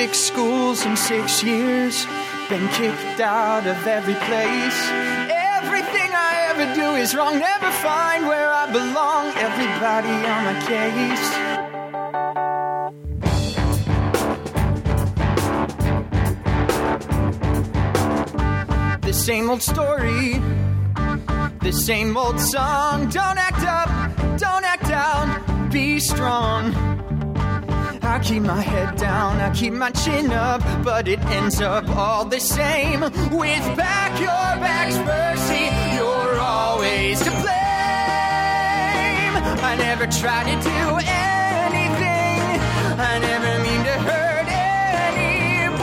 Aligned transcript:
six 0.00 0.18
schools 0.18 0.86
in 0.86 0.96
six 0.96 1.42
years. 1.42 2.06
Been 2.48 2.66
kicked 2.68 3.20
out 3.20 3.66
of 3.66 3.86
every 3.86 4.14
place. 4.28 4.78
Everything 5.58 6.10
I 6.28 6.32
ever 6.50 6.66
do 6.74 6.88
is 7.02 7.14
wrong. 7.14 7.38
Never 7.38 7.70
find 7.70 8.26
where 8.26 8.50
I 8.50 8.64
belong. 8.72 9.26
Everybody 9.48 10.14
on 10.34 10.40
my 10.48 10.56
case. 10.72 11.26
The 19.02 19.12
same 19.12 19.50
old 19.50 19.60
story. 19.60 20.40
The 21.60 21.72
same 21.72 22.16
old 22.16 22.40
song. 22.40 23.10
Don't 23.10 23.38
act 23.48 23.64
up. 23.78 23.90
Don't 24.38 24.64
act 24.64 24.88
down. 24.88 25.68
Be 25.68 26.00
strong. 26.00 26.72
I 28.10 28.18
keep 28.18 28.42
my 28.42 28.60
head 28.60 28.96
down, 28.96 29.36
I 29.40 29.54
keep 29.54 29.72
my 29.72 29.92
chin 29.92 30.32
up, 30.32 30.60
but 30.82 31.06
it 31.06 31.20
ends 31.26 31.60
up 31.60 31.88
all 31.90 32.24
the 32.24 32.40
same. 32.40 33.02
With 33.02 33.76
back 33.76 34.18
your 34.18 34.50
back's 34.60 34.96
mercy, 34.96 35.70
you're 35.94 36.40
always 36.40 37.20
to 37.20 37.30
blame. 37.30 37.46
I 39.62 39.76
never 39.78 40.08
try 40.08 40.42
to 40.42 40.56
do 40.60 40.98
anything, 41.06 42.60
I 42.98 43.18
never 43.20 43.62
mean 43.62 43.84
to 43.84 43.96
hurt 44.08 44.48
anyone. 45.06 45.78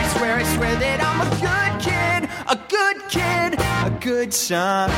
I 0.00 0.04
swear, 0.16 0.36
I 0.36 0.44
swear 0.56 0.76
that 0.76 1.00
I'm 1.10 1.20
a 1.20 1.30
good 1.44 1.72
kid, 1.86 2.20
a 2.48 2.56
good 2.74 2.98
kid, 3.10 3.60
a 3.60 3.90
good 4.00 4.32
son. 4.32 4.88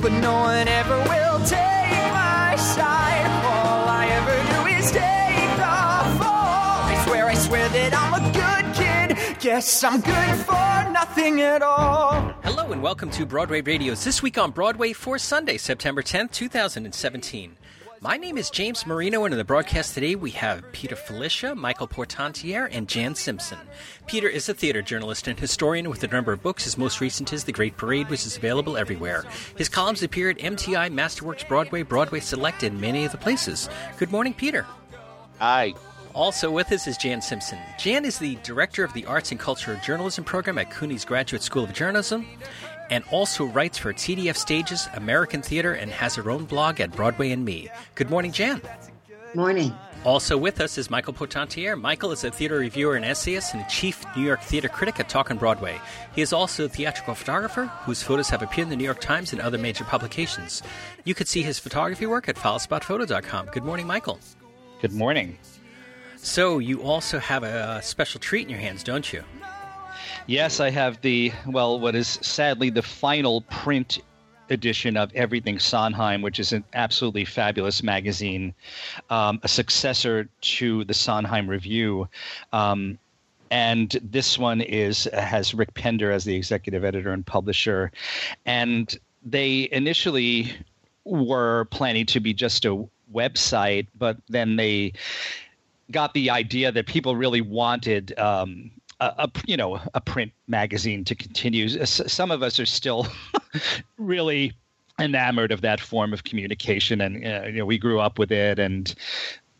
But 0.00 0.12
no 0.12 0.32
one 0.40 0.68
ever 0.68 0.96
will 1.06 1.38
take 1.44 1.79
Guess 9.40 9.84
I'm 9.84 10.02
good 10.02 10.36
for 10.40 10.92
nothing 10.92 11.40
at 11.40 11.62
all. 11.62 12.12
Hello 12.44 12.72
and 12.72 12.82
welcome 12.82 13.08
to 13.12 13.24
Broadway 13.24 13.62
Radio's 13.62 14.04
This 14.04 14.22
Week 14.22 14.36
on 14.36 14.50
Broadway 14.50 14.92
for 14.92 15.16
Sunday, 15.16 15.56
September 15.56 16.02
10th, 16.02 16.32
2017. 16.32 17.56
My 18.02 18.18
name 18.18 18.36
is 18.36 18.50
James 18.50 18.86
Marino, 18.86 19.24
and 19.24 19.32
in 19.32 19.38
the 19.38 19.44
broadcast 19.44 19.94
today 19.94 20.14
we 20.14 20.30
have 20.32 20.70
Peter 20.72 20.94
Filichia, 20.94 21.56
Michael 21.56 21.86
Portantiere, 21.86 22.68
and 22.70 22.86
Jan 22.86 23.14
Simpson. 23.14 23.58
Peter 24.06 24.28
is 24.28 24.50
a 24.50 24.54
theater 24.54 24.82
journalist 24.82 25.26
and 25.26 25.40
historian 25.40 25.88
with 25.88 26.04
a 26.04 26.08
number 26.08 26.32
of 26.34 26.42
books. 26.42 26.64
His 26.64 26.76
most 26.76 27.00
recent 27.00 27.32
is 27.32 27.44
The 27.44 27.52
Great 27.52 27.78
Parade, 27.78 28.10
which 28.10 28.26
is 28.26 28.36
available 28.36 28.76
everywhere. 28.76 29.24
His 29.56 29.70
columns 29.70 30.02
appear 30.02 30.28
at 30.28 30.36
MTI, 30.36 30.92
Masterworks 30.92 31.48
Broadway, 31.48 31.82
Broadway 31.82 32.20
Select, 32.20 32.62
and 32.62 32.78
many 32.78 33.06
other 33.06 33.16
places. 33.16 33.70
Good 33.96 34.12
morning, 34.12 34.34
Peter. 34.34 34.66
Hi. 35.38 35.72
Also 36.14 36.50
with 36.50 36.72
us 36.72 36.86
is 36.86 36.96
Jan 36.96 37.22
Simpson. 37.22 37.58
Jan 37.78 38.04
is 38.04 38.18
the 38.18 38.36
director 38.42 38.82
of 38.82 38.92
the 38.92 39.06
Arts 39.06 39.30
and 39.30 39.38
Culture 39.38 39.80
Journalism 39.84 40.24
program 40.24 40.58
at 40.58 40.70
CUNY's 40.70 41.04
Graduate 41.04 41.42
School 41.42 41.64
of 41.64 41.72
Journalism 41.72 42.26
and 42.90 43.04
also 43.10 43.44
writes 43.44 43.78
for 43.78 43.92
TDF 43.92 44.36
Stages, 44.36 44.88
American 44.94 45.42
Theater, 45.42 45.72
and 45.72 45.90
has 45.92 46.16
her 46.16 46.30
own 46.30 46.44
blog 46.44 46.80
at 46.80 46.90
Broadway 46.90 47.30
and 47.30 47.44
Me. 47.44 47.68
Good 47.94 48.10
morning, 48.10 48.32
Jan. 48.32 48.60
Morning. 49.34 49.72
Also 50.04 50.36
with 50.36 50.60
us 50.60 50.76
is 50.78 50.90
Michael 50.90 51.12
Portantiere. 51.12 51.76
Michael 51.76 52.10
is 52.10 52.24
a 52.24 52.30
theater 52.30 52.56
reviewer 52.58 52.96
and 52.96 53.04
essayist 53.04 53.54
and 53.54 53.62
a 53.62 53.68
chief 53.68 54.04
New 54.16 54.24
York 54.24 54.40
theater 54.42 54.68
critic 54.68 54.98
at 54.98 55.08
Talk 55.08 55.30
on 55.30 55.36
Broadway. 55.36 55.78
He 56.14 56.22
is 56.22 56.32
also 56.32 56.64
a 56.64 56.68
theatrical 56.68 57.14
photographer 57.14 57.66
whose 57.84 58.02
photos 58.02 58.30
have 58.30 58.42
appeared 58.42 58.66
in 58.66 58.70
the 58.70 58.76
New 58.76 58.84
York 58.84 59.00
Times 59.00 59.32
and 59.32 59.40
other 59.40 59.58
major 59.58 59.84
publications. 59.84 60.62
You 61.04 61.14
could 61.14 61.28
see 61.28 61.42
his 61.42 61.58
photography 61.58 62.06
work 62.06 62.28
at 62.28 62.38
follow.spotphoto.com. 62.38 63.50
Good 63.52 63.64
morning, 63.64 63.86
Michael. 63.86 64.18
Good 64.80 64.92
morning. 64.92 65.38
So, 66.22 66.58
you 66.58 66.82
also 66.82 67.18
have 67.18 67.42
a 67.42 67.80
special 67.82 68.20
treat 68.20 68.42
in 68.42 68.50
your 68.50 68.58
hands, 68.58 68.82
don't 68.82 69.10
you? 69.12 69.24
Yes, 70.26 70.60
I 70.60 70.70
have 70.70 71.00
the, 71.00 71.32
well, 71.46 71.80
what 71.80 71.94
is 71.94 72.06
sadly 72.22 72.70
the 72.70 72.82
final 72.82 73.40
print 73.42 73.98
edition 74.50 74.96
of 74.96 75.12
Everything 75.14 75.58
Sondheim, 75.58 76.22
which 76.22 76.38
is 76.38 76.52
an 76.52 76.64
absolutely 76.74 77.24
fabulous 77.24 77.82
magazine, 77.82 78.54
um, 79.08 79.40
a 79.42 79.48
successor 79.48 80.28
to 80.42 80.84
the 80.84 80.94
Sondheim 80.94 81.48
Review. 81.48 82.08
Um, 82.52 82.98
and 83.50 83.98
this 84.02 84.38
one 84.38 84.60
is 84.60 85.08
has 85.12 85.54
Rick 85.54 85.74
Pender 85.74 86.12
as 86.12 86.24
the 86.24 86.36
executive 86.36 86.84
editor 86.84 87.12
and 87.12 87.24
publisher. 87.26 87.90
And 88.46 88.96
they 89.24 89.68
initially 89.72 90.52
were 91.04 91.64
planning 91.66 92.06
to 92.06 92.20
be 92.20 92.34
just 92.34 92.64
a 92.64 92.86
website, 93.12 93.88
but 93.98 94.18
then 94.28 94.56
they 94.56 94.92
got 95.90 96.14
the 96.14 96.30
idea 96.30 96.72
that 96.72 96.86
people 96.86 97.16
really 97.16 97.40
wanted 97.40 98.18
um, 98.18 98.70
a, 99.00 99.12
a, 99.18 99.30
you 99.46 99.56
know 99.56 99.80
a 99.94 100.00
print 100.00 100.32
magazine 100.46 101.04
to 101.04 101.14
continue. 101.14 101.68
Some 101.86 102.30
of 102.30 102.42
us 102.42 102.60
are 102.60 102.66
still 102.66 103.06
really 103.98 104.52
enamored 104.98 105.52
of 105.52 105.62
that 105.62 105.80
form 105.80 106.12
of 106.12 106.24
communication, 106.24 107.00
and 107.00 107.26
uh, 107.26 107.46
you 107.46 107.58
know 107.58 107.66
we 107.66 107.78
grew 107.78 108.00
up 108.00 108.18
with 108.18 108.30
it, 108.30 108.58
and 108.58 108.94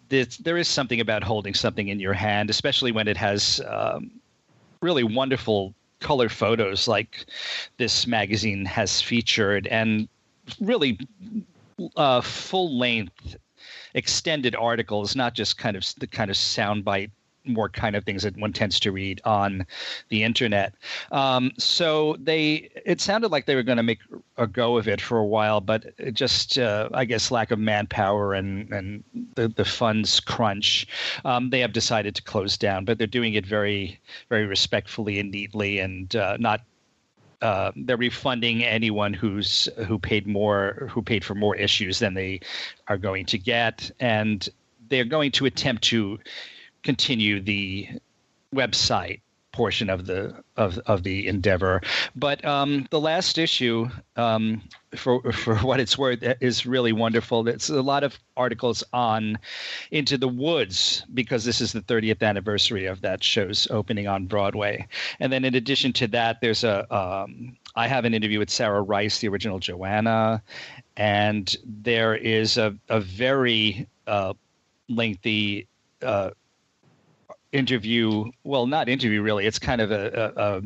this, 0.09 0.37
there 0.39 0.57
is 0.57 0.69
something 0.69 1.01
about 1.01 1.23
holding 1.23 1.55
something 1.55 1.89
in 1.89 2.01
your 2.01 2.15
hand, 2.15 2.51
especially 2.51 2.93
when 2.93 3.09
it 3.09 3.17
has 3.17 3.61
um, 3.69 4.11
really 4.83 5.05
wonderful 5.05 5.75
color 6.01 6.29
photos 6.29 6.89
like 6.89 7.27
this 7.77 8.07
magazine 8.07 8.65
has 8.65 9.01
featured, 9.01 9.67
and 9.69 10.09
really 10.61 10.99
uh, 11.97 12.21
full 12.21 12.79
length 12.79 13.37
extended 13.95 14.55
articles, 14.55 15.17
not 15.17 15.34
just 15.34 15.59
kind 15.59 15.77
of 15.77 15.84
the 15.99 16.06
kind 16.06 16.31
of 16.31 16.37
soundbite 16.37 17.11
more 17.45 17.69
kind 17.69 17.97
of 17.97 18.05
things 18.05 18.23
that 18.23 18.37
one 18.37 18.53
tends 18.53 18.78
to 18.81 18.93
read 18.93 19.21
on 19.25 19.67
the 20.09 20.23
internet. 20.23 20.75
Um, 21.11 21.53
so 21.59 22.17
they, 22.19 22.71
it 22.84 23.00
sounded 23.00 23.31
like 23.31 23.47
they 23.47 23.55
were 23.55 23.62
going 23.62 23.79
to 23.79 23.83
make 23.83 24.00
a 24.37 24.47
go 24.47 24.77
of 24.77 24.89
it 24.89 25.00
for 25.00 25.19
a 25.19 25.27
while, 25.27 25.61
but 25.61 25.87
just, 26.12 26.59
uh, 26.59 26.89
I 26.93 27.05
guess, 27.05 27.31
lack 27.31 27.50
of 27.50 27.59
manpower 27.59 28.34
and 28.34 28.71
and 28.73 29.05
the 29.34 29.49
the 29.49 29.65
funds 29.65 30.21
crunch, 30.21 30.87
um, 31.25 31.50
they 31.50 31.61
have 31.61 31.73
decided 31.73 32.15
to 32.17 32.23
close 32.23 32.56
down. 32.56 32.84
But 32.84 32.99
they're 32.99 33.06
doing 33.06 33.34
it 33.34 33.47
very, 33.47 33.99
very 34.29 34.47
respectfully 34.47 35.19
and 35.19 35.31
neatly, 35.31 35.79
and 35.79 36.15
uh, 36.15 36.37
not 36.39 36.61
uh, 37.43 37.73
they're 37.77 37.97
refunding 37.97 38.65
anyone 38.65 39.12
who's 39.15 39.69
who 39.87 39.99
paid 39.99 40.27
more 40.27 40.89
who 40.91 41.03
paid 41.03 41.25
for 41.25 41.34
more 41.34 41.56
issues 41.56 41.99
than 41.99 42.15
they 42.15 42.41
are 42.89 42.99
going 42.99 43.27
to 43.27 43.39
get, 43.39 43.91
and 44.01 44.49
they're 44.89 45.05
going 45.05 45.33
to 45.33 45.47
attempt 45.47 45.84
to 45.84 46.19
continue 46.83 47.41
the 47.41 47.89
website 48.55 49.21
portion 49.53 49.91
of 49.91 50.06
the 50.06 50.34
of 50.56 50.78
of 50.87 51.03
the 51.03 51.27
endeavor. 51.27 51.81
But 52.15 52.44
um, 52.44 52.87
the 52.91 53.00
last 53.00 53.38
issue, 53.38 53.88
um, 54.16 54.62
for 54.97 55.33
for 55.33 55.56
what 55.56 55.81
it's 55.81 55.99
worth, 55.99 56.22
is 56.41 56.66
really 56.66 56.93
wonderful. 56.93 57.47
It's 57.49 57.69
a 57.69 57.83
lot 57.83 58.05
of 58.05 58.19
articles 58.37 58.84
on 58.93 59.38
Into 59.91 60.16
the 60.16 60.28
Woods 60.28 61.05
because 61.12 61.44
this 61.44 61.61
is 61.61 61.72
the 61.72 61.83
30th 61.83 62.22
anniversary 62.22 62.87
of 62.87 63.00
that 63.03 63.22
show's 63.22 63.69
opening 63.71 64.06
on 64.06 64.27
Broadway. 64.27 64.87
And 65.19 65.33
then 65.33 65.44
in 65.44 65.55
addition 65.55 65.93
to 65.94 66.09
that, 66.09 66.41
there's 66.41 66.65
a 66.65 66.93
um, 66.94 67.56
I 67.75 67.87
have 67.87 68.05
an 68.05 68.15
interview 68.15 68.38
with 68.38 68.50
Sarah 68.50 68.82
Rice, 68.82 69.19
the 69.19 69.28
original 69.28 69.59
Joanna, 69.59 70.43
and 70.97 71.56
there 71.65 72.15
is 72.15 72.56
a 72.56 72.77
a 72.88 73.00
very 73.00 73.87
uh, 74.06 74.34
lengthy. 74.88 75.67
Uh, 76.03 76.31
interview 77.53 78.25
well 78.44 78.66
not 78.66 78.88
interview 78.88 79.22
really. 79.22 79.47
It's 79.47 79.59
kind 79.59 79.81
of 79.81 79.91
a, 79.91 80.33
a, 80.37 80.56
a, 80.59 80.62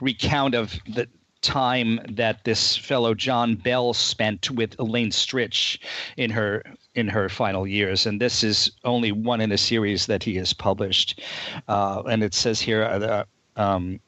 recount 0.00 0.54
of 0.54 0.74
the 0.88 1.08
time 1.40 2.00
that 2.10 2.42
this 2.42 2.76
fellow 2.76 3.14
john 3.14 3.54
bell 3.54 3.94
spent 3.94 4.50
with 4.50 4.74
elaine 4.80 5.10
stritch 5.10 5.78
in 6.16 6.30
her 6.30 6.62
in 6.94 7.08
her 7.08 7.28
final 7.28 7.66
years. 7.66 8.06
And 8.06 8.20
this 8.20 8.42
is 8.42 8.70
only 8.84 9.12
one 9.12 9.40
in 9.40 9.52
a 9.52 9.58
series 9.58 10.06
that 10.06 10.24
he 10.24 10.34
has 10.34 10.52
published. 10.52 11.20
Uh, 11.68 12.02
and 12.10 12.24
it 12.24 12.34
says 12.34 12.60
here 12.60 12.82
uh, 12.84 13.24
um, 13.56 14.00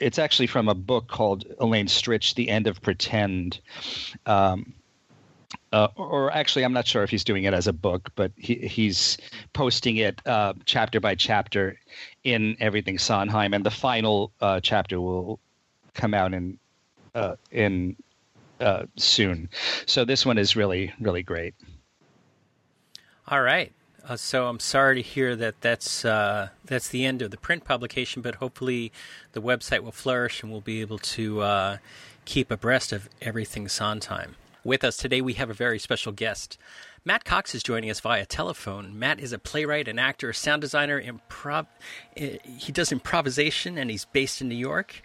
it's 0.00 0.18
actually 0.18 0.46
from 0.46 0.68
a 0.68 0.74
book 0.74 1.08
called 1.08 1.44
elaine 1.60 1.86
stritch 1.86 2.34
the 2.34 2.48
end 2.48 2.66
of 2.66 2.80
pretend. 2.80 3.60
Um, 4.26 4.72
uh, 5.72 5.88
or 5.96 6.32
actually, 6.32 6.64
I'm 6.64 6.72
not 6.72 6.86
sure 6.86 7.02
if 7.02 7.10
he's 7.10 7.24
doing 7.24 7.44
it 7.44 7.52
as 7.52 7.66
a 7.66 7.72
book, 7.72 8.10
but 8.14 8.32
he, 8.36 8.54
he's 8.54 9.18
posting 9.52 9.96
it 9.98 10.20
uh, 10.26 10.54
chapter 10.64 10.98
by 10.98 11.14
chapter 11.14 11.78
in 12.24 12.56
everything 12.58 12.98
Sondheim, 12.98 13.52
and 13.52 13.64
the 13.64 13.70
final 13.70 14.32
uh, 14.40 14.60
chapter 14.60 15.00
will 15.00 15.38
come 15.94 16.14
out 16.14 16.32
in 16.32 16.58
uh, 17.14 17.36
in 17.50 17.96
uh, 18.60 18.84
soon. 18.96 19.48
So 19.86 20.04
this 20.04 20.24
one 20.24 20.38
is 20.38 20.56
really 20.56 20.92
really 21.00 21.22
great. 21.22 21.54
All 23.28 23.42
right. 23.42 23.72
Uh, 24.08 24.16
so 24.16 24.46
I'm 24.48 24.60
sorry 24.60 24.94
to 24.94 25.02
hear 25.02 25.36
that 25.36 25.60
that's 25.60 26.00
that's 26.00 26.88
the 26.88 27.04
end 27.04 27.20
of 27.20 27.30
the 27.30 27.36
print 27.36 27.64
publication, 27.64 28.22
but 28.22 28.36
hopefully 28.36 28.90
the 29.32 29.42
website 29.42 29.80
will 29.80 29.92
flourish 29.92 30.42
and 30.42 30.50
we'll 30.50 30.62
be 30.62 30.80
able 30.80 30.98
to 30.98 31.78
keep 32.24 32.50
abreast 32.50 32.90
of 32.90 33.10
everything 33.20 33.68
Sondheim. 33.68 34.36
With 34.64 34.84
us 34.84 34.96
today, 34.96 35.20
we 35.20 35.34
have 35.34 35.50
a 35.50 35.54
very 35.54 35.78
special 35.78 36.12
guest. 36.12 36.58
Matt 37.04 37.24
Cox 37.24 37.54
is 37.54 37.62
joining 37.62 37.90
us 37.90 38.00
via 38.00 38.26
telephone. 38.26 38.98
Matt 38.98 39.20
is 39.20 39.32
a 39.32 39.38
playwright, 39.38 39.88
an 39.88 39.98
actor, 39.98 40.32
sound 40.32 40.62
designer. 40.62 41.00
Improv. 41.00 41.66
Eh, 42.16 42.38
he 42.44 42.72
does 42.72 42.90
improvisation, 42.90 43.78
and 43.78 43.90
he's 43.90 44.04
based 44.04 44.40
in 44.40 44.48
New 44.48 44.56
York. 44.56 45.00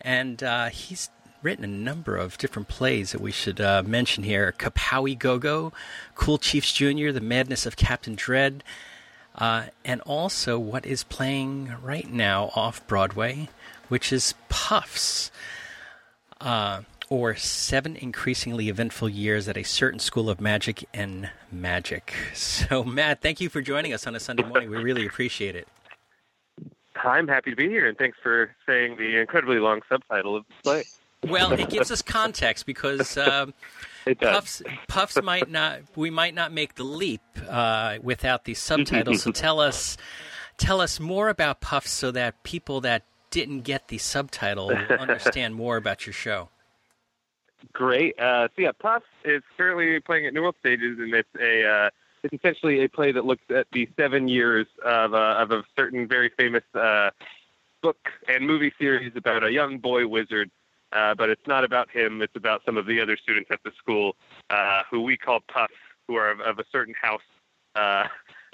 And 0.00 0.42
uh, 0.42 0.66
he's 0.66 1.08
written 1.42 1.64
a 1.64 1.68
number 1.68 2.16
of 2.16 2.36
different 2.38 2.68
plays 2.68 3.12
that 3.12 3.20
we 3.20 3.30
should 3.30 3.60
uh, 3.60 3.84
mention 3.86 4.24
here: 4.24 4.52
Kapowie 4.58 5.18
Go 5.18 5.38
Go, 5.38 5.72
Cool 6.14 6.38
Chiefs 6.38 6.72
Jr., 6.72 7.12
The 7.12 7.20
Madness 7.22 7.64
of 7.64 7.76
Captain 7.76 8.16
Dread, 8.16 8.64
uh, 9.36 9.66
and 9.84 10.00
also 10.02 10.58
what 10.58 10.84
is 10.84 11.04
playing 11.04 11.72
right 11.80 12.12
now 12.12 12.50
off 12.56 12.86
Broadway, 12.86 13.48
which 13.88 14.12
is 14.12 14.34
Puffs. 14.48 15.30
Or 17.08 17.36
seven 17.36 17.94
increasingly 17.94 18.68
eventful 18.68 19.08
years 19.08 19.48
at 19.48 19.56
a 19.56 19.62
certain 19.62 20.00
school 20.00 20.28
of 20.28 20.40
magic 20.40 20.84
and 20.92 21.30
magic. 21.52 22.12
So, 22.34 22.82
Matt, 22.82 23.22
thank 23.22 23.40
you 23.40 23.48
for 23.48 23.60
joining 23.60 23.92
us 23.92 24.06
on 24.06 24.16
a 24.16 24.20
Sunday 24.20 24.42
morning. 24.42 24.70
We 24.70 24.78
really 24.78 25.06
appreciate 25.06 25.54
it. 25.54 25.68
I'm 27.04 27.28
happy 27.28 27.50
to 27.50 27.56
be 27.56 27.68
here, 27.68 27.86
and 27.88 27.96
thanks 27.96 28.18
for 28.22 28.54
saying 28.66 28.96
the 28.96 29.20
incredibly 29.20 29.58
long 29.58 29.80
subtitle 29.88 30.36
of 30.36 30.44
the 30.48 30.54
play. 30.62 30.84
Well, 31.28 31.52
it 31.52 31.70
gives 31.70 31.90
us 31.90 32.02
context 32.18 32.66
because 32.66 33.16
um, 33.16 33.54
Puffs, 34.20 34.62
Puffs 34.88 35.20
might 35.22 35.50
not, 35.50 35.80
we 35.94 36.10
might 36.10 36.34
not 36.34 36.52
make 36.52 36.74
the 36.74 36.84
leap 36.84 37.20
uh, 37.48 37.98
without 38.02 38.44
the 38.44 38.54
subtitles. 38.54 39.22
so 39.22 39.30
tell 39.32 39.60
us, 39.60 39.96
tell 40.58 40.80
us 40.80 41.00
more 41.00 41.28
about 41.28 41.60
Puffs, 41.60 41.90
so 41.90 42.10
that 42.12 42.42
people 42.42 42.80
that 42.82 43.04
didn't 43.30 43.60
get 43.60 43.88
the 43.88 43.98
subtitle 43.98 44.68
will 44.68 44.98
understand 44.98 45.54
more 45.54 45.76
about 45.76 46.06
your 46.06 46.12
show. 46.12 46.48
Great. 47.72 48.18
Uh, 48.18 48.48
so 48.48 48.62
yeah, 48.62 48.72
Puffs 48.72 49.06
is 49.24 49.42
currently 49.56 50.00
playing 50.00 50.26
at 50.26 50.34
New 50.34 50.42
World 50.42 50.56
Stages, 50.60 50.98
and 50.98 51.14
it's 51.14 51.28
a 51.40 51.66
uh, 51.66 51.90
it's 52.22 52.34
essentially 52.34 52.82
a 52.84 52.88
play 52.88 53.12
that 53.12 53.24
looks 53.24 53.44
at 53.50 53.66
the 53.72 53.88
seven 53.96 54.28
years 54.28 54.66
of, 54.84 55.14
uh, 55.14 55.36
of 55.38 55.50
a 55.52 55.62
certain 55.76 56.08
very 56.08 56.30
famous 56.36 56.64
uh, 56.74 57.10
book 57.82 58.08
and 58.28 58.46
movie 58.46 58.72
series 58.78 59.12
about 59.14 59.44
a 59.44 59.52
young 59.52 59.78
boy 59.78 60.06
wizard. 60.06 60.50
Uh, 60.92 61.14
but 61.14 61.28
it's 61.28 61.46
not 61.46 61.64
about 61.64 61.90
him. 61.90 62.22
It's 62.22 62.36
about 62.36 62.62
some 62.64 62.76
of 62.76 62.86
the 62.86 63.00
other 63.00 63.16
students 63.16 63.50
at 63.50 63.58
the 63.64 63.72
school 63.76 64.16
uh, 64.50 64.82
who 64.90 65.02
we 65.02 65.16
call 65.16 65.40
Puffs, 65.52 65.74
who 66.06 66.14
are 66.14 66.30
of, 66.30 66.40
of 66.40 66.58
a 66.58 66.64
certain 66.70 66.94
house 67.00 67.20
uh, 67.74 68.04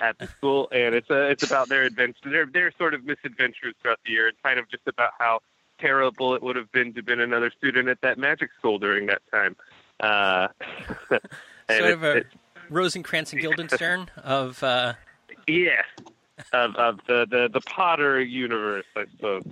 at 0.01 0.19
the 0.19 0.27
school, 0.27 0.69
and 0.73 0.95
it's 0.95 1.11
a, 1.11 1.31
it's 1.31 1.43
about 1.43 1.69
their 1.69 1.83
adventures, 1.83 2.23
their 2.25 2.47
their 2.47 2.73
sort 2.79 2.95
of 2.95 3.05
misadventures 3.05 3.75
throughout 3.81 4.01
the 4.05 4.13
year, 4.13 4.29
and 4.29 4.37
kind 4.43 4.59
of 4.59 4.69
just 4.71 4.83
about 4.87 5.13
how 5.19 5.41
terrible 5.83 6.35
it 6.35 6.43
would 6.43 6.57
have 6.57 6.71
been 6.73 6.93
to 6.95 6.99
have 6.99 7.07
been 7.07 7.21
another 7.21 7.51
student 7.59 7.89
at 7.89 8.01
that 8.01 8.17
magic 8.17 8.51
school 8.59 8.79
during 8.79 9.07
that 9.07 9.21
time. 9.31 9.57
Uh, 10.01 10.49
sort 11.71 11.91
of 11.91 12.05
a 12.05 12.25
Rosencrantz 12.71 13.33
and 13.33 13.43
Guildenstern 13.43 14.09
of. 14.25 14.63
Uh... 14.63 14.95
Yeah, 15.47 15.83
of, 16.53 16.77
of 16.77 17.01
the, 17.07 17.27
the, 17.29 17.51
the 17.53 17.61
Potter 17.61 18.21
universe, 18.21 18.87
I 18.97 19.05
suppose. 19.11 19.43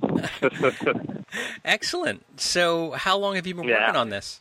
Excellent. 1.65 2.25
So, 2.41 2.93
how 2.93 3.19
long 3.19 3.35
have 3.35 3.47
you 3.47 3.55
been 3.55 3.65
yeah. 3.65 3.87
working 3.87 3.97
on 3.97 4.11
this? 4.11 4.41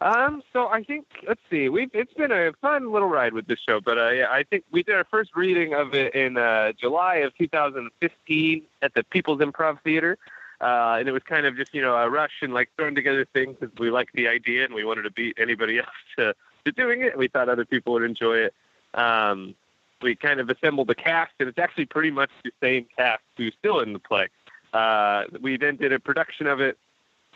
Um, 0.00 0.42
so 0.52 0.68
I 0.68 0.82
think 0.82 1.06
let's 1.26 1.40
see, 1.50 1.68
we've 1.68 1.90
it's 1.94 2.12
been 2.12 2.30
a 2.30 2.52
fun 2.60 2.92
little 2.92 3.08
ride 3.08 3.32
with 3.32 3.46
this 3.46 3.58
show, 3.66 3.80
but 3.82 3.96
uh, 3.96 4.10
yeah, 4.10 4.26
I 4.30 4.42
think 4.42 4.64
we 4.70 4.82
did 4.82 4.94
our 4.94 5.06
first 5.10 5.30
reading 5.34 5.72
of 5.72 5.94
it 5.94 6.14
in 6.14 6.36
uh, 6.36 6.72
July 6.78 7.16
of 7.16 7.34
2015 7.38 8.62
at 8.82 8.92
the 8.94 9.04
People's 9.04 9.40
Improv 9.40 9.80
Theater, 9.82 10.18
uh, 10.60 10.96
and 10.98 11.08
it 11.08 11.12
was 11.12 11.22
kind 11.22 11.46
of 11.46 11.56
just 11.56 11.74
you 11.74 11.82
know 11.82 11.94
a 11.96 12.08
rush 12.08 12.42
and 12.42 12.54
like 12.54 12.70
throwing 12.76 12.94
together 12.94 13.26
things 13.32 13.56
because 13.58 13.76
we 13.78 13.90
liked 13.90 14.14
the 14.14 14.28
idea 14.28 14.64
and 14.64 14.74
we 14.74 14.84
wanted 14.84 15.02
to 15.02 15.10
beat 15.10 15.36
anybody 15.38 15.78
else 15.80 15.88
to, 16.18 16.34
to 16.64 16.72
doing 16.72 17.02
it. 17.02 17.16
We 17.16 17.28
thought 17.28 17.48
other 17.48 17.64
people 17.64 17.94
would 17.94 18.02
enjoy 18.02 18.38
it. 18.38 18.54
Um, 18.94 19.54
we 20.02 20.14
kind 20.14 20.40
of 20.40 20.50
assembled 20.50 20.88
the 20.88 20.94
cast, 20.94 21.32
and 21.40 21.48
it's 21.48 21.58
actually 21.58 21.86
pretty 21.86 22.10
much 22.10 22.30
the 22.44 22.50
same 22.62 22.86
cast 22.96 23.22
who's 23.36 23.54
still 23.58 23.80
in 23.80 23.92
the 23.92 23.98
play. 23.98 24.28
Uh, 24.72 25.24
we 25.40 25.56
then 25.56 25.76
did 25.76 25.92
a 25.92 25.98
production 25.98 26.46
of 26.46 26.60
it 26.60 26.76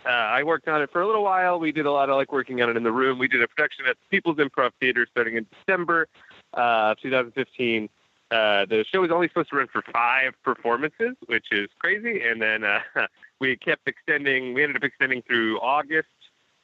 uh, 0.07 0.09
I 0.09 0.43
worked 0.45 0.69
on 0.69 0.81
it 0.81 0.91
for 0.91 1.03
a 1.03 1.07
little 1.07 1.23
while. 1.23 1.61
We 1.61 1.73
did 1.73 1.87
a 1.87 1.93
lot 1.93 2.09
of 2.09 2.17
like 2.17 2.33
working 2.33 2.63
on 2.63 2.71
it 2.71 2.77
in 2.77 2.83
the 2.83 2.93
room. 2.93 3.19
We 3.19 3.29
did 3.29 3.43
a 3.43 3.49
production 3.49 3.85
at 3.87 3.97
the 3.97 4.17
People's 4.17 4.37
Improv 4.37 4.71
Theater 4.81 5.07
starting 5.11 5.37
in 5.37 5.47
December 5.59 6.09
uh, 6.55 6.95
2015. 7.03 7.89
Uh, 8.31 8.65
the 8.67 8.85
show 8.91 9.01
was 9.01 9.11
only 9.11 9.29
supposed 9.29 9.51
to 9.51 9.57
run 9.57 9.67
for 9.67 9.83
five 9.93 10.35
performances, 10.45 11.17
which 11.27 11.47
is 11.51 11.69
crazy. 11.79 12.23
And 12.23 12.41
then 12.41 12.65
uh, 12.65 12.81
we 13.41 13.57
kept 13.57 13.89
extending. 13.89 14.55
We 14.55 14.63
ended 14.63 14.77
up 14.77 14.85
extending 14.85 15.23
through 15.23 15.59
August 15.61 16.09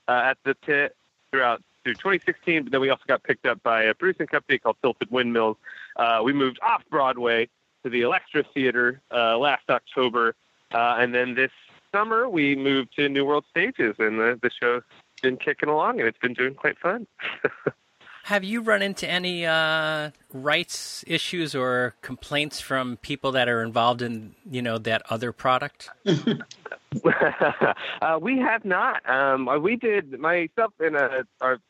uh, 0.08 0.22
at 0.24 0.38
the 0.44 0.54
pit 0.54 0.94
throughout 1.30 1.62
through 1.82 1.94
2016. 1.94 2.64
But 2.64 2.72
then 2.72 2.80
we 2.80 2.90
also 2.90 3.02
got 3.06 3.22
picked 3.22 3.46
up 3.46 3.62
by 3.62 3.84
a 3.84 3.94
producing 3.94 4.26
company 4.26 4.58
called 4.58 4.76
Tilted 4.82 5.10
Windmills. 5.10 5.56
Uh, 5.96 6.20
we 6.24 6.32
moved 6.32 6.58
off 6.62 6.82
Broadway 6.90 7.48
to 7.82 7.90
the 7.90 8.02
Elektra 8.02 8.44
Theater 8.54 9.00
uh, 9.12 9.36
last 9.38 9.68
October. 9.68 10.34
Uh, 10.72 10.96
and 10.98 11.14
then 11.14 11.34
this 11.34 11.52
summer, 11.92 12.28
we 12.28 12.56
moved 12.56 12.94
to 12.96 13.08
New 13.08 13.24
World 13.24 13.44
Stages, 13.50 13.94
and 13.98 14.18
the, 14.18 14.38
the 14.42 14.50
show's 14.50 14.82
been 15.22 15.36
kicking 15.36 15.68
along, 15.68 16.00
and 16.00 16.08
it's 16.08 16.18
been 16.18 16.34
doing 16.34 16.54
quite 16.54 16.78
fun. 16.78 17.06
Have 18.26 18.42
you 18.42 18.60
run 18.60 18.82
into 18.82 19.08
any 19.08 19.46
uh, 19.46 20.10
rights 20.32 21.04
issues 21.06 21.54
or 21.54 21.94
complaints 22.02 22.60
from 22.60 22.96
people 22.96 23.30
that 23.30 23.48
are 23.48 23.62
involved 23.62 24.02
in, 24.02 24.34
you 24.50 24.62
know, 24.62 24.78
that 24.78 25.02
other 25.08 25.30
product? 25.30 25.90
uh, 26.06 28.18
we 28.20 28.38
have 28.38 28.64
not. 28.64 29.08
Um, 29.08 29.48
uh, 29.48 29.60
we 29.60 29.76
did 29.76 30.18
myself 30.18 30.72
and 30.80 30.96
uh, 30.96 31.22
our 31.40 31.60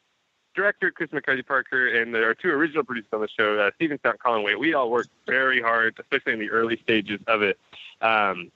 director 0.55 0.91
Chris 0.91 1.13
McCarthy 1.13 1.43
Parker 1.43 1.89
and 1.89 2.17
our 2.17 2.33
two 2.33 2.49
original 2.49 2.85
producers 2.85 3.11
on 3.13 3.21
the 3.21 3.29
show, 3.29 3.59
uh, 3.59 3.71
Stephen 3.75 3.99
Scott 3.99 4.19
Conway. 4.19 4.55
We 4.55 4.73
all 4.73 4.91
worked 4.91 5.11
very 5.27 5.61
hard, 5.61 6.01
especially 6.01 6.33
in 6.33 6.39
the 6.39 6.49
early 6.49 6.81
stages 6.83 7.21
of 7.27 7.43
it, 7.43 7.59
um, 8.01 8.51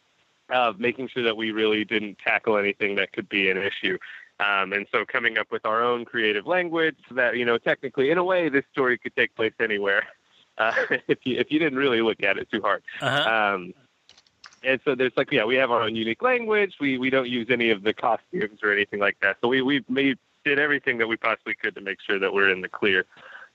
of 0.48 0.80
making 0.80 1.08
sure 1.08 1.24
that 1.24 1.36
we 1.36 1.50
really 1.50 1.84
didn't 1.84 2.18
tackle 2.18 2.56
anything 2.56 2.94
that 2.94 3.12
could 3.12 3.28
be 3.28 3.50
an 3.50 3.58
issue. 3.58 3.98
Um, 4.40 4.72
and 4.72 4.86
so 4.90 5.04
coming 5.04 5.36
up 5.36 5.50
with 5.50 5.66
our 5.66 5.82
own 5.82 6.04
creative 6.04 6.46
language 6.46 6.96
that, 7.10 7.36
you 7.36 7.44
know, 7.44 7.58
technically, 7.58 8.10
in 8.10 8.18
a 8.18 8.24
way, 8.24 8.48
this 8.48 8.64
story 8.72 8.96
could 8.96 9.14
take 9.14 9.34
place 9.36 9.52
anywhere 9.60 10.06
uh, 10.58 10.72
if, 11.08 11.18
you, 11.24 11.38
if 11.38 11.50
you 11.50 11.58
didn't 11.58 11.78
really 11.78 12.00
look 12.00 12.22
at 12.22 12.38
it 12.38 12.50
too 12.50 12.62
hard. 12.62 12.82
Uh-huh. 13.00 13.30
Um, 13.30 13.74
and 14.62 14.80
so 14.84 14.94
there's 14.94 15.12
like, 15.16 15.30
yeah, 15.30 15.44
we 15.44 15.56
have 15.56 15.70
our 15.70 15.82
own 15.82 15.94
unique 15.94 16.22
language. 16.22 16.74
We, 16.80 16.98
we 16.98 17.10
don't 17.10 17.28
use 17.28 17.48
any 17.50 17.70
of 17.70 17.82
the 17.82 17.92
costumes 17.92 18.60
or 18.62 18.72
anything 18.72 19.00
like 19.00 19.16
that. 19.20 19.36
So 19.40 19.48
we, 19.48 19.62
we 19.62 19.84
made, 19.88 20.18
did 20.44 20.58
everything 20.58 20.98
that 20.98 21.06
we 21.06 21.16
possibly 21.16 21.54
could 21.54 21.74
to 21.74 21.80
make 21.80 21.98
sure 22.00 22.18
that 22.18 22.32
we're 22.32 22.50
in 22.50 22.60
the 22.60 22.68
clear. 22.68 23.06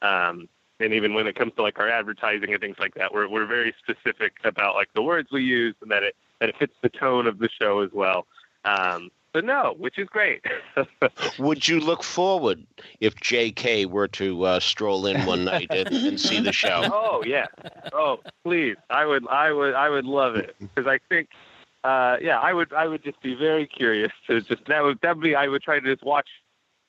Um, 0.01 0.47
and 0.79 0.93
even 0.93 1.13
when 1.13 1.25
it 1.25 1.35
comes 1.35 1.53
to 1.55 1.61
like 1.61 1.79
our 1.79 1.89
advertising 1.89 2.51
and 2.51 2.62
things 2.62 2.77
like 2.79 2.95
that, 2.95 3.13
we're, 3.13 3.27
we're 3.27 3.45
very 3.45 3.74
specific 3.79 4.33
about 4.43 4.75
like 4.75 4.89
the 4.93 5.01
words 5.01 5.29
we 5.31 5.41
use 5.41 5.75
and 5.81 5.89
that 5.91 6.03
it, 6.03 6.15
that 6.39 6.50
it 6.50 6.57
fits 6.57 6.74
the 6.81 6.89
tone 6.89 7.27
of 7.27 7.39
the 7.39 7.50
show 7.50 7.79
as 7.79 7.91
well. 7.93 8.27
Um, 8.65 9.10
but 9.36 9.44
no, 9.44 9.75
which 9.77 10.00
is 10.00 10.08
great. 10.08 10.46
Would 11.39 11.68
you 11.68 11.82
look 11.82 12.04
forward 12.04 12.65
if 13.01 13.15
J.K. 13.15 13.86
were 13.86 14.08
to 14.08 14.46
uh, 14.46 14.62
stroll 14.62 15.06
in 15.06 15.25
one 15.25 15.44
night 15.44 15.68
and, 15.72 15.89
and, 15.89 16.18
see 16.18 16.39
the 16.39 16.54
show? 16.54 16.84
Oh 16.94 17.22
yeah, 17.25 17.48
oh 17.92 18.20
please, 18.46 18.77
I 18.89 19.06
would, 19.06 19.27
I 19.27 19.51
would, 19.51 19.74
I 19.74 19.89
would 19.89 20.06
love 20.06 20.38
it 20.38 20.56
because 20.58 20.88
I 20.88 21.00
think, 21.10 21.27
uh, 21.84 22.15
yeah, 22.22 22.39
I 22.39 22.54
would, 22.54 22.72
I 22.72 22.88
would 22.88 23.04
just 23.04 23.22
be 23.22 23.36
very 23.36 23.68
curious 23.68 24.13
to 24.27 24.39
just 24.39 24.65
that 24.68 24.82
would 24.82 25.00
that 25.01 25.18
would 25.18 25.24
be 25.24 25.36
I 25.36 25.50
would 25.50 25.62
try 25.62 25.82
to 25.82 25.86
just 25.94 26.06
watch 26.06 26.30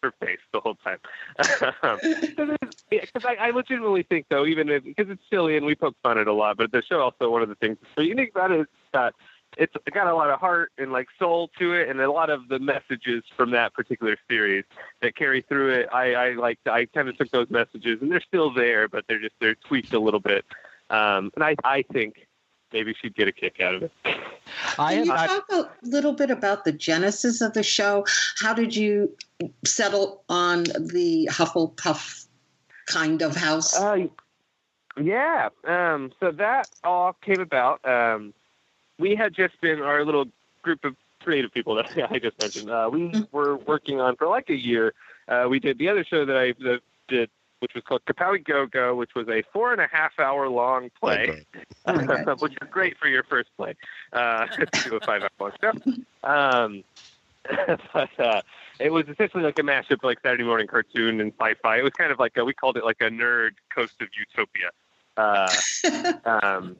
her 0.05 0.13
face 0.21 0.39
the 0.53 0.61
whole 0.61 0.77
time. 0.77 0.99
Because 2.89 3.25
I, 3.25 3.35
I 3.35 3.51
legitimately 3.51 4.05
think 4.05 4.27
though, 4.31 4.47
even 4.47 4.69
because 4.69 5.11
it's 5.11 5.23
silly 5.29 5.57
and 5.57 5.67
we 5.67 5.75
poke 5.75 5.97
fun 6.05 6.19
at 6.19 6.23
it 6.23 6.29
a 6.29 6.33
lot, 6.33 6.57
but 6.57 6.71
the 6.71 6.83
show 6.83 7.01
also 7.01 7.29
one 7.29 7.43
of 7.43 7.49
the 7.49 7.57
things 7.57 7.77
that's 7.83 7.95
so 7.97 8.03
unique 8.03 8.31
about 8.31 8.53
it 8.53 8.61
is 8.61 8.67
that 8.93 9.13
it's 9.57 9.73
got 9.93 10.07
a 10.07 10.15
lot 10.15 10.31
of 10.31 10.39
heart 10.39 10.73
and 10.79 10.93
like 10.93 11.09
soul 11.19 11.51
to 11.59 11.73
it, 11.75 11.89
and 11.89 12.01
a 12.01 12.11
lot 12.11 12.31
of 12.31 12.49
the 12.49 12.59
messages 12.59 13.25
from 13.37 13.51
that 13.53 13.73
particular 13.75 14.17
series 14.29 14.65
that 15.01 15.17
carry 15.17 15.43
through 15.43 15.73
it. 15.73 15.89
I, 15.93 16.15
I 16.15 16.33
like 16.35 16.59
I 16.67 16.87
kind 16.87 17.09
of 17.09 17.17
took 17.17 17.31
those 17.31 17.51
messages, 17.51 17.99
and 18.03 18.11
they're 18.11 18.21
still 18.21 18.53
there, 18.53 18.89
but 18.89 19.05
they're 19.09 19.21
just 19.21 19.35
they're 19.41 19.55
tweaked 19.55 19.93
a 19.95 19.99
little 19.99 20.21
bit. 20.21 20.45
Um, 20.91 21.31
and 21.35 21.45
I 21.45 21.57
I 21.65 21.83
think 21.93 22.27
maybe 22.73 22.95
she'd 23.01 23.15
get 23.15 23.29
a 23.29 23.33
kick 23.33 23.61
out 23.61 23.75
of 23.75 23.83
it. 23.85 23.93
Can 24.77 25.05
you 25.05 25.13
talk 25.13 25.45
a 25.51 25.69
little 25.83 26.13
bit 26.13 26.31
about 26.31 26.65
the 26.65 26.73
genesis 26.73 27.41
of 27.41 27.53
the 27.55 27.63
show? 27.63 28.05
How 28.39 28.53
did 28.53 28.77
you 28.77 29.17
settle 29.65 30.23
on 30.29 30.65
the 30.65 31.29
Hufflepuff 31.33 32.27
kind 32.87 33.23
of 33.23 33.35
house? 33.35 33.77
Uh, 33.77 34.07
yeah, 35.01 35.49
um, 35.65 36.13
so 36.21 36.31
that 36.33 36.69
all 36.85 37.15
came 37.15 37.41
about. 37.41 37.85
Um, 37.85 38.35
we 38.99 39.15
had 39.15 39.35
just 39.35 39.61
been 39.61 39.81
our 39.81 40.05
little 40.05 40.27
group 40.63 40.85
of 40.85 40.97
creative 41.21 41.53
people 41.53 41.75
that 41.75 41.91
I 42.11 42.19
just 42.19 42.41
mentioned. 42.41 42.71
Uh, 42.71 42.89
we 42.91 43.01
mm-hmm. 43.01 43.37
were 43.37 43.57
working 43.57 44.01
on 44.01 44.17
for 44.17 44.29
like 44.29 44.51
a 44.51 44.57
year. 44.57 44.95
Uh, 45.29 45.47
we 45.49 45.59
did 45.59 45.79
the 45.79 45.89
other 45.89 46.05
show 46.05 46.25
that 46.25 46.37
I 46.37 46.53
that 46.61 46.81
did, 47.09 47.31
which 47.61 47.75
was 47.75 47.83
called 47.85 48.05
Kapowie 48.05 48.45
Go 48.45 48.67
Go, 48.67 48.95
which 48.95 49.15
was 49.15 49.29
a 49.29 49.43
four 49.53 49.73
and 49.73 49.81
a 49.81 49.89
half 49.91 50.19
hour 50.19 50.49
long 50.49 50.91
play, 51.01 51.45
oh 51.87 52.35
which 52.39 52.53
is 52.53 52.69
great 52.71 52.97
for 52.99 53.09
your 53.09 53.25
first 53.25 53.51
play. 53.57 53.75
Uh, 54.13 54.47
to 54.47 54.89
do 54.89 54.97
a 54.97 55.01
five 55.01 55.23
hour 55.23 55.31
long 55.41 55.53
show. 55.61 55.73
Um, 56.29 56.85
but 57.93 58.21
uh, 58.21 58.43
it 58.79 58.93
was 58.93 59.07
essentially 59.09 59.43
like 59.43 59.59
a 59.59 59.63
mashup 59.63 59.93
of 59.93 60.05
like 60.05 60.19
Saturday 60.23 60.45
morning 60.45 60.67
cartoon 60.67 61.21
and 61.21 61.33
sci-fi. 61.41 61.79
It 61.79 61.85
was 61.85 61.93
kind 61.93 62.13
of 62.13 62.19
like 62.19 62.37
a, 62.37 62.45
we 62.45 62.53
called 62.53 62.77
it 62.77 62.85
like 62.85 63.01
a 63.01 63.11
nerd 63.11 63.53
coast 63.75 64.01
of 64.01 64.09
utopia. 64.17 64.71
Uh, 65.17 65.49
um, 66.25 66.77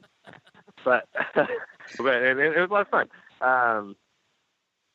but 0.83 1.07
but 1.97 2.15
it, 2.15 2.37
it 2.37 2.59
was 2.59 2.69
a 2.69 2.73
lot 2.73 2.81
of 2.81 2.89
fun. 2.89 3.09
Um, 3.41 3.95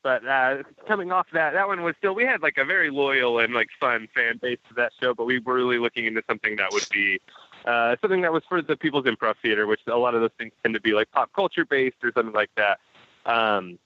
but 0.03 0.27
uh, 0.27 0.63
coming 0.89 1.13
off 1.13 1.29
that, 1.33 1.53
that 1.53 1.69
one 1.69 1.83
was 1.83 1.95
still 1.99 2.15
we 2.15 2.25
had 2.25 2.43
like 2.43 2.59
a 2.59 2.65
very 2.65 2.91
loyal 2.91 3.39
and 3.39 3.55
like 3.55 3.69
fun 3.79 4.09
fan 4.15 4.39
base 4.43 4.59
to 4.69 4.75
that 4.75 4.93
show, 5.01 5.15
but 5.15 5.25
we 5.25 5.39
were 5.39 5.55
really 5.55 5.79
looking 5.79 6.07
into 6.07 6.23
something 6.29 6.57
that 6.57 6.73
would 6.73 6.87
be 6.91 7.21
uh, 7.65 7.95
something 8.01 8.23
that 8.23 8.33
was 8.33 8.43
for 8.49 8.63
the 8.63 8.77
People's 8.77 9.05
Improv 9.05 9.35
Theater, 9.43 9.67
which 9.67 9.81
a 9.87 9.97
lot 9.97 10.15
of 10.15 10.21
those 10.21 10.33
things 10.39 10.53
tend 10.63 10.75
to 10.75 10.81
be 10.81 10.93
like 10.93 11.11
pop 11.13 11.33
culture 11.33 11.65
based 11.65 11.97
or 12.03 12.11
something 12.13 12.35
like 12.35 12.51
that. 12.57 12.81
Um, 13.25 13.79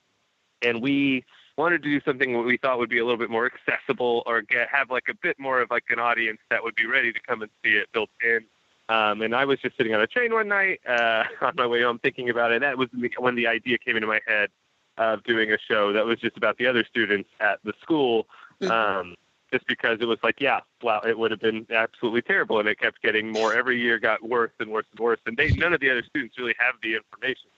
and 0.62 0.80
we 0.80 1.24
wanted 1.58 1.82
to 1.82 1.88
do 1.88 2.00
something 2.04 2.44
we 2.44 2.56
thought 2.56 2.78
would 2.78 2.90
be 2.90 2.98
a 2.98 3.04
little 3.04 3.18
bit 3.18 3.30
more 3.30 3.46
accessible 3.46 4.22
or 4.26 4.42
get 4.42 4.68
have 4.70 4.90
like 4.90 5.04
a 5.10 5.14
bit 5.22 5.38
more 5.38 5.60
of 5.60 5.70
like 5.70 5.84
an 5.90 5.98
audience 5.98 6.38
that 6.50 6.62
would 6.62 6.74
be 6.74 6.86
ready 6.86 7.12
to 7.12 7.20
come 7.26 7.42
and 7.42 7.50
see 7.62 7.72
it 7.72 7.88
built 7.92 8.10
in. 8.22 8.40
Um, 8.88 9.22
and 9.22 9.34
I 9.34 9.44
was 9.44 9.58
just 9.60 9.76
sitting 9.76 9.94
on 9.94 10.00
a 10.00 10.06
train 10.06 10.32
one 10.32 10.48
night 10.48 10.80
uh, 10.88 11.24
on 11.40 11.54
my 11.56 11.66
way 11.66 11.82
home 11.82 11.98
thinking 11.98 12.30
about 12.30 12.52
it. 12.52 12.56
And 12.56 12.64
that 12.64 12.78
was 12.78 12.88
when 13.18 13.34
the 13.34 13.46
idea 13.46 13.78
came 13.78 13.96
into 13.96 14.06
my 14.06 14.20
head 14.26 14.50
of 14.98 15.22
doing 15.24 15.52
a 15.52 15.58
show 15.58 15.92
that 15.92 16.06
was 16.06 16.18
just 16.20 16.36
about 16.36 16.56
the 16.56 16.66
other 16.66 16.84
students 16.84 17.28
at 17.40 17.58
the 17.64 17.72
school. 17.82 18.26
Mm-hmm. 18.60 18.70
Um, 18.72 19.14
just 19.52 19.66
because 19.68 19.98
it 20.00 20.06
was 20.06 20.18
like, 20.22 20.40
yeah, 20.40 20.60
wow, 20.82 21.00
it 21.06 21.16
would 21.16 21.30
have 21.30 21.40
been 21.40 21.66
absolutely 21.70 22.22
terrible. 22.22 22.58
And 22.58 22.68
it 22.68 22.80
kept 22.80 23.00
getting 23.02 23.30
more 23.30 23.54
every 23.54 23.80
year, 23.80 23.98
got 23.98 24.22
worse 24.22 24.50
and 24.58 24.70
worse 24.70 24.86
and 24.90 25.00
worse. 25.00 25.20
And 25.24 25.36
they, 25.36 25.50
none 25.50 25.72
of 25.72 25.80
the 25.80 25.90
other 25.90 26.02
students 26.02 26.36
really 26.36 26.54
have 26.58 26.74
the 26.82 26.96
information. 26.96 27.48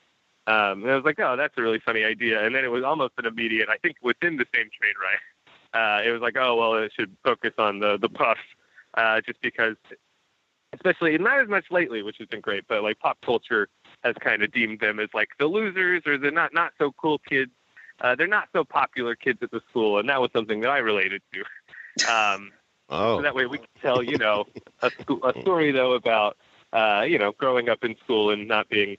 Um, 0.46 0.82
and 0.82 0.90
I 0.90 0.96
was 0.96 1.04
like, 1.04 1.18
oh, 1.20 1.36
that's 1.36 1.54
a 1.58 1.62
really 1.62 1.80
funny 1.84 2.04
idea. 2.04 2.44
And 2.44 2.54
then 2.54 2.64
it 2.64 2.70
was 2.70 2.84
almost 2.84 3.14
an 3.18 3.26
immediate, 3.26 3.68
I 3.68 3.76
think 3.78 3.96
within 4.02 4.36
the 4.36 4.46
same 4.54 4.68
train 4.80 4.94
ride, 5.00 6.00
uh, 6.02 6.08
it 6.08 6.10
was 6.10 6.22
like, 6.22 6.36
oh, 6.38 6.56
well, 6.56 6.74
it 6.74 6.92
should 6.98 7.14
focus 7.24 7.52
on 7.58 7.80
the, 7.80 7.98
the 7.98 8.08
puffs, 8.08 8.40
uh, 8.94 9.20
just 9.20 9.40
because, 9.42 9.76
especially 10.72 11.16
not 11.18 11.40
as 11.40 11.48
much 11.48 11.66
lately, 11.70 12.02
which 12.02 12.16
has 12.18 12.28
been 12.28 12.40
great, 12.40 12.64
but 12.68 12.82
like 12.82 12.98
pop 12.98 13.18
culture 13.24 13.68
has 14.04 14.14
kind 14.20 14.42
of 14.42 14.52
deemed 14.52 14.80
them 14.80 15.00
as 15.00 15.08
like 15.14 15.28
the 15.38 15.46
losers 15.46 16.02
or 16.06 16.18
the 16.18 16.30
not, 16.30 16.52
not 16.52 16.72
so 16.78 16.92
cool 16.92 17.18
kids. 17.18 17.50
Uh, 18.00 18.14
they're 18.14 18.26
not 18.26 18.48
so 18.52 18.64
popular 18.64 19.16
kids 19.16 19.40
at 19.42 19.50
the 19.50 19.60
school. 19.70 19.98
And 19.98 20.08
that 20.08 20.20
was 20.20 20.30
something 20.32 20.60
that 20.60 20.70
I 20.70 20.78
related 20.78 21.22
to. 21.34 21.44
Um, 22.08 22.52
oh. 22.90 23.16
So 23.18 23.22
that 23.22 23.34
way 23.34 23.46
we 23.46 23.58
can 23.58 23.66
tell, 23.82 24.04
you 24.04 24.18
know, 24.18 24.44
a, 24.82 24.90
a 25.24 25.40
story 25.40 25.72
though 25.72 25.94
about, 25.94 26.36
uh, 26.72 27.02
you 27.08 27.18
know, 27.18 27.32
growing 27.32 27.68
up 27.68 27.82
in 27.82 27.96
school 28.04 28.30
and 28.30 28.46
not 28.46 28.68
being 28.68 28.98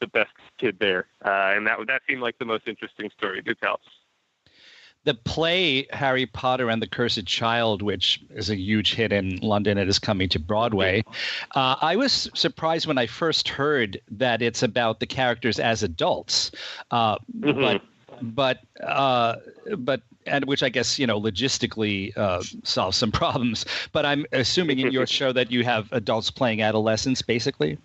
the 0.00 0.06
best 0.06 0.30
kid 0.58 0.78
there, 0.80 1.06
uh, 1.24 1.52
and 1.54 1.66
that 1.66 1.78
that 1.86 2.02
seemed 2.08 2.22
like 2.22 2.38
the 2.38 2.44
most 2.44 2.66
interesting 2.66 3.10
story 3.16 3.42
to 3.42 3.54
tell. 3.54 3.80
The 5.08 5.14
play 5.14 5.86
Harry 5.90 6.26
Potter 6.26 6.68
and 6.68 6.82
the 6.82 6.86
Cursed 6.86 7.24
Child, 7.24 7.80
which 7.80 8.20
is 8.34 8.50
a 8.50 8.56
huge 8.56 8.92
hit 8.92 9.10
in 9.10 9.38
London, 9.38 9.78
it 9.78 9.88
is 9.88 9.98
coming 9.98 10.28
to 10.28 10.38
Broadway. 10.38 11.02
Uh, 11.54 11.76
I 11.80 11.96
was 11.96 12.28
surprised 12.34 12.86
when 12.86 12.98
I 12.98 13.06
first 13.06 13.48
heard 13.48 13.98
that 14.10 14.42
it's 14.42 14.62
about 14.62 15.00
the 15.00 15.06
characters 15.06 15.58
as 15.58 15.82
adults, 15.82 16.50
uh, 16.90 17.16
mm-hmm. 17.40 17.58
but 17.58 17.82
but 18.20 18.58
uh, 18.86 19.36
but 19.78 20.02
and 20.26 20.44
which 20.44 20.62
I 20.62 20.68
guess 20.68 20.98
you 20.98 21.06
know 21.06 21.18
logistically 21.18 22.14
uh, 22.14 22.42
solves 22.62 22.98
some 22.98 23.10
problems. 23.22 23.64
But 23.92 24.04
I'm 24.04 24.26
assuming 24.32 24.78
in 24.78 24.92
your 24.92 25.06
show 25.18 25.32
that 25.32 25.50
you 25.50 25.64
have 25.64 25.90
adults 25.90 26.30
playing 26.30 26.60
adolescents, 26.60 27.22
basically. 27.22 27.78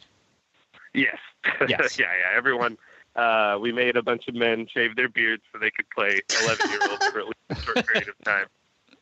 Yes. 0.93 1.15
Yes. 1.69 1.97
yeah. 1.97 2.05
Yeah. 2.05 2.37
Everyone. 2.37 2.77
Uh, 3.15 3.57
we 3.61 3.71
made 3.71 3.95
a 3.95 4.01
bunch 4.01 4.27
of 4.27 4.35
men 4.35 4.67
shave 4.73 4.95
their 4.95 5.09
beards 5.09 5.43
so 5.51 5.59
they 5.59 5.69
could 5.69 5.89
play 5.89 6.19
11 6.43 6.69
year 6.69 6.79
olds 6.89 7.07
for 7.07 7.19
at 7.19 7.25
least 7.25 7.37
a 7.49 7.55
short 7.55 7.87
period 7.87 8.07
of 8.09 8.15
time. 8.23 8.45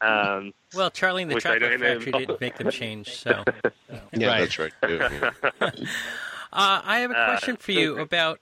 Um, 0.01 0.53
well, 0.75 0.89
Charlie 0.89 1.23
and 1.23 1.31
the 1.31 1.39
Chocolate 1.39 1.79
Factory 1.79 2.11
didn't 2.11 2.41
make 2.41 2.57
them 2.57 2.71
change, 2.71 3.15
so. 3.15 3.43
yeah, 4.13 4.27
right. 4.27 4.39
that's 4.39 4.59
right. 4.59 4.73
uh, 5.61 5.71
I 6.51 6.99
have 6.99 7.11
a 7.11 7.17
uh, 7.17 7.27
question 7.27 7.55
for 7.55 7.71
you 7.71 7.99
about 7.99 8.39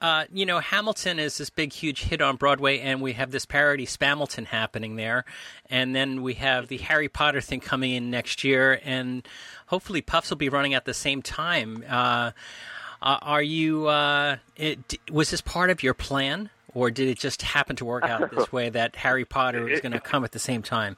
uh, 0.00 0.24
you 0.32 0.44
know, 0.44 0.58
Hamilton 0.58 1.18
is 1.18 1.38
this 1.38 1.48
big, 1.48 1.72
huge 1.72 2.02
hit 2.02 2.20
on 2.20 2.36
Broadway, 2.36 2.78
and 2.80 3.00
we 3.00 3.14
have 3.14 3.30
this 3.30 3.46
parody 3.46 3.86
Spamilton 3.86 4.44
happening 4.44 4.96
there, 4.96 5.24
and 5.70 5.94
then 5.94 6.22
we 6.22 6.34
have 6.34 6.68
the 6.68 6.76
Harry 6.78 7.08
Potter 7.08 7.40
thing 7.40 7.60
coming 7.60 7.92
in 7.92 8.10
next 8.10 8.44
year, 8.44 8.80
and 8.84 9.26
hopefully 9.66 10.02
Puffs 10.02 10.28
will 10.28 10.36
be 10.36 10.50
running 10.50 10.74
at 10.74 10.84
the 10.84 10.92
same 10.92 11.22
time. 11.22 11.84
Uh, 13.04 13.18
are 13.20 13.42
you? 13.42 13.86
Uh, 13.86 14.38
it, 14.56 14.98
was 15.12 15.30
this 15.30 15.42
part 15.42 15.68
of 15.68 15.82
your 15.82 15.92
plan, 15.92 16.48
or 16.72 16.90
did 16.90 17.06
it 17.06 17.18
just 17.18 17.42
happen 17.42 17.76
to 17.76 17.84
work 17.84 18.04
out 18.04 18.34
this 18.34 18.50
way 18.52 18.70
that 18.70 18.96
Harry 18.96 19.26
Potter 19.26 19.68
is 19.68 19.82
going 19.82 19.92
to 19.92 20.00
come 20.00 20.24
at 20.24 20.32
the 20.32 20.38
same 20.38 20.62
time? 20.62 20.96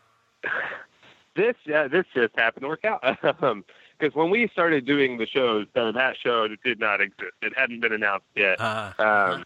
This, 1.34 1.56
uh, 1.74 1.88
this 1.88 2.04
just 2.14 2.34
happened 2.36 2.62
to 2.62 2.68
work 2.68 2.84
out. 2.84 3.02
um, 3.42 3.64
because 3.98 4.14
when 4.14 4.30
we 4.30 4.48
started 4.52 4.86
doing 4.86 5.18
the 5.18 5.26
shows, 5.26 5.66
uh, 5.74 5.90
that 5.92 6.16
show 6.22 6.46
did 6.64 6.78
not 6.78 7.00
exist. 7.00 7.32
It 7.42 7.54
hadn't 7.56 7.80
been 7.80 7.92
announced 7.92 8.26
yet, 8.36 8.60
uh, 8.60 8.92
um, 8.98 9.44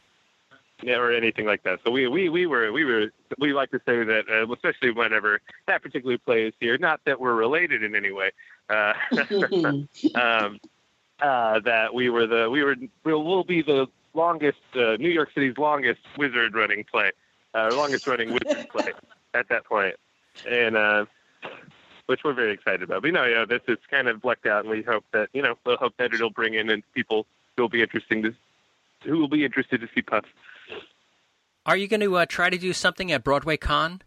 or 0.86 1.12
anything 1.12 1.46
like 1.46 1.62
that. 1.62 1.78
So 1.84 1.90
we, 1.90 2.08
we, 2.08 2.28
we 2.28 2.46
were 2.46 2.72
we 2.72 2.84
were 2.84 3.12
we 3.38 3.54
like 3.54 3.70
to 3.70 3.80
say 3.86 4.04
that, 4.04 4.24
uh, 4.28 4.52
especially 4.52 4.90
whenever 4.90 5.40
that 5.66 5.82
particular 5.82 6.18
play 6.18 6.46
is 6.46 6.54
here. 6.60 6.76
Not 6.76 7.00
that 7.06 7.20
we're 7.20 7.34
related 7.34 7.82
in 7.82 7.94
any 7.94 8.12
way. 8.12 8.32
Uh, 8.68 8.92
um, 10.14 10.58
uh, 11.22 11.60
that 11.60 11.94
we 11.94 12.10
were 12.10 12.26
the 12.26 12.48
we 12.50 12.62
were 12.62 12.76
we'll, 13.04 13.22
we'll 13.22 13.44
be 13.44 13.62
the 13.62 13.86
longest 14.14 14.58
uh, 14.74 14.96
New 14.96 15.10
York 15.10 15.30
City's 15.34 15.56
longest 15.58 16.00
wizard 16.16 16.54
running 16.54 16.84
play, 16.84 17.12
uh, 17.54 17.70
longest 17.72 18.06
running 18.06 18.32
wizard 18.32 18.68
play 18.72 18.92
at 19.34 19.48
that 19.48 19.64
point, 19.64 19.96
and 20.48 20.76
uh, 20.76 21.04
which 22.06 22.20
we're 22.24 22.32
very 22.32 22.52
excited 22.52 22.82
about. 22.82 23.02
But 23.02 23.08
you 23.08 23.12
know, 23.12 23.24
yeah, 23.24 23.44
this 23.44 23.62
is 23.68 23.78
kind 23.90 24.08
of 24.08 24.20
blacked 24.22 24.46
out, 24.46 24.60
and 24.60 24.70
we 24.70 24.82
hope 24.82 25.04
that 25.12 25.28
you 25.32 25.42
know, 25.42 25.56
we'll 25.64 25.76
hope 25.76 25.94
that 25.98 26.12
it'll 26.12 26.30
bring 26.30 26.54
in 26.54 26.70
and 26.70 26.82
people 26.94 27.26
who 27.56 27.62
will 27.62 27.68
be 27.68 27.82
interesting 27.82 28.22
to 28.22 28.34
who 29.04 29.18
will 29.18 29.28
be 29.28 29.44
interested 29.44 29.80
to 29.80 29.88
see 29.94 30.02
Puffs. 30.02 30.28
Are 31.66 31.76
you 31.76 31.88
going 31.88 32.00
to 32.00 32.16
uh, 32.16 32.26
try 32.26 32.50
to 32.50 32.58
do 32.58 32.72
something 32.72 33.12
at 33.12 33.22
Broadway 33.22 33.56
Con? 33.56 34.02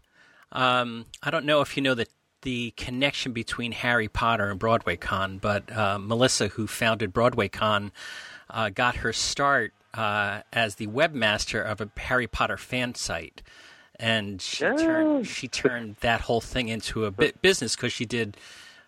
Um, 0.52 1.06
I 1.22 1.30
don't 1.30 1.46
know 1.46 1.60
if 1.60 1.76
you 1.76 1.82
know 1.82 1.94
the 1.94 2.06
the 2.44 2.72
connection 2.76 3.32
between 3.32 3.72
Harry 3.72 4.08
Potter 4.08 4.48
and 4.48 4.58
Broadway 4.58 4.96
Con, 4.96 5.38
but 5.38 5.70
uh, 5.76 5.98
Melissa, 5.98 6.48
who 6.48 6.66
founded 6.66 7.12
Broadway 7.12 7.48
Con, 7.48 7.92
uh, 8.48 8.70
got 8.70 8.96
her 8.96 9.12
start 9.12 9.72
uh, 9.92 10.40
as 10.52 10.76
the 10.76 10.86
webmaster 10.86 11.64
of 11.64 11.80
a 11.80 11.90
Harry 11.98 12.26
Potter 12.26 12.56
fan 12.56 12.94
site 12.94 13.42
and 13.96 14.42
she 14.42 14.64
turned 14.64 15.26
she 15.26 15.48
turned 15.48 15.96
that 16.00 16.22
whole 16.22 16.40
thing 16.40 16.68
into 16.68 17.04
a 17.04 17.10
business 17.10 17.76
because 17.76 17.92
she 17.92 18.04
did 18.04 18.36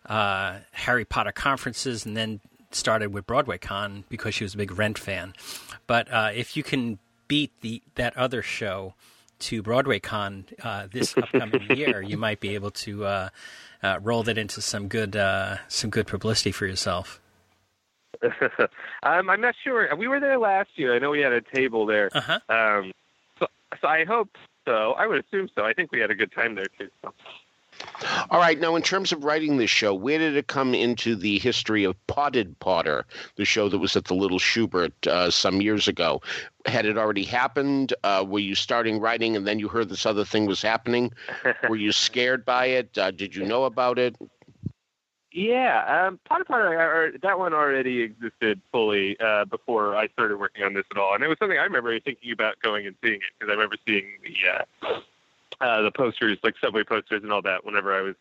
uh, 0.07 0.59
Harry 0.73 1.05
Potter 1.05 1.33
conferences 1.33 2.05
and 2.05 2.17
then 2.17 2.41
started 2.71 3.13
with 3.13 3.27
Broadway 3.27 3.59
Con 3.59 4.05
because 4.09 4.35
she 4.35 4.45
was 4.45 4.55
a 4.55 4.57
big 4.57 4.77
Rent 4.77 4.99
fan. 4.99 5.35
But 5.87 6.13
uh, 6.13 6.31
if 6.35 6.57
you 6.57 6.63
can 6.63 6.99
beat 7.29 7.53
the 7.61 7.83
that 7.95 8.17
other 8.17 8.43
show 8.43 8.95
to 9.39 9.63
Broadway 9.63 9.99
Con 9.99 10.47
uh, 10.63 10.87
this 10.91 11.17
upcoming 11.17 11.77
year, 11.77 12.03
you 12.03 12.17
might 12.17 12.41
be 12.41 12.55
able 12.55 12.71
to 12.73 13.05
uh, 13.05 13.29
uh, 13.83 13.99
roll 14.03 14.23
that 14.25 14.39
into 14.39 14.61
some 14.61 14.89
good 14.89 15.17
uh, 15.17 15.57
some 15.69 15.91
good 15.91 16.07
publicity 16.07 16.53
for 16.53 16.67
yourself. 16.67 17.21
um, 19.03 19.29
I'm 19.29 19.41
not 19.41 19.55
sure. 19.63 19.95
We 19.97 20.09
were 20.09 20.21
there 20.21 20.39
last 20.39 20.71
year. 20.77 20.95
I 20.95 20.99
know 20.99 21.11
we 21.11 21.21
had 21.21 21.33
a 21.33 21.43
table 21.43 21.85
there. 21.87 22.11
Uh-huh. 22.15 22.41
Um, 22.49 22.93
so, 23.39 23.47
so 23.81 23.89
I 23.89 24.05
hope 24.05 24.31
so. 24.65 24.93
I 24.93 25.07
would 25.07 25.25
assume 25.25 25.49
so. 25.55 25.65
I 25.65 25.73
think 25.73 25.93
we 25.93 26.01
had 26.01 26.11
a 26.11 26.15
good 26.15 26.33
time 26.33 26.55
there 26.55 26.67
too. 26.79 26.89
So. 27.03 27.13
All 28.31 28.41
right. 28.41 28.59
Now, 28.59 28.77
in 28.77 28.83
terms 28.83 29.13
of 29.13 29.25
writing 29.25 29.57
this 29.57 29.71
show, 29.71 29.95
where 29.95 30.19
did 30.19 30.37
it 30.37 30.47
come 30.47 30.75
into 30.75 31.17
the 31.17 31.39
history 31.39 31.85
of 31.85 31.95
Potted 32.07 32.59
Potter, 32.59 33.07
the 33.37 33.45
show 33.45 33.69
that 33.69 33.79
was 33.79 33.97
at 33.97 34.05
the 34.07 34.15
Little 34.15 34.39
Shubert 34.39 35.07
uh, 35.07 35.31
some 35.31 35.61
years 35.61 35.89
ago? 35.89 36.21
Had 36.67 36.87
it 36.87 36.99
already 36.99 37.25
happened? 37.25 37.95
Uh, 38.05 38.25
were 38.27 38.39
you 38.39 38.55
starting 38.55 39.01
writing 39.01 39.37
and 39.37 39.47
then 39.47 39.59
you 39.59 39.69
heard 39.69 39.89
this 39.89 40.07
other 40.07 40.25
thing 40.25 40.47
was 40.47 40.63
happening? 40.63 41.13
were 41.69 41.77
you 41.77 41.93
scared 41.93 42.45
by 42.45 42.67
it? 42.67 42.97
Uh, 42.99 43.11
did 43.11 43.35
you 43.35 43.45
know 43.45 43.65
about 43.65 43.99
it? 43.99 44.17
Yeah, 45.37 46.07
um, 46.07 46.19
Potter 46.27 46.45
Potter, 46.45 47.13
that 47.23 47.39
one 47.39 47.53
already 47.53 48.01
existed 48.01 48.59
fully 48.73 49.21
uh, 49.21 49.45
before 49.45 49.95
I 49.95 50.09
started 50.09 50.39
working 50.39 50.65
on 50.65 50.73
this 50.73 50.87
at 50.91 50.97
all, 50.97 51.15
and 51.15 51.23
it 51.23 51.29
was 51.29 51.37
something 51.39 51.59
I 51.59 51.65
remember 51.65 52.01
thinking 52.01 52.33
about 52.33 52.59
going 52.63 52.87
and 52.87 52.97
seeing 53.05 53.17
it 53.17 53.23
because 53.39 53.51
I 53.51 53.53
remember 53.53 53.77
seeing 53.87 54.07
the 54.23 54.33
uh, 55.61 55.83
the 55.83 55.91
posters, 55.91 56.39
like 56.43 56.55
subway 56.61 56.85
posters 56.85 57.23
and 57.23 57.33
all 57.33 57.43
that, 57.43 57.65
whenever 57.65 57.95
I 57.97 58.03
was, 58.03 58.15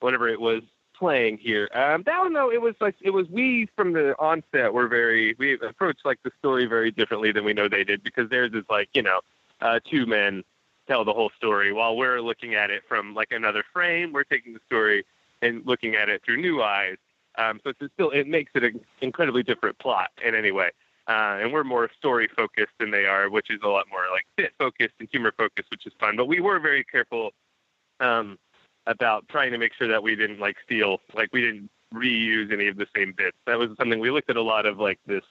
whenever 0.00 0.28
it 0.28 0.40
was 0.40 0.62
playing 0.96 1.38
here. 1.38 1.68
Um, 1.74 2.02
that 2.06 2.18
one 2.20 2.32
though, 2.32 2.50
it 2.50 2.60
was 2.60 2.74
like 2.80 2.96
it 3.02 3.10
was 3.10 3.26
we 3.28 3.68
from 3.76 3.92
the 3.92 4.18
onset 4.18 4.72
were 4.72 4.88
very 4.88 5.34
we 5.38 5.54
approached 5.54 6.04
like 6.04 6.18
the 6.22 6.30
story 6.38 6.66
very 6.66 6.90
differently 6.90 7.32
than 7.32 7.44
we 7.44 7.52
know 7.52 7.68
they 7.68 7.84
did 7.84 8.02
because 8.02 8.30
theirs 8.30 8.52
is 8.54 8.64
like 8.70 8.88
you 8.94 9.02
know 9.02 9.20
uh, 9.60 9.80
two 9.88 10.06
men 10.06 10.42
tell 10.88 11.04
the 11.04 11.12
whole 11.12 11.30
story 11.36 11.72
while 11.72 11.96
we're 11.96 12.20
looking 12.20 12.54
at 12.54 12.70
it 12.70 12.82
from 12.88 13.14
like 13.14 13.32
another 13.32 13.64
frame. 13.72 14.12
We're 14.12 14.24
taking 14.24 14.54
the 14.54 14.60
story 14.66 15.04
and 15.42 15.66
looking 15.66 15.94
at 15.94 16.08
it 16.08 16.22
through 16.24 16.38
new 16.38 16.62
eyes. 16.62 16.96
Um, 17.38 17.60
so 17.62 17.70
it's 17.70 17.92
still 17.92 18.10
it 18.10 18.26
makes 18.26 18.52
it 18.54 18.64
an 18.64 18.80
incredibly 19.02 19.42
different 19.42 19.78
plot 19.78 20.10
in 20.24 20.34
any 20.34 20.52
way. 20.52 20.70
Uh, 21.08 21.38
and 21.40 21.52
we're 21.52 21.64
more 21.64 21.88
story 21.96 22.28
focused 22.34 22.72
than 22.78 22.90
they 22.90 23.06
are, 23.06 23.30
which 23.30 23.50
is 23.50 23.60
a 23.62 23.68
lot 23.68 23.86
more 23.90 24.04
like 24.12 24.24
bit 24.36 24.52
focused 24.58 24.94
and 24.98 25.08
humor 25.10 25.32
focused, 25.36 25.70
which 25.70 25.86
is 25.86 25.92
fun. 26.00 26.16
But 26.16 26.26
we 26.26 26.40
were 26.40 26.58
very 26.58 26.84
careful 26.84 27.30
um, 28.00 28.38
about 28.86 29.28
trying 29.28 29.52
to 29.52 29.58
make 29.58 29.72
sure 29.74 29.88
that 29.88 30.02
we 30.02 30.16
didn't 30.16 30.40
like 30.40 30.56
steal, 30.64 31.00
like 31.14 31.28
we 31.32 31.40
didn't 31.40 31.70
reuse 31.94 32.52
any 32.52 32.66
of 32.66 32.76
the 32.76 32.86
same 32.94 33.14
bits. 33.16 33.36
That 33.46 33.58
was 33.58 33.70
something 33.78 34.00
we 34.00 34.10
looked 34.10 34.30
at 34.30 34.36
a 34.36 34.42
lot 34.42 34.66
of 34.66 34.78
like 34.78 34.98
this 35.06 35.22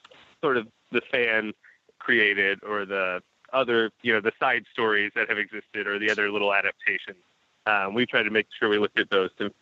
sort 0.42 0.56
of 0.56 0.66
the 0.92 1.02
fan 1.10 1.52
created 1.98 2.60
or 2.64 2.86
the 2.86 3.22
other, 3.52 3.90
you 4.02 4.12
know, 4.12 4.20
the 4.20 4.32
side 4.40 4.64
stories 4.72 5.12
that 5.14 5.28
have 5.28 5.38
existed 5.38 5.86
or 5.86 5.98
the 5.98 6.10
other 6.10 6.30
little 6.30 6.54
adaptations. 6.54 7.22
Um, 7.66 7.94
we 7.94 8.06
tried 8.06 8.24
to 8.24 8.30
make 8.30 8.46
sure 8.58 8.68
we 8.68 8.78
looked 8.78 8.98
at 8.98 9.10
those 9.10 9.30
to 9.38 9.52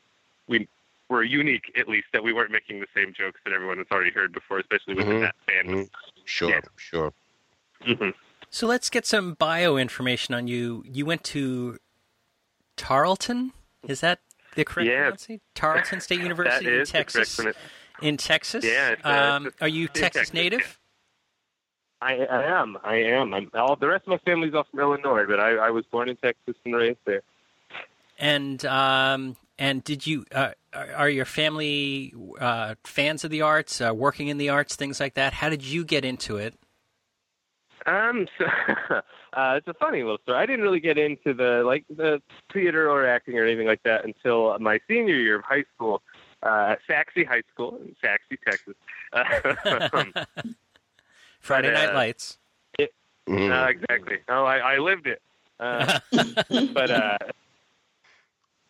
we 0.46 0.68
were 1.08 1.22
unique, 1.22 1.70
at 1.78 1.88
least 1.88 2.06
that 2.12 2.22
we 2.24 2.32
weren't 2.32 2.50
making 2.50 2.80
the 2.80 2.86
same 2.94 3.12
jokes 3.12 3.40
that 3.44 3.52
everyone 3.52 3.78
has 3.78 3.86
already 3.92 4.10
heard 4.10 4.32
before, 4.32 4.58
especially 4.58 4.94
within 4.94 5.16
Mhm. 5.16 5.20
that 5.20 5.34
fan. 5.46 5.66
Mhm. 5.66 5.90
Sure, 6.24 6.48
Yeah. 6.50 6.60
sure. 6.76 7.12
hmm 7.82 8.10
So 8.50 8.66
let's 8.66 8.88
get 8.88 9.04
some 9.04 9.34
bio 9.34 9.76
information 9.76 10.34
on 10.34 10.46
you. 10.48 10.82
You 10.86 11.04
went 11.04 11.24
to 11.24 11.78
Tarleton. 12.76 13.52
Is 13.86 14.00
that 14.00 14.20
the 14.54 14.64
correct 14.64 14.88
Yeah. 14.88 15.02
pronunciation? 15.02 15.40
Tarleton 15.54 16.00
State 16.00 16.20
University 16.22 16.66
in 16.68 16.80
is 16.80 16.88
the 16.88 16.92
correct 17.04 17.12
Texas. 17.12 17.56
In 18.00 18.16
Texas. 18.16 18.64
Yeah, 18.64 18.90
it's, 18.90 19.04
uh, 19.04 19.08
um, 19.08 19.46
it's- 19.46 19.62
are 19.62 19.68
you 19.68 19.84
it's 19.86 20.00
Texas 20.00 20.20
Texas, 20.22 20.34
native? 20.34 20.78
I, 22.00 22.16
I 22.26 22.44
am. 22.60 22.76
I 22.82 22.96
am. 22.96 23.32
I'm, 23.34 23.50
all 23.54 23.76
the 23.76 23.88
rest 23.88 24.02
of 24.02 24.08
my 24.08 24.18
family's 24.18 24.52
all 24.54 24.64
from 24.64 24.80
Illinois, 24.80 25.24
but 25.26 25.40
I, 25.40 25.52
I 25.56 25.70
was 25.70 25.84
born 25.86 26.08
in 26.08 26.16
Texas 26.16 26.54
and 26.64 26.74
raised 26.74 26.98
there. 27.06 27.22
And 28.18 28.64
um, 28.66 29.36
and 29.58 29.82
did 29.84 30.06
you 30.06 30.24
uh, 30.32 30.50
are 30.72 31.08
your 31.08 31.24
family 31.24 32.14
uh, 32.40 32.74
fans 32.84 33.24
of 33.24 33.30
the 33.30 33.42
arts, 33.42 33.80
uh, 33.80 33.92
working 33.94 34.28
in 34.28 34.38
the 34.38 34.48
arts, 34.48 34.76
things 34.76 35.00
like 35.00 35.14
that? 35.14 35.32
How 35.32 35.48
did 35.48 35.64
you 35.64 35.84
get 35.84 36.04
into 36.04 36.36
it? 36.36 36.54
Um, 37.86 38.26
so, 38.38 38.46
uh, 39.34 39.54
it's 39.56 39.68
a 39.68 39.74
funny 39.74 40.02
little 40.02 40.18
story. 40.22 40.38
I 40.38 40.46
didn't 40.46 40.62
really 40.62 40.80
get 40.80 40.98
into 40.98 41.34
the 41.34 41.62
like 41.64 41.84
the 41.94 42.20
theater 42.52 42.90
or 42.90 43.06
acting 43.06 43.38
or 43.38 43.44
anything 43.44 43.66
like 43.66 43.82
that 43.84 44.04
until 44.04 44.58
my 44.58 44.80
senior 44.88 45.16
year 45.16 45.36
of 45.36 45.44
high 45.44 45.64
school 45.74 46.02
uh, 46.42 46.72
at 46.72 46.78
Sachse 46.86 47.26
High 47.28 47.42
School 47.52 47.78
in 47.78 47.94
Sachse, 48.00 48.38
Texas. 48.46 48.74
Um, 49.92 50.12
Friday 51.40 51.68
But, 51.68 51.76
uh, 51.76 51.86
Night 51.86 51.94
Lights. 51.94 52.38
Mhm. 53.28 53.50
uh, 53.50 53.68
exactly. 53.68 54.18
Oh, 54.28 54.44
I, 54.44 54.74
I 54.74 54.78
lived 54.78 55.06
it. 55.06 55.22
Uh, 55.60 56.00
but 56.74 56.90
uh, 56.90 57.18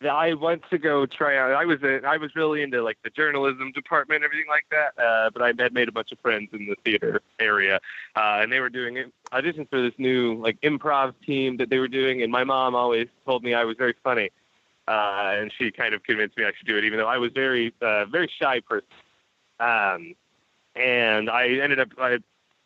I 0.01 0.33
went 0.33 0.63
to 0.69 0.77
go 0.77 1.05
try 1.05 1.37
out. 1.37 1.53
I 1.53 1.65
was 1.65 1.81
a, 1.83 2.05
I 2.05 2.17
was 2.17 2.35
really 2.35 2.61
into 2.61 2.83
like 2.83 2.97
the 3.03 3.09
journalism 3.09 3.71
department, 3.71 4.23
everything 4.23 4.47
like 4.49 4.65
that. 4.71 5.01
Uh, 5.01 5.29
but 5.29 5.41
I 5.41 5.47
had 5.57 5.73
made 5.73 5.87
a 5.87 5.91
bunch 5.91 6.11
of 6.11 6.19
friends 6.19 6.49
in 6.51 6.65
the 6.65 6.75
theater 6.83 7.21
area, 7.39 7.79
uh, 8.15 8.39
and 8.41 8.51
they 8.51 8.59
were 8.59 8.69
doing 8.69 9.11
auditions 9.31 9.69
for 9.69 9.81
this 9.81 9.93
new 9.97 10.35
like 10.35 10.59
improv 10.61 11.13
team 11.25 11.57
that 11.57 11.69
they 11.69 11.79
were 11.79 11.87
doing. 11.87 12.23
And 12.23 12.31
my 12.31 12.43
mom 12.43 12.75
always 12.75 13.07
told 13.25 13.43
me 13.43 13.53
I 13.53 13.63
was 13.63 13.77
very 13.77 13.95
funny, 14.03 14.31
uh, 14.87 15.35
and 15.37 15.53
she 15.57 15.71
kind 15.71 15.93
of 15.93 16.03
convinced 16.03 16.37
me 16.37 16.43
I 16.43 16.51
should 16.57 16.67
do 16.67 16.77
it, 16.77 16.83
even 16.83 16.99
though 16.99 17.07
I 17.07 17.17
was 17.17 17.31
very 17.33 17.73
uh, 17.81 18.05
very 18.05 18.29
shy 18.39 18.59
person. 18.59 18.87
Um, 19.59 20.15
and 20.75 21.29
I 21.29 21.47
ended 21.47 21.79
up 21.79 21.89
I, 21.97 22.17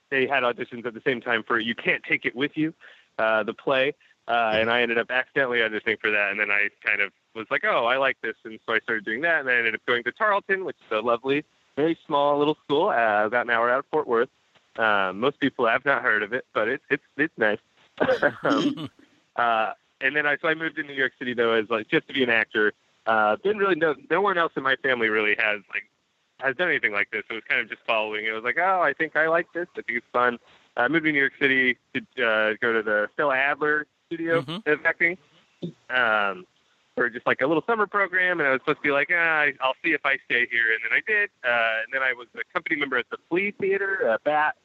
they 0.10 0.26
had 0.26 0.42
auditions 0.42 0.86
at 0.88 0.96
the 0.96 1.02
same 1.06 1.22
time 1.22 1.44
for 1.44 1.60
You 1.60 1.76
Can't 1.76 2.04
Take 2.04 2.26
It 2.26 2.36
With 2.36 2.58
You, 2.58 2.74
uh, 3.20 3.44
the 3.44 3.54
play. 3.54 3.94
Uh, 4.28 4.52
and 4.54 4.70
I 4.70 4.84
ended 4.84 5.00
up 5.00 5.10
accidentally 5.10 5.60
auditioning 5.60 6.00
for 6.00 6.12
that. 6.12 6.30
And 6.30 6.40
then 6.40 6.52
I 6.52 6.70
kind 6.86 7.02
of 7.02 7.12
was 7.36 7.48
like, 7.52 7.64
oh, 7.64 7.86
I 7.86 7.98
like 7.98 8.18
this. 8.22 8.36
And 8.44 8.60
so 8.66 8.74
I 8.74 8.80
started 8.80 9.06
doing 9.06 9.22
that. 9.22 9.42
And 9.42 9.50
I 9.50 9.56
ended 9.56 9.76
up 9.76 9.86
going 9.86 10.04
to 10.04 10.12
Tarleton, 10.12 10.66
which 10.66 10.78
is 10.86 10.98
a 10.98 11.02
lovely, 11.02 11.46
very 11.76 11.98
small 12.06 12.38
little 12.38 12.58
school, 12.66 12.90
uh, 12.90 13.26
about 13.26 13.46
an 13.46 13.52
hour 13.52 13.70
out 13.70 13.80
of 13.80 13.86
Fort 13.92 14.08
Worth. 14.08 14.30
Um, 14.78 15.20
most 15.20 15.40
people 15.40 15.68
have 15.68 15.84
not 15.86 16.02
heard 16.02 16.24
of 16.24 16.32
it, 16.34 16.46
but 16.54 16.68
it's 16.68 16.84
it's 16.90 17.04
it's 17.18 17.38
nice. 17.38 17.58
um, 18.44 18.90
uh, 19.36 19.74
and 20.02 20.16
then 20.16 20.26
I 20.26 20.38
so 20.42 20.48
I 20.48 20.54
moved 20.56 20.78
to 20.78 20.84
New 20.84 20.94
York 20.94 21.14
City 21.20 21.34
though 21.34 21.52
as 21.52 21.70
like 21.70 21.90
just 21.90 22.08
to 22.08 22.14
be 22.14 22.24
an 22.24 22.30
actor. 22.30 22.74
Uh, 23.06 23.36
didn't 23.44 23.58
really 23.58 23.76
know 23.76 23.96
no 24.10 24.22
one 24.22 24.38
else 24.38 24.54
in 24.56 24.64
my 24.64 24.76
family 24.78 25.10
really 25.10 25.36
has 25.38 25.62
like 25.74 25.90
has 26.40 26.56
done 26.56 26.70
anything 26.70 26.94
like 26.94 27.10
this. 27.12 27.24
It 27.30 27.34
was 27.34 27.44
kind 27.50 27.60
of 27.60 27.70
just 27.70 27.82
following. 27.86 28.26
It 28.26 28.32
was 28.32 28.44
like, 28.44 28.58
oh, 28.58 28.82
I 28.82 28.94
think 28.94 29.16
I 29.16 29.28
like 29.28 29.52
this. 29.54 29.68
I 29.74 29.82
think 29.82 29.98
it's 29.98 30.08
fun. 30.14 30.38
I 30.78 30.88
moved 30.88 31.06
to 31.06 31.12
New 31.12 31.20
York 31.20 31.34
City 31.42 31.78
to 31.94 32.00
uh, 32.26 32.54
go 32.62 32.72
to 32.72 32.82
the 32.82 33.10
Stella 33.14 33.36
Adler 33.36 33.86
studio 34.08 34.42
Mhm. 34.42 34.66
of 34.66 34.86
acting 34.86 35.18
um, 35.90 36.46
for 37.00 37.10
just 37.10 37.26
like 37.26 37.40
a 37.40 37.48
little 37.48 37.64
summer 37.66 37.88
program. 37.88 38.40
And 38.42 38.48
I 38.50 38.52
was 38.52 38.60
supposed 38.62 38.80
to 38.80 38.84
be 38.84 38.92
like, 38.92 39.10
ah, 39.14 39.46
I'll 39.62 39.76
see 39.84 39.92
if 39.94 40.02
I 40.06 40.18
stay 40.26 40.46
here. 40.52 40.66
And 40.74 40.82
then 40.84 40.92
I 40.92 41.02
did. 41.08 41.30
Uh, 41.46 41.84
and 41.84 41.94
then 41.94 42.02
I 42.04 42.12
was 42.12 42.28
a 42.36 42.44
company 42.54 42.76
member 42.76 42.98
at 42.98 43.06
the 43.10 43.18
Flea 43.30 43.52
Theater, 43.52 44.10
uh, 44.12 44.18
BAT, 44.26 44.56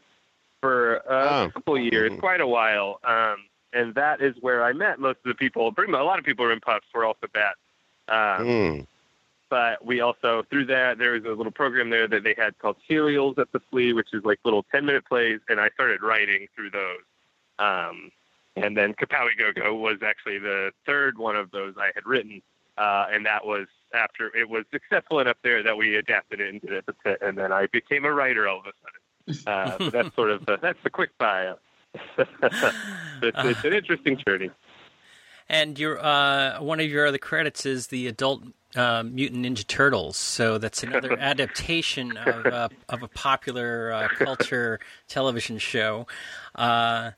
for 0.61 1.01
uh, 1.09 1.29
Oh. 1.31 1.45
a 1.45 1.53
couple 1.53 1.79
years, 1.79 2.11
Mhm. 2.11 2.19
quite 2.19 2.41
a 2.41 2.47
while. 2.47 2.99
Um, 3.05 3.45
and 3.73 3.95
that 3.95 4.21
is 4.21 4.35
where 4.41 4.65
I 4.65 4.73
met 4.73 4.99
most 4.99 5.19
of 5.19 5.29
the 5.29 5.35
people. 5.37 5.71
Pretty 5.73 5.93
much, 5.93 6.01
a 6.01 6.05
lot 6.05 6.19
of 6.19 6.25
people 6.25 6.45
were 6.45 6.53
in 6.53 6.61
Puffs 6.61 6.87
were 6.93 7.05
also 7.05 7.29
BAT. 7.33 7.55
Um, 8.09 8.47
Mm. 8.47 8.87
but 9.49 9.85
we 9.85 10.01
also 10.01 10.43
through 10.51 10.65
that 10.67 10.99
there 10.99 11.13
was 11.13 11.25
a 11.25 11.29
little 11.31 11.53
program 11.53 11.89
there 11.89 12.09
that 12.09 12.25
they 12.25 12.35
had 12.37 12.59
called 12.59 12.77
serials 12.89 13.39
at 13.39 13.51
the 13.53 13.61
flea 13.71 13.93
which 13.93 14.09
is 14.13 14.25
like 14.25 14.39
little 14.45 14.63
10 14.73 14.85
minute 14.85 15.05
plays 15.07 15.39
and 15.49 15.59
i 15.61 15.69
started 15.71 16.03
writing 16.03 16.47
through 16.55 16.69
those 16.71 17.01
um, 17.59 18.11
and 18.57 18.77
then 18.77 18.95
kapowie 18.95 19.37
go 19.39 19.51
go 19.53 19.75
was 19.75 19.99
actually 20.05 20.39
the 20.39 20.71
third 20.87 21.19
one 21.19 21.37
of 21.37 21.51
those 21.51 21.75
i 21.79 21.91
had 21.95 22.05
written 22.07 22.43
uh, 22.77 23.07
and 23.13 23.25
that 23.25 23.45
was 23.45 23.67
after 23.95 24.35
it 24.37 24.49
was 24.49 24.65
successful 24.73 25.21
enough 25.21 25.37
there 25.45 25.63
that 25.63 25.77
we 25.77 25.97
adapted 25.97 26.41
it 26.41 26.55
into 26.55 26.81
the 26.87 26.93
pit 27.05 27.19
and 27.21 27.39
then 27.39 27.53
i 27.53 27.67
became 27.73 28.05
a 28.05 28.13
writer 28.13 28.49
all 28.49 28.61
of 28.61 28.67
a 28.67 28.73
sudden 28.83 29.47
uh, 29.47 29.79
so 29.79 29.91
that's 29.91 30.15
sort 30.15 30.31
of 30.31 30.45
the, 30.47 30.59
that's 30.61 30.79
the 30.83 30.91
quick 30.91 31.11
bio 31.19 31.57
it's, 32.19 32.29
it's 33.23 33.65
an 33.65 33.73
interesting 33.73 34.21
journey 34.27 34.51
And 35.49 35.79
your 35.79 36.03
uh, 36.05 36.61
one 36.61 36.81
of 36.81 36.87
your 36.87 37.07
other 37.07 37.19
credits 37.19 37.67
is 37.67 37.89
the 37.89 38.07
adult 38.09 38.43
uh, 38.75 39.03
Mutant 39.05 39.45
Ninja 39.45 39.67
Turtles. 39.67 40.17
So 40.17 40.59
that's 40.59 40.83
another 40.83 41.13
adaptation 41.21 42.17
of 42.17 42.47
uh, 42.47 42.69
of 42.89 43.03
a 43.03 43.09
popular 43.09 43.93
uh, 43.93 44.09
culture 44.09 44.81
television 45.07 45.59
show. 45.59 46.07
Uh, 46.55 47.11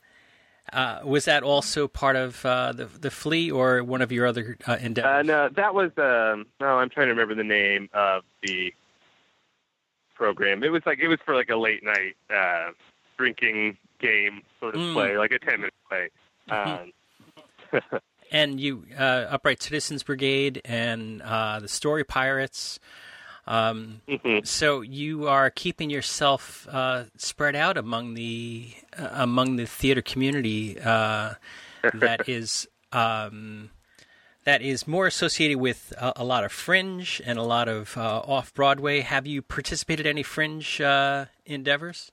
uh, 0.72 1.00
was 1.04 1.24
that 1.26 1.42
also 1.42 1.86
part 1.88 2.16
of 2.16 2.44
uh, 2.44 2.72
the 2.72 2.86
the 2.86 3.10
Flea 3.10 3.50
or 3.50 3.82
one 3.84 4.02
of 4.02 4.10
your 4.12 4.26
other 4.26 4.56
uh, 4.66 4.76
endeavors? 4.80 5.20
Uh, 5.20 5.22
no, 5.22 5.48
that 5.50 5.74
was 5.74 5.90
um. 5.98 6.46
No, 6.60 6.78
I'm 6.78 6.88
trying 6.90 7.06
to 7.06 7.12
remember 7.12 7.34
the 7.34 7.44
name 7.44 7.88
of 7.92 8.22
the 8.42 8.72
program. 10.14 10.62
It 10.62 10.70
was 10.70 10.82
like 10.86 10.98
it 10.98 11.08
was 11.08 11.18
for 11.24 11.34
like 11.34 11.48
a 11.50 11.56
late 11.56 11.82
night 11.84 12.16
uh, 12.34 12.70
drinking 13.16 13.76
game 14.00 14.42
sort 14.60 14.74
of 14.74 14.80
Mm. 14.80 14.92
play, 14.94 15.16
like 15.18 15.30
a 15.32 15.38
ten 15.38 15.60
minute 15.60 15.74
play. 15.88 16.10
Um, 16.50 16.92
and 18.32 18.60
you 18.60 18.84
uh, 18.98 19.26
Upright 19.30 19.62
Citizens 19.62 20.02
Brigade 20.02 20.60
and 20.64 21.22
uh, 21.22 21.60
the 21.60 21.68
Story 21.68 22.04
Pirates. 22.04 22.78
Um, 23.48 24.00
mhm. 24.08 24.44
so 24.44 24.80
you 24.80 25.28
are 25.28 25.50
keeping 25.50 25.88
yourself 25.88 26.66
uh, 26.70 27.04
spread 27.16 27.54
out 27.54 27.76
among 27.76 28.14
the 28.14 28.70
uh, 28.98 29.08
among 29.12 29.54
the 29.54 29.66
theater 29.66 30.02
community 30.02 30.80
uh, 30.80 31.34
that 31.94 32.28
is 32.28 32.66
um, 32.90 33.70
that 34.44 34.62
is 34.62 34.88
more 34.88 35.06
associated 35.06 35.58
with 35.58 35.92
a, 35.96 36.14
a 36.16 36.24
lot 36.24 36.42
of 36.44 36.50
fringe 36.50 37.22
and 37.24 37.38
a 37.38 37.42
lot 37.42 37.68
of 37.68 37.96
uh, 37.96 38.18
off 38.20 38.52
Broadway. 38.52 39.00
Have 39.00 39.26
you 39.26 39.42
participated 39.42 40.06
in 40.06 40.10
any 40.10 40.22
fringe 40.24 40.80
uh, 40.80 41.26
endeavors? 41.44 42.10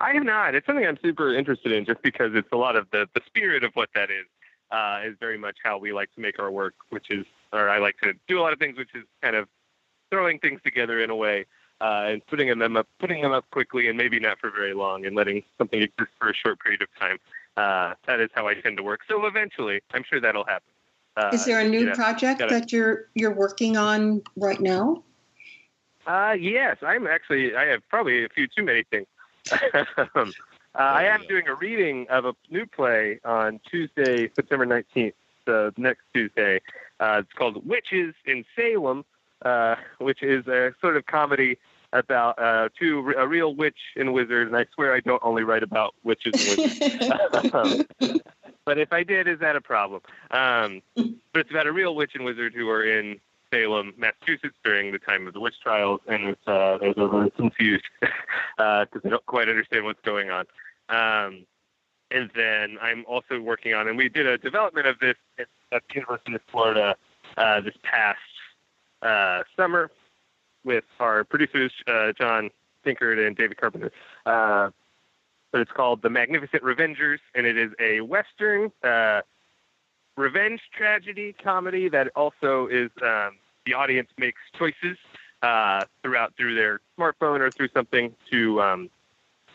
I 0.00 0.12
have 0.12 0.24
not. 0.24 0.54
It's 0.54 0.66
something 0.66 0.84
I'm 0.84 0.98
super 1.02 1.34
interested 1.34 1.72
in, 1.72 1.86
just 1.86 2.02
because 2.02 2.32
it's 2.34 2.48
a 2.52 2.56
lot 2.56 2.76
of 2.76 2.86
the 2.90 3.08
the 3.14 3.22
spirit 3.26 3.64
of 3.64 3.72
what 3.74 3.88
that 3.94 4.10
is. 4.10 4.26
Uh, 4.68 5.00
is 5.04 5.14
very 5.20 5.38
much 5.38 5.56
how 5.62 5.78
we 5.78 5.92
like 5.92 6.12
to 6.12 6.20
make 6.20 6.40
our 6.40 6.50
work, 6.50 6.74
which 6.90 7.06
is, 7.08 7.24
or 7.52 7.68
I 7.68 7.78
like 7.78 7.96
to 8.02 8.14
do 8.26 8.40
a 8.40 8.42
lot 8.42 8.52
of 8.52 8.58
things, 8.58 8.76
which 8.76 8.90
is 8.96 9.04
kind 9.22 9.36
of 9.36 9.46
throwing 10.10 10.38
things 10.38 10.60
together 10.64 11.00
in 11.00 11.10
a 11.10 11.16
way 11.16 11.46
uh, 11.80 12.04
and 12.08 12.26
putting 12.26 12.56
them 12.58 12.76
up, 12.76 12.86
putting 12.98 13.22
them 13.22 13.32
up 13.32 13.48
quickly, 13.50 13.88
and 13.88 13.96
maybe 13.96 14.18
not 14.18 14.38
for 14.38 14.50
very 14.50 14.74
long, 14.74 15.06
and 15.06 15.14
letting 15.14 15.42
something 15.58 15.82
exist 15.82 16.10
for 16.18 16.30
a 16.30 16.34
short 16.34 16.58
period 16.60 16.82
of 16.82 16.88
time. 16.98 17.18
Uh, 17.56 17.94
that 18.06 18.20
is 18.20 18.30
how 18.34 18.46
I 18.46 18.54
tend 18.54 18.76
to 18.76 18.82
work. 18.82 19.00
So 19.08 19.26
eventually, 19.26 19.80
I'm 19.92 20.04
sure 20.08 20.20
that'll 20.20 20.44
happen. 20.44 20.68
Uh, 21.16 21.30
Is 21.32 21.46
there 21.46 21.60
a 21.60 21.68
new 21.68 21.80
you 21.80 21.86
know, 21.86 21.94
project 21.94 22.40
gotta- 22.40 22.54
that 22.54 22.72
you're 22.72 23.08
you're 23.14 23.34
working 23.34 23.76
on 23.76 24.22
right 24.36 24.60
now? 24.60 25.02
Uh, 26.06 26.36
yes, 26.38 26.76
I'm 26.82 27.06
actually. 27.06 27.56
I 27.56 27.66
have 27.66 27.80
probably 27.88 28.24
a 28.24 28.28
few 28.28 28.46
too 28.46 28.62
many 28.62 28.84
things. 28.84 29.06
um, 30.14 30.32
uh, 30.74 30.78
I 30.78 31.04
am 31.04 31.22
doing 31.26 31.48
a 31.48 31.54
reading 31.54 32.06
of 32.10 32.26
a 32.26 32.34
new 32.50 32.66
play 32.66 33.18
on 33.24 33.60
Tuesday, 33.68 34.30
September 34.36 34.66
19th, 34.66 35.14
so 35.46 35.72
next 35.78 36.02
Tuesday. 36.14 36.60
Uh, 37.00 37.22
it's 37.24 37.32
called 37.32 37.66
Witches 37.66 38.14
in 38.26 38.44
Salem, 38.54 39.04
uh, 39.44 39.76
which 39.98 40.22
is 40.22 40.46
a 40.46 40.72
sort 40.80 40.96
of 40.96 41.06
comedy 41.06 41.58
about 41.92 42.38
uh, 42.38 42.68
two 42.78 43.14
a 43.16 43.26
real 43.26 43.54
witch 43.54 43.78
and 43.96 44.12
wizard. 44.12 44.48
And 44.48 44.56
I 44.56 44.66
swear 44.74 44.94
I 44.94 45.00
don't 45.00 45.22
only 45.24 45.44
write 45.44 45.62
about 45.62 45.94
witches 46.04 46.58
and 46.58 46.70
wizards. 46.70 48.20
But 48.66 48.78
if 48.78 48.92
I 48.92 49.04
did, 49.04 49.28
is 49.28 49.38
that 49.38 49.54
a 49.54 49.60
problem? 49.60 50.02
Um, 50.32 50.82
but 50.96 51.40
it's 51.40 51.50
about 51.50 51.68
a 51.68 51.72
real 51.72 51.94
witch 51.94 52.16
and 52.16 52.24
wizard 52.24 52.52
who 52.52 52.68
are 52.68 52.82
in 52.82 53.20
Salem, 53.52 53.94
Massachusetts, 53.96 54.56
during 54.64 54.90
the 54.90 54.98
time 54.98 55.28
of 55.28 55.34
the 55.34 55.40
witch 55.40 55.54
trials, 55.62 56.00
and 56.08 56.30
it's, 56.30 56.48
uh, 56.48 56.78
they're 56.80 57.08
very 57.08 57.30
confused 57.30 57.84
because 58.00 58.12
uh, 58.58 58.84
they 59.02 59.10
don't 59.10 59.24
quite 59.26 59.48
understand 59.48 59.84
what's 59.84 60.00
going 60.00 60.30
on. 60.30 60.46
Um, 60.88 61.46
and 62.10 62.28
then 62.34 62.76
I'm 62.82 63.04
also 63.06 63.40
working 63.40 63.72
on, 63.72 63.86
and 63.86 63.96
we 63.96 64.08
did 64.08 64.26
a 64.26 64.36
development 64.36 64.88
of 64.88 64.98
this 64.98 65.16
at, 65.38 65.46
at 65.70 65.82
the 65.88 65.94
University 65.94 66.34
of 66.34 66.40
Florida 66.50 66.96
uh, 67.36 67.60
this 67.60 67.74
past 67.84 68.18
uh, 69.02 69.42
summer 69.56 69.90
with 70.64 70.84
our 71.00 71.24
producers, 71.24 71.72
uh, 71.86 72.12
John 72.12 72.50
Pinkard 72.84 73.18
and 73.24 73.36
David 73.36 73.56
Carpenter. 73.56 73.92
Uh, 74.26 74.70
but 75.52 75.60
it's 75.60 75.72
called 75.72 76.02
The 76.02 76.10
Magnificent 76.10 76.62
Revengers, 76.62 77.18
and 77.34 77.46
it 77.46 77.56
is 77.56 77.72
a 77.80 78.00
Western 78.00 78.70
uh, 78.82 79.22
revenge 80.16 80.60
tragedy 80.76 81.32
comedy 81.32 81.88
that 81.88 82.08
also 82.16 82.66
is 82.66 82.90
um, 83.02 83.36
the 83.64 83.74
audience 83.74 84.10
makes 84.18 84.40
choices 84.58 84.98
uh, 85.42 85.84
throughout 86.02 86.34
through 86.36 86.54
their 86.54 86.80
smartphone 86.98 87.40
or 87.40 87.50
through 87.50 87.68
something 87.68 88.14
to 88.30 88.60
um, 88.60 88.90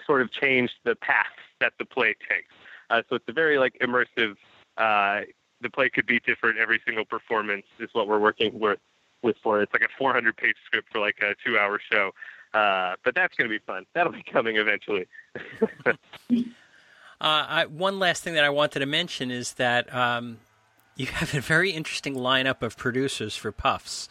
sort 0.06 0.22
of 0.22 0.32
change 0.32 0.72
the 0.84 0.96
path 0.96 1.26
that 1.60 1.74
the 1.78 1.86
play 1.86 2.16
takes. 2.30 2.54
Uh, 2.90 3.02
so 3.10 3.16
it's 3.16 3.26
a 3.28 3.34
very 3.34 3.58
like 3.58 3.78
immersive. 3.80 4.36
The 4.78 5.70
play 5.70 5.90
could 5.90 6.08
be 6.08 6.20
different 6.20 6.58
every 6.58 6.82
single 6.86 7.06
performance. 7.06 7.66
Is 7.80 7.90
what 7.94 8.08
we're 8.08 8.18
working 8.18 8.60
with 8.60 8.80
with 9.22 9.38
for. 9.44 9.62
It's 9.62 9.74
like 9.74 9.84
a 9.84 9.98
400 9.98 10.36
page 10.38 10.56
script 10.66 10.92
for 10.92 11.00
like 11.00 11.18
a 11.22 11.36
two 11.46 11.58
hour 11.58 11.80
show. 11.92 12.12
Uh, 12.54 12.96
but 13.04 13.16
that's 13.16 13.36
going 13.36 13.50
to 13.50 13.54
be 13.54 13.64
fun. 13.66 13.86
That'll 13.94 14.12
be 14.12 14.24
coming 14.24 14.58
eventually. 14.58 15.08
uh, 15.86 15.94
I, 17.22 17.66
one 17.66 17.98
last 17.98 18.24
thing 18.24 18.34
that 18.34 18.44
I 18.44 18.50
wanted 18.50 18.80
to 18.80 18.86
mention 18.86 19.32
is 19.32 19.54
that 19.54 19.94
um, 19.94 20.40
you 20.96 21.06
have 21.08 21.34
a 21.34 21.40
very 21.40 21.72
interesting 21.72 22.16
lineup 22.16 22.62
of 22.62 22.78
producers 22.78 23.36
for 23.36 23.52
Puffs. 23.52 24.10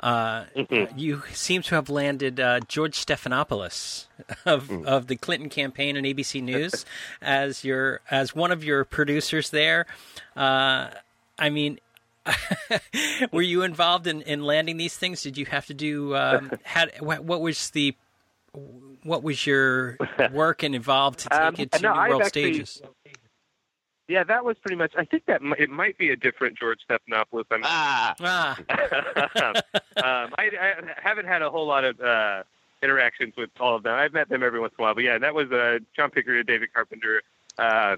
Uh, 0.00 0.44
mm-hmm. 0.54 0.98
You 0.98 1.22
seem 1.32 1.62
to 1.62 1.74
have 1.74 1.88
landed 1.88 2.38
uh, 2.38 2.60
George 2.68 2.94
Stephanopoulos 2.94 4.06
of 4.44 4.68
mm. 4.68 4.84
of 4.84 5.06
the 5.06 5.16
Clinton 5.16 5.48
campaign 5.48 5.96
and 5.96 6.04
ABC 6.04 6.42
News 6.42 6.84
as 7.22 7.64
your 7.64 8.00
as 8.10 8.34
one 8.34 8.52
of 8.52 8.62
your 8.62 8.84
producers 8.84 9.50
there. 9.50 9.86
Uh, 10.36 10.90
I 11.38 11.48
mean, 11.48 11.78
were 13.32 13.42
you 13.42 13.62
involved 13.62 14.06
in, 14.06 14.22
in 14.22 14.42
landing 14.42 14.76
these 14.76 14.96
things? 14.96 15.22
Did 15.22 15.38
you 15.38 15.46
have 15.46 15.66
to 15.66 15.74
do? 15.74 16.16
Um, 16.16 16.50
had 16.62 16.92
what 17.00 17.40
was 17.40 17.70
the 17.70 17.94
what 19.02 19.22
was 19.22 19.46
your 19.46 19.96
work 20.32 20.62
and 20.62 20.74
involved 20.74 21.20
to 21.20 21.28
take 21.28 21.40
um, 21.40 21.54
it 21.58 21.72
to 21.72 21.82
no, 21.82 21.92
new 21.92 22.08
world 22.10 22.22
actually, 22.22 22.54
stages? 22.54 22.82
Yeah, 24.08 24.22
that 24.24 24.44
was 24.44 24.56
pretty 24.58 24.76
much. 24.76 24.92
I 24.96 25.04
think 25.04 25.26
that 25.26 25.40
it 25.58 25.68
might 25.68 25.98
be 25.98 26.10
a 26.10 26.16
different 26.16 26.56
George 26.56 26.78
Stephanopoulos. 26.88 27.44
I'm, 27.50 27.62
ah, 27.64 28.14
ah. 28.20 28.56
um, 29.96 30.32
I, 30.38 30.50
I, 30.60 30.74
haven't 31.02 31.26
had 31.26 31.42
a 31.42 31.50
whole 31.50 31.66
lot 31.66 31.84
of 31.84 32.00
uh, 32.00 32.44
interactions 32.82 33.34
with 33.36 33.50
all 33.58 33.74
of 33.74 33.82
them. 33.82 33.94
I've 33.94 34.12
met 34.12 34.28
them 34.28 34.44
every 34.44 34.60
once 34.60 34.74
in 34.78 34.82
a 34.82 34.86
while, 34.86 34.94
but 34.94 35.02
yeah, 35.02 35.18
that 35.18 35.34
was 35.34 35.50
uh, 35.50 35.78
John 35.96 36.10
Pinkard 36.10 36.38
and 36.38 36.46
David 36.46 36.72
Carpenter. 36.72 37.22
Uh, 37.58 37.96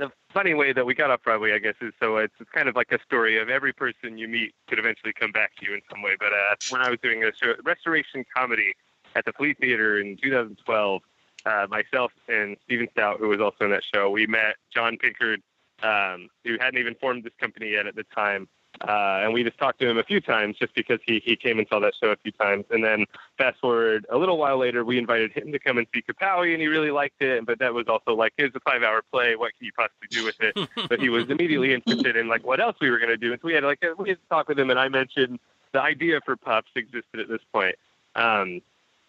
the 0.00 0.10
funny 0.32 0.54
way 0.54 0.72
that 0.72 0.84
we 0.84 0.94
got 0.94 1.10
off 1.10 1.22
Broadway, 1.22 1.52
I 1.52 1.58
guess, 1.58 1.74
is 1.80 1.92
so 2.02 2.16
it's, 2.16 2.34
it's 2.40 2.50
kind 2.50 2.68
of 2.68 2.74
like 2.74 2.90
a 2.90 2.98
story 3.04 3.38
of 3.40 3.48
every 3.48 3.72
person 3.72 4.16
you 4.16 4.26
meet 4.26 4.54
could 4.66 4.78
eventually 4.78 5.12
come 5.12 5.30
back 5.30 5.54
to 5.56 5.66
you 5.66 5.74
in 5.74 5.82
some 5.90 6.02
way. 6.02 6.12
But 6.18 6.32
uh, 6.32 6.54
when 6.70 6.80
I 6.80 6.90
was 6.90 6.98
doing 7.02 7.22
a 7.22 7.30
show, 7.36 7.52
restoration 7.64 8.24
comedy 8.34 8.72
at 9.14 9.24
the 9.26 9.32
Flea 9.32 9.54
Theater 9.54 10.00
in 10.00 10.16
2012, 10.22 11.02
uh, 11.46 11.66
myself 11.68 12.12
and 12.28 12.56
Stephen 12.64 12.88
Stout, 12.92 13.18
who 13.20 13.28
was 13.28 13.40
also 13.40 13.66
in 13.66 13.70
that 13.70 13.82
show, 13.94 14.10
we 14.10 14.26
met 14.26 14.56
John 14.74 14.96
Pinkard, 14.96 15.42
um, 15.82 16.28
who 16.44 16.56
hadn't 16.58 16.80
even 16.80 16.94
formed 16.94 17.24
this 17.24 17.32
company 17.38 17.72
yet 17.72 17.86
at 17.86 17.94
the 17.94 18.04
time. 18.14 18.48
Uh, 18.80 19.20
and 19.22 19.34
we 19.34 19.44
just 19.44 19.58
talked 19.58 19.78
to 19.80 19.88
him 19.88 19.98
a 19.98 20.02
few 20.02 20.20
times 20.20 20.56
just 20.56 20.74
because 20.74 20.98
he, 21.06 21.20
he 21.24 21.36
came 21.36 21.58
and 21.58 21.68
saw 21.68 21.78
that 21.80 21.92
show 22.00 22.10
a 22.10 22.16
few 22.16 22.32
times. 22.32 22.64
And 22.70 22.82
then 22.82 23.04
fast 23.36 23.60
forward 23.60 24.06
a 24.10 24.16
little 24.16 24.38
while 24.38 24.58
later, 24.58 24.84
we 24.84 24.96
invited 24.96 25.32
him 25.32 25.52
to 25.52 25.58
come 25.58 25.76
and 25.76 25.86
see 25.92 26.02
Kapowie, 26.02 26.52
and 26.52 26.62
he 26.62 26.68
really 26.68 26.90
liked 26.90 27.20
it. 27.20 27.44
But 27.44 27.58
that 27.58 27.74
was 27.74 27.86
also 27.88 28.14
like, 28.14 28.32
here's 28.36 28.54
a 28.54 28.60
five 28.60 28.82
hour 28.82 29.02
play. 29.12 29.36
What 29.36 29.52
can 29.58 29.66
you 29.66 29.72
possibly 29.76 30.08
do 30.10 30.24
with 30.24 30.40
it? 30.40 30.68
but 30.88 31.00
he 31.00 31.10
was 31.10 31.28
immediately 31.28 31.74
interested 31.74 32.16
in 32.16 32.28
like 32.28 32.44
what 32.44 32.60
else 32.60 32.76
we 32.80 32.90
were 32.90 32.98
going 32.98 33.10
to 33.10 33.18
do. 33.18 33.32
And 33.32 33.40
so 33.40 33.48
we 33.48 33.54
had 33.54 33.64
like, 33.64 33.84
we 33.98 34.08
had 34.08 34.18
to 34.18 34.28
talk 34.28 34.48
with 34.48 34.58
him, 34.58 34.70
and 34.70 34.78
I 34.78 34.88
mentioned 34.88 35.40
the 35.72 35.82
idea 35.82 36.20
for 36.24 36.36
Puffs 36.36 36.70
existed 36.74 37.20
at 37.20 37.28
this 37.28 37.42
point. 37.52 37.76
Um, 38.14 38.62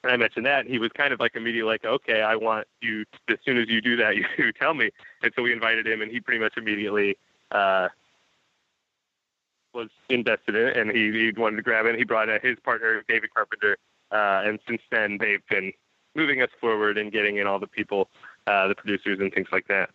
and 0.03 0.11
I 0.11 0.17
mentioned 0.17 0.45
that, 0.47 0.61
and 0.61 0.69
he 0.69 0.79
was 0.79 0.91
kind 0.93 1.13
of 1.13 1.19
like 1.19 1.35
immediately 1.35 1.71
like, 1.71 1.85
okay, 1.85 2.21
I 2.21 2.35
want 2.35 2.67
you, 2.81 3.05
as 3.29 3.37
soon 3.45 3.57
as 3.57 3.69
you 3.69 3.81
do 3.81 3.95
that, 3.97 4.15
you 4.37 4.51
tell 4.53 4.73
me. 4.73 4.89
And 5.23 5.31
so 5.35 5.43
we 5.43 5.53
invited 5.53 5.87
him, 5.87 6.01
and 6.01 6.11
he 6.11 6.19
pretty 6.19 6.39
much 6.39 6.57
immediately 6.57 7.17
uh, 7.51 7.89
was 9.73 9.89
invested 10.09 10.55
in 10.55 10.67
it, 10.67 10.77
and 10.77 10.91
he, 10.91 11.11
he 11.11 11.31
wanted 11.35 11.57
to 11.57 11.61
grab 11.61 11.85
it. 11.85 11.89
And 11.89 11.97
he 11.97 12.03
brought 12.03 12.29
uh, 12.29 12.39
his 12.41 12.57
partner, 12.63 13.03
David 13.07 13.33
Carpenter, 13.33 13.77
uh, 14.11 14.41
and 14.45 14.59
since 14.67 14.81
then 14.91 15.17
they've 15.19 15.45
been 15.49 15.71
moving 16.15 16.41
us 16.41 16.49
forward 16.59 16.97
and 16.97 17.11
getting 17.11 17.37
in 17.37 17.47
all 17.47 17.59
the 17.59 17.67
people, 17.67 18.09
uh, 18.47 18.67
the 18.67 18.75
producers, 18.75 19.19
and 19.19 19.33
things 19.33 19.47
like 19.51 19.67
that. 19.67 19.89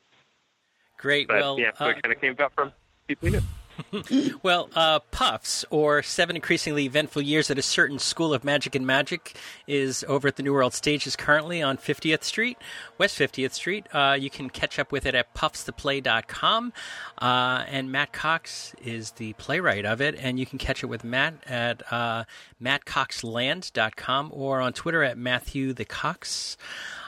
Great. 0.98 1.28
But, 1.28 1.40
well, 1.40 1.58
yeah, 1.58 1.72
so 1.78 1.86
it 1.86 1.98
uh, 1.98 2.00
kind 2.00 2.12
of 2.14 2.20
came 2.20 2.32
about 2.32 2.52
from 2.54 2.72
people 3.06 3.26
we 3.26 3.32
knew. 3.32 3.42
well, 4.42 4.68
uh, 4.74 5.00
Puffs, 5.10 5.64
or 5.70 6.02
Seven 6.02 6.36
Increasingly 6.36 6.84
Eventful 6.86 7.22
Years 7.22 7.50
at 7.50 7.58
a 7.58 7.62
Certain 7.62 7.98
School 7.98 8.34
of 8.34 8.44
Magic 8.44 8.74
and 8.74 8.86
Magic, 8.86 9.36
is 9.66 10.04
over 10.08 10.28
at 10.28 10.36
the 10.36 10.42
New 10.42 10.52
World 10.52 10.74
Stages 10.74 11.16
currently 11.16 11.62
on 11.62 11.76
50th 11.76 12.24
Street, 12.24 12.58
West 12.98 13.18
50th 13.18 13.52
Street. 13.52 13.86
Uh, 13.92 14.16
you 14.18 14.30
can 14.30 14.50
catch 14.50 14.78
up 14.78 14.92
with 14.92 15.06
it 15.06 15.14
at 15.14 15.34
puffstheplay.com. 15.34 16.72
Uh, 17.18 17.64
and 17.68 17.90
Matt 17.90 18.12
Cox 18.12 18.74
is 18.82 19.12
the 19.12 19.32
playwright 19.34 19.84
of 19.84 20.00
it, 20.00 20.14
and 20.18 20.38
you 20.38 20.46
can 20.46 20.58
catch 20.58 20.82
it 20.82 20.86
with 20.86 21.04
Matt 21.04 21.34
at 21.46 21.82
uh, 21.92 22.24
mattcoxland.com 22.62 24.30
or 24.32 24.60
on 24.60 24.72
Twitter 24.72 25.02
at 25.02 25.18
Matthew 25.18 25.72
the 25.72 25.84
Cox. 25.84 26.56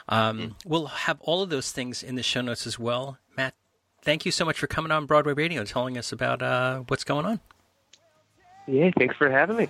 Um, 0.07 0.39
mm-hmm. 0.39 0.51
We'll 0.65 0.87
have 0.87 1.21
all 1.21 1.41
of 1.41 1.49
those 1.49 1.71
things 1.71 2.03
in 2.03 2.15
the 2.15 2.23
show 2.23 2.41
notes 2.41 2.65
as 2.65 2.79
well. 2.79 3.17
Matt, 3.37 3.53
thank 4.09 4.25
you 4.25 4.31
so 4.31 4.43
much 4.43 4.57
for 4.57 4.65
coming 4.65 4.91
on 4.91 5.05
Broadway 5.05 5.33
Radio 5.33 5.59
and 5.59 5.69
telling 5.69 5.95
us 5.95 6.11
about 6.11 6.41
uh, 6.41 6.79
what's 6.87 7.03
going 7.03 7.27
on. 7.27 7.39
Yeah, 8.67 8.89
thanks 8.97 9.15
for 9.15 9.29
having 9.29 9.57
me. 9.57 9.67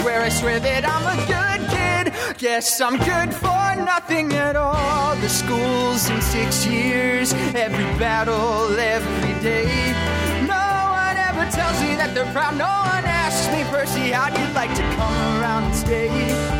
Swear 0.00 0.22
I 0.22 0.28
swear 0.30 0.58
that 0.60 0.84
I'm 0.88 1.04
a 1.04 1.16
good 1.28 1.60
kid. 1.68 2.38
Guess 2.38 2.80
I'm 2.80 2.96
good 2.96 3.34
for 3.34 3.84
nothing 3.84 4.32
at 4.32 4.56
all. 4.56 5.16
The 5.16 5.28
school's 5.28 6.08
in 6.08 6.22
six 6.22 6.66
years, 6.66 7.34
every 7.54 7.84
battle, 7.98 8.74
every 8.78 9.42
day. 9.42 9.66
No 10.46 10.66
one 10.96 11.16
ever 11.18 11.44
tells 11.50 11.78
me 11.82 11.94
that 11.96 12.12
they're 12.14 12.32
proud. 12.32 12.56
No 12.56 12.64
one 12.64 13.04
asks 13.04 13.52
me, 13.52 13.64
Percy, 13.64 14.12
how'd 14.12 14.32
you 14.38 14.54
like 14.54 14.74
to 14.76 14.82
come 14.96 15.40
around 15.40 15.64
and 15.64 15.74
stay? 15.74 16.55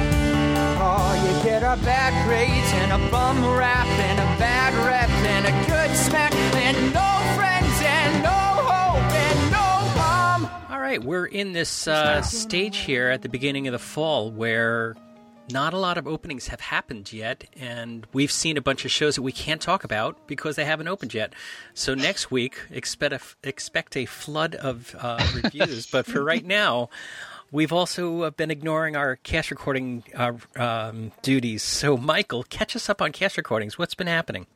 All 1.27 1.37
you 1.37 1.43
get 1.43 1.65
are 1.65 1.77
bad 1.79 2.27
grades 2.27 2.73
and 2.73 2.93
a 2.93 3.11
bum 3.11 3.45
rap 3.57 3.87
and 3.87 4.21
a 4.21 4.39
bad 4.39 4.73
rep 4.87 5.09
and 5.09 5.47
a 5.47 5.69
good 5.69 5.97
smack 5.97 6.33
and 6.35 6.77
no 6.95 7.35
friends 7.35 7.81
and 7.83 8.23
no 8.23 8.31
hope 8.31 9.13
and 9.13 9.51
no 9.51 9.97
mom. 9.97 10.51
All 10.71 10.81
right, 10.81 11.03
we're 11.03 11.27
in 11.27 11.53
this 11.53 11.89
uh, 11.89 12.23
stage 12.23 12.77
here 12.79 13.09
at 13.11 13.23
the 13.23 13.29
beginning 13.29 13.67
of 13.67 13.73
the 13.73 13.79
fall 13.81 14.31
where 14.31 14.95
not 15.51 15.75
a 15.75 15.79
lot 15.79 15.99
of 15.99 16.07
openings 16.07 16.47
have 16.49 16.61
happened 16.61 17.13
yet, 17.13 17.45
and 17.57 18.07
we've 18.13 18.33
seen 18.33 18.57
a 18.57 18.61
bunch 18.61 18.85
of 18.85 18.93
shows 18.93 19.17
that 19.17 19.23
we 19.23 19.33
can't 19.33 19.61
talk 19.61 19.83
about 19.83 20.29
because 20.29 20.55
they 20.55 20.65
haven't 20.65 20.87
opened 20.87 21.13
yet. 21.13 21.33
So 21.75 21.95
next 21.95 22.31
week, 22.31 22.61
expect 22.71 23.13
a, 23.15 23.49
expect 23.49 23.97
a 23.97 24.07
flood 24.07 24.55
of 24.55 24.95
uh, 24.97 25.27
reviews. 25.43 25.87
but 25.87 26.07
for 26.07 26.23
right 26.23 26.45
now, 26.45 26.89
We've 27.53 27.73
also 27.73 28.23
uh, 28.23 28.31
been 28.31 28.51
ignoring 28.51 28.97
our 28.97 29.17
cast 29.17 29.51
recording 29.51 30.05
uh, 30.15 30.33
um, 30.57 31.13
duties. 31.23 31.63
So, 31.63 31.97
Michael, 31.97 32.43
catch 32.45 32.75
us 32.75 32.89
up 32.89 33.01
on 33.01 33.13
cast 33.13 33.37
recordings. 33.37 33.79
What's 33.79 33.95
been 33.95 34.09
happening? 34.09 34.47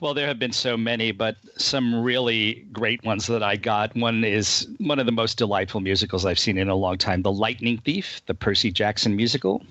Well, 0.00 0.14
there 0.14 0.26
have 0.26 0.38
been 0.38 0.52
so 0.52 0.76
many, 0.76 1.12
but 1.12 1.36
some 1.56 2.02
really 2.02 2.66
great 2.72 3.04
ones 3.04 3.26
that 3.28 3.42
I 3.42 3.56
got. 3.56 3.94
One 3.96 4.24
is 4.24 4.66
one 4.78 4.98
of 4.98 5.06
the 5.06 5.12
most 5.12 5.38
delightful 5.38 5.80
musicals 5.80 6.26
I've 6.26 6.38
seen 6.38 6.58
in 6.58 6.68
a 6.68 6.74
long 6.74 6.98
time 6.98 7.22
The 7.22 7.32
Lightning 7.32 7.78
Thief, 7.78 8.20
the 8.26 8.34
Percy 8.34 8.72
Jackson 8.72 9.14
musical, 9.14 9.64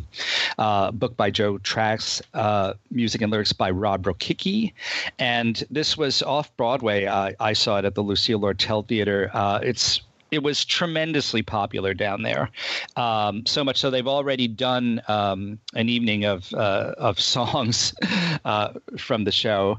uh, 0.58 0.92
book 0.92 1.18
by 1.18 1.30
Joe 1.30 1.58
Tracz, 1.58 2.22
uh, 2.34 2.74
music 2.90 3.22
and 3.22 3.32
lyrics 3.32 3.54
by 3.54 3.70
Rob 3.70 4.04
Rokicki. 4.04 4.74
And 5.20 5.62
this 5.70 5.98
was 5.98 6.24
off 6.24 6.56
Broadway. 6.56 7.06
Uh, 7.06 7.34
I 7.40 7.54
saw 7.54 7.78
it 7.80 7.86
at 7.86 7.96
the 7.96 8.04
Lucille 8.04 8.40
Lortel 8.40 8.88
Theater. 8.88 9.30
Uh, 9.34 9.60
it's 9.62 10.02
it 10.32 10.42
was 10.42 10.64
tremendously 10.64 11.42
popular 11.42 11.94
down 11.94 12.22
there. 12.22 12.50
Um, 12.96 13.46
so 13.46 13.64
much 13.64 13.78
so 13.78 13.90
they've 13.90 14.08
already 14.08 14.48
done 14.48 15.02
um, 15.10 15.60
an 15.76 15.90
evening 15.90 16.24
of 16.24 16.52
uh, 16.54 16.94
of 16.98 17.20
songs 17.20 17.94
uh, 18.46 18.74
from 18.98 19.26
the 19.26 19.32
show, 19.32 19.78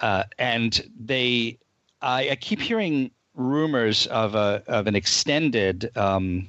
uh, 0.00 0.24
and 0.38 0.80
they. 1.00 1.58
I, 2.02 2.30
I, 2.30 2.36
keep 2.36 2.60
hearing 2.60 3.10
rumors 3.34 4.06
of 4.08 4.34
a 4.34 4.62
of 4.66 4.86
an 4.86 4.94
extended. 4.94 5.90
Um, 5.96 6.48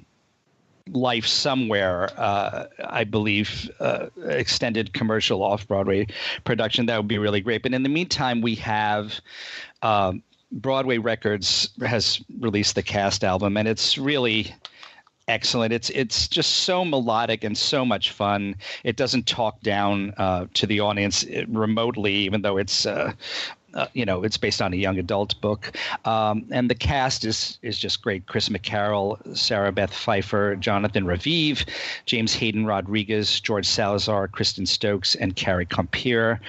life 0.92 1.26
somewhere 1.26 2.12
uh, 2.16 2.68
i 2.90 3.04
believe 3.04 3.72
uh, 3.80 4.06
extended 4.28 4.94
commercial 4.94 5.42
off 5.42 5.68
broadway 5.68 6.06
production 6.44 6.86
that 6.86 6.96
would 6.98 7.08
be 7.08 7.18
really 7.18 7.42
great 7.42 7.64
but 7.64 7.74
in 7.74 7.82
the 7.82 7.90
meantime 7.90 8.40
we 8.40 8.54
have 8.54 9.20
um, 9.82 10.22
Broadway 10.56 10.98
Records 10.98 11.70
has 11.86 12.22
released 12.40 12.76
the 12.76 12.84
cast 12.84 13.24
album, 13.24 13.58
and 13.58 13.68
it's 13.68 13.98
really 13.98 14.56
excellent. 15.28 15.74
It's 15.74 15.90
it's 15.90 16.28
just 16.28 16.52
so 16.52 16.86
melodic 16.86 17.44
and 17.44 17.58
so 17.58 17.86
much 17.86 18.12
fun. 18.12 18.56
It 18.84 18.96
doesn't 18.96 19.28
talk 19.28 19.60
down 19.62 20.14
uh, 20.18 20.48
to 20.54 20.66
the 20.66 20.80
audience 20.80 21.26
remotely, 21.48 22.14
even 22.14 22.42
though 22.42 22.58
it's. 22.58 22.86
Uh, 22.86 23.14
uh, 23.74 23.88
you 23.94 24.06
know, 24.06 24.24
it's 24.24 24.38
based 24.38 24.62
on 24.62 24.72
a 24.72 24.78
young 24.78 24.98
adult 24.98 25.40
book, 25.42 25.78
um, 26.06 26.46
and 26.50 26.70
the 26.70 26.76
cast 26.76 27.26
is 27.26 27.60
is 27.62 27.78
just 27.78 28.02
great. 28.02 28.26
Chris 28.26 28.48
McCarrell, 28.48 29.18
Sarah 29.36 29.74
Beth 29.74 29.94
Pfeiffer, 29.94 30.56
Jonathan 30.56 31.04
Raviv, 31.04 31.68
James 32.06 32.34
Hayden 32.36 32.66
Rodriguez, 32.66 33.42
George 33.42 33.66
Salazar, 33.66 34.30
Kristin 34.30 34.66
Stokes, 34.66 35.16
and 35.16 35.36
Carrie 35.36 35.66
Compere. 35.66 36.40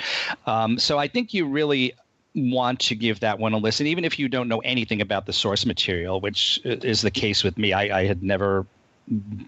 Um, 0.46 0.78
so 0.78 0.98
I 0.98 1.08
think 1.08 1.34
you 1.34 1.46
really 1.46 1.94
want 2.36 2.80
to 2.80 2.94
give 2.94 3.20
that 3.20 3.38
one 3.38 3.52
a 3.54 3.58
listen, 3.58 3.86
even 3.86 4.04
if 4.04 4.18
you 4.18 4.28
don't 4.28 4.48
know 4.48 4.58
anything 4.58 5.00
about 5.00 5.26
the 5.26 5.32
source 5.32 5.64
material, 5.64 6.20
which 6.20 6.60
is 6.64 7.02
the 7.02 7.10
case 7.10 7.42
with 7.42 7.56
me. 7.58 7.72
I, 7.72 8.00
I 8.00 8.06
had 8.06 8.22
never 8.22 8.66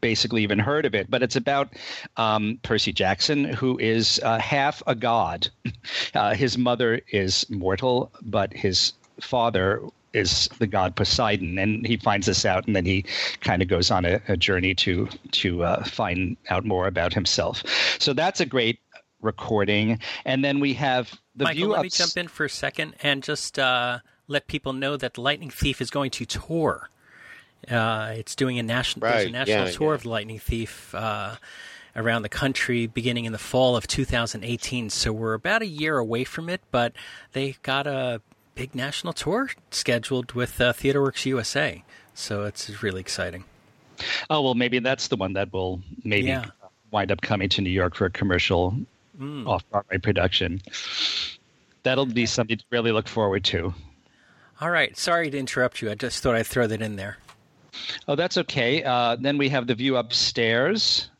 basically 0.00 0.42
even 0.42 0.58
heard 0.58 0.86
of 0.86 0.94
it, 0.94 1.10
but 1.10 1.22
it's 1.22 1.36
about 1.36 1.72
um, 2.16 2.58
Percy 2.62 2.92
Jackson, 2.92 3.44
who 3.44 3.78
is 3.78 4.20
uh, 4.24 4.38
half 4.38 4.82
a 4.86 4.94
god. 4.94 5.48
Uh, 6.14 6.34
his 6.34 6.58
mother 6.58 7.00
is 7.12 7.48
mortal, 7.48 8.10
but 8.22 8.52
his 8.52 8.92
father 9.20 9.80
is 10.12 10.48
the 10.58 10.66
god 10.66 10.96
Poseidon, 10.96 11.58
and 11.58 11.86
he 11.86 11.96
finds 11.96 12.26
this 12.26 12.44
out, 12.44 12.66
and 12.66 12.74
then 12.74 12.84
he 12.84 13.04
kind 13.40 13.62
of 13.62 13.68
goes 13.68 13.90
on 13.90 14.04
a, 14.04 14.20
a, 14.28 14.36
journey 14.36 14.74
to 14.74 15.08
to 15.32 15.64
uh, 15.64 15.84
find 15.84 16.36
out 16.50 16.64
more 16.64 16.86
about 16.86 17.12
himself. 17.12 17.62
So 17.98 18.12
that's 18.12 18.40
a 18.40 18.46
great 18.46 18.80
recording, 19.20 19.98
and 20.24 20.44
then 20.44 20.60
we 20.60 20.74
have 20.74 21.12
the 21.34 21.44
Michael, 21.44 21.56
view. 21.56 21.68
Let 21.68 21.78
ups- 21.80 22.00
me 22.00 22.04
jump 22.04 22.16
in 22.16 22.28
for 22.28 22.44
a 22.44 22.50
second 22.50 22.94
and 23.02 23.22
just 23.22 23.58
uh, 23.58 23.98
let 24.26 24.46
people 24.46 24.72
know 24.72 24.96
that 24.96 25.18
Lightning 25.18 25.50
Thief 25.50 25.80
is 25.80 25.90
going 25.90 26.10
to 26.12 26.24
tour. 26.24 26.90
Uh, 27.68 28.12
it's 28.16 28.36
doing 28.36 28.58
a 28.58 28.62
national 28.62 29.08
right. 29.08 29.26
a 29.26 29.30
national 29.30 29.66
yeah, 29.66 29.70
tour 29.72 29.88
yeah. 29.88 29.94
of 29.94 30.02
the 30.04 30.08
Lightning 30.08 30.38
Thief 30.38 30.94
uh, 30.94 31.36
around 31.96 32.22
the 32.22 32.28
country, 32.28 32.86
beginning 32.86 33.24
in 33.24 33.32
the 33.32 33.38
fall 33.38 33.76
of 33.76 33.86
2018. 33.86 34.90
So 34.90 35.12
we're 35.12 35.34
about 35.34 35.62
a 35.62 35.66
year 35.66 35.98
away 35.98 36.24
from 36.24 36.48
it, 36.48 36.60
but 36.70 36.92
they 37.32 37.56
got 37.62 37.86
a 37.86 38.20
big 38.54 38.74
national 38.74 39.12
tour 39.12 39.50
scheduled 39.70 40.32
with 40.32 40.60
uh, 40.60 40.72
TheaterWorks 40.72 41.26
USA. 41.26 41.82
So 42.14 42.44
it's 42.44 42.82
really 42.82 43.00
exciting. 43.00 43.44
Oh 44.30 44.42
well, 44.42 44.54
maybe 44.54 44.78
that's 44.78 45.08
the 45.08 45.16
one 45.16 45.32
that 45.32 45.52
will 45.52 45.80
maybe 46.04 46.28
Yeah. 46.28 46.46
wind 46.92 47.10
up 47.10 47.20
coming 47.20 47.48
to 47.50 47.60
New 47.60 47.70
York 47.70 47.96
for 47.96 48.06
a 48.06 48.10
commercial 48.10 48.74
Mm. 49.18 49.48
off 49.48 49.68
Broadway 49.70 49.98
production. 49.98 50.60
That'll 51.82 52.06
be 52.06 52.26
something 52.26 52.58
to 52.58 52.64
really 52.70 52.92
look 52.92 53.08
forward 53.08 53.44
to. 53.46 53.74
All 54.60 54.70
right. 54.70 54.96
Sorry 54.96 55.30
to 55.30 55.38
interrupt 55.38 55.82
you. 55.82 55.90
I 55.90 55.94
just 55.94 56.22
thought 56.22 56.34
I'd 56.34 56.46
throw 56.46 56.66
that 56.66 56.82
in 56.82 56.96
there. 56.96 57.18
Oh, 58.06 58.14
that's 58.14 58.36
okay. 58.38 58.82
Uh, 58.82 59.16
then 59.16 59.38
we 59.38 59.48
have 59.48 59.66
the 59.66 59.74
view 59.74 59.96
upstairs, 59.96 61.10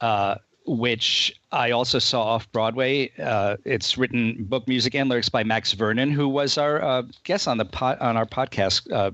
uh, 0.00 0.36
which 0.66 1.38
I 1.52 1.70
also 1.70 1.98
saw 1.98 2.22
off 2.22 2.50
Broadway. 2.52 3.10
Uh, 3.18 3.56
it's 3.64 3.96
written 3.96 4.44
book, 4.44 4.66
music, 4.68 4.94
and 4.94 5.08
lyrics 5.08 5.28
by 5.28 5.44
Max 5.44 5.72
Vernon, 5.72 6.10
who 6.10 6.28
was 6.28 6.58
our 6.58 6.82
uh, 6.82 7.02
guest 7.24 7.48
on 7.48 7.58
the 7.58 7.66
on 8.00 8.16
our 8.16 8.26
podcast. 8.26 8.90
Uh, 8.92 9.10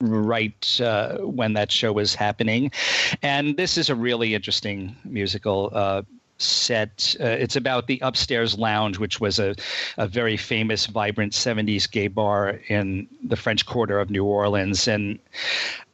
right 0.00 0.80
uh, 0.82 1.16
when 1.18 1.54
that 1.54 1.70
show 1.70 1.92
was 1.92 2.14
happening, 2.14 2.70
and 3.22 3.56
this 3.56 3.78
is 3.78 3.88
a 3.88 3.94
really 3.94 4.34
interesting 4.34 4.94
musical. 5.04 5.70
Uh, 5.72 6.02
set. 6.44 7.16
Uh, 7.20 7.24
it's 7.24 7.56
about 7.56 7.86
the 7.86 7.98
upstairs 8.02 8.58
lounge, 8.58 8.98
which 8.98 9.20
was 9.20 9.38
a, 9.38 9.54
a 9.96 10.06
very 10.06 10.36
famous, 10.36 10.86
vibrant 10.86 11.32
70s 11.32 11.90
gay 11.90 12.08
bar 12.08 12.60
in 12.68 13.08
the 13.22 13.36
French 13.36 13.66
Quarter 13.66 13.98
of 14.00 14.10
New 14.10 14.24
Orleans. 14.24 14.88
And 14.88 15.18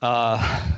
uh, 0.03 0.71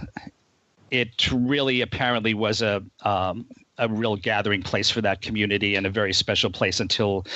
it 0.91 1.31
really 1.33 1.81
apparently 1.81 2.35
was 2.35 2.63
a, 2.63 2.83
um, 3.03 3.47
a 3.79 3.89
real 3.89 4.17
gathering 4.17 4.63
place 4.63 4.91
for 4.91 5.01
that 5.01 5.23
community 5.23 5.75
and 5.75 5.87
a 5.87 5.91
very 5.91 6.13
special 6.13 6.51
place 6.51 6.81
until 6.81 7.27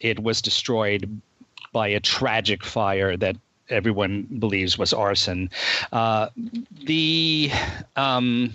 it 0.00 0.22
was 0.22 0.42
destroyed 0.42 1.20
by 1.72 1.88
a 1.88 2.00
tragic 2.00 2.64
fire 2.64 3.16
that 3.16 3.36
everyone 3.68 4.22
believes 4.38 4.78
was 4.78 4.92
arson. 4.92 5.50
Uh, 5.92 6.28
the 6.84 7.50
um, 7.96 8.52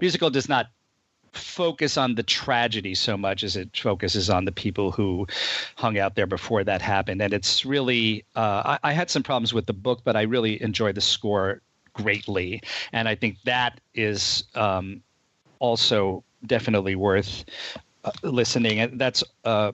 musical 0.00 0.30
does 0.30 0.48
not 0.48 0.68
focus 1.36 1.96
on 1.96 2.14
the 2.14 2.22
tragedy 2.22 2.94
so 2.94 3.16
much 3.16 3.42
as 3.42 3.56
it 3.56 3.76
focuses 3.76 4.30
on 4.30 4.44
the 4.44 4.52
people 4.52 4.90
who 4.90 5.26
hung 5.76 5.98
out 5.98 6.14
there 6.14 6.26
before 6.26 6.64
that 6.64 6.82
happened. 6.82 7.20
And 7.20 7.32
it's 7.32 7.64
really, 7.64 8.24
uh, 8.36 8.76
I, 8.82 8.90
I, 8.90 8.92
had 8.92 9.10
some 9.10 9.22
problems 9.22 9.52
with 9.52 9.66
the 9.66 9.72
book, 9.72 10.00
but 10.04 10.16
I 10.16 10.22
really 10.22 10.62
enjoy 10.62 10.92
the 10.92 11.00
score 11.00 11.60
greatly. 11.92 12.62
And 12.92 13.08
I 13.08 13.14
think 13.14 13.38
that 13.44 13.80
is 13.94 14.44
um, 14.54 15.02
also 15.58 16.24
definitely 16.46 16.94
worth 16.94 17.44
uh, 18.04 18.12
listening. 18.22 18.80
And 18.80 19.00
that's 19.00 19.24
uh, 19.44 19.72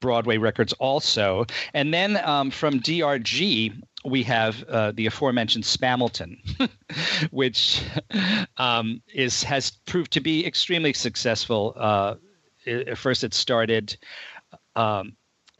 Broadway 0.00 0.38
Records 0.38 0.72
also. 0.74 1.46
And 1.74 1.92
then 1.92 2.16
um, 2.18 2.50
from 2.50 2.80
DRG, 2.80 3.82
we 4.04 4.22
have 4.22 4.64
uh, 4.64 4.92
the 4.92 5.06
aforementioned 5.06 5.64
Spamilton, 5.64 6.38
which 7.30 7.82
um, 8.56 9.02
is 9.12 9.42
has 9.42 9.70
proved 9.70 10.12
to 10.12 10.20
be 10.20 10.46
extremely 10.46 10.92
successful. 10.92 11.74
Uh, 11.76 12.14
at 12.66 12.98
first, 12.98 13.24
it 13.24 13.34
started 13.34 13.96
um, 14.76 15.16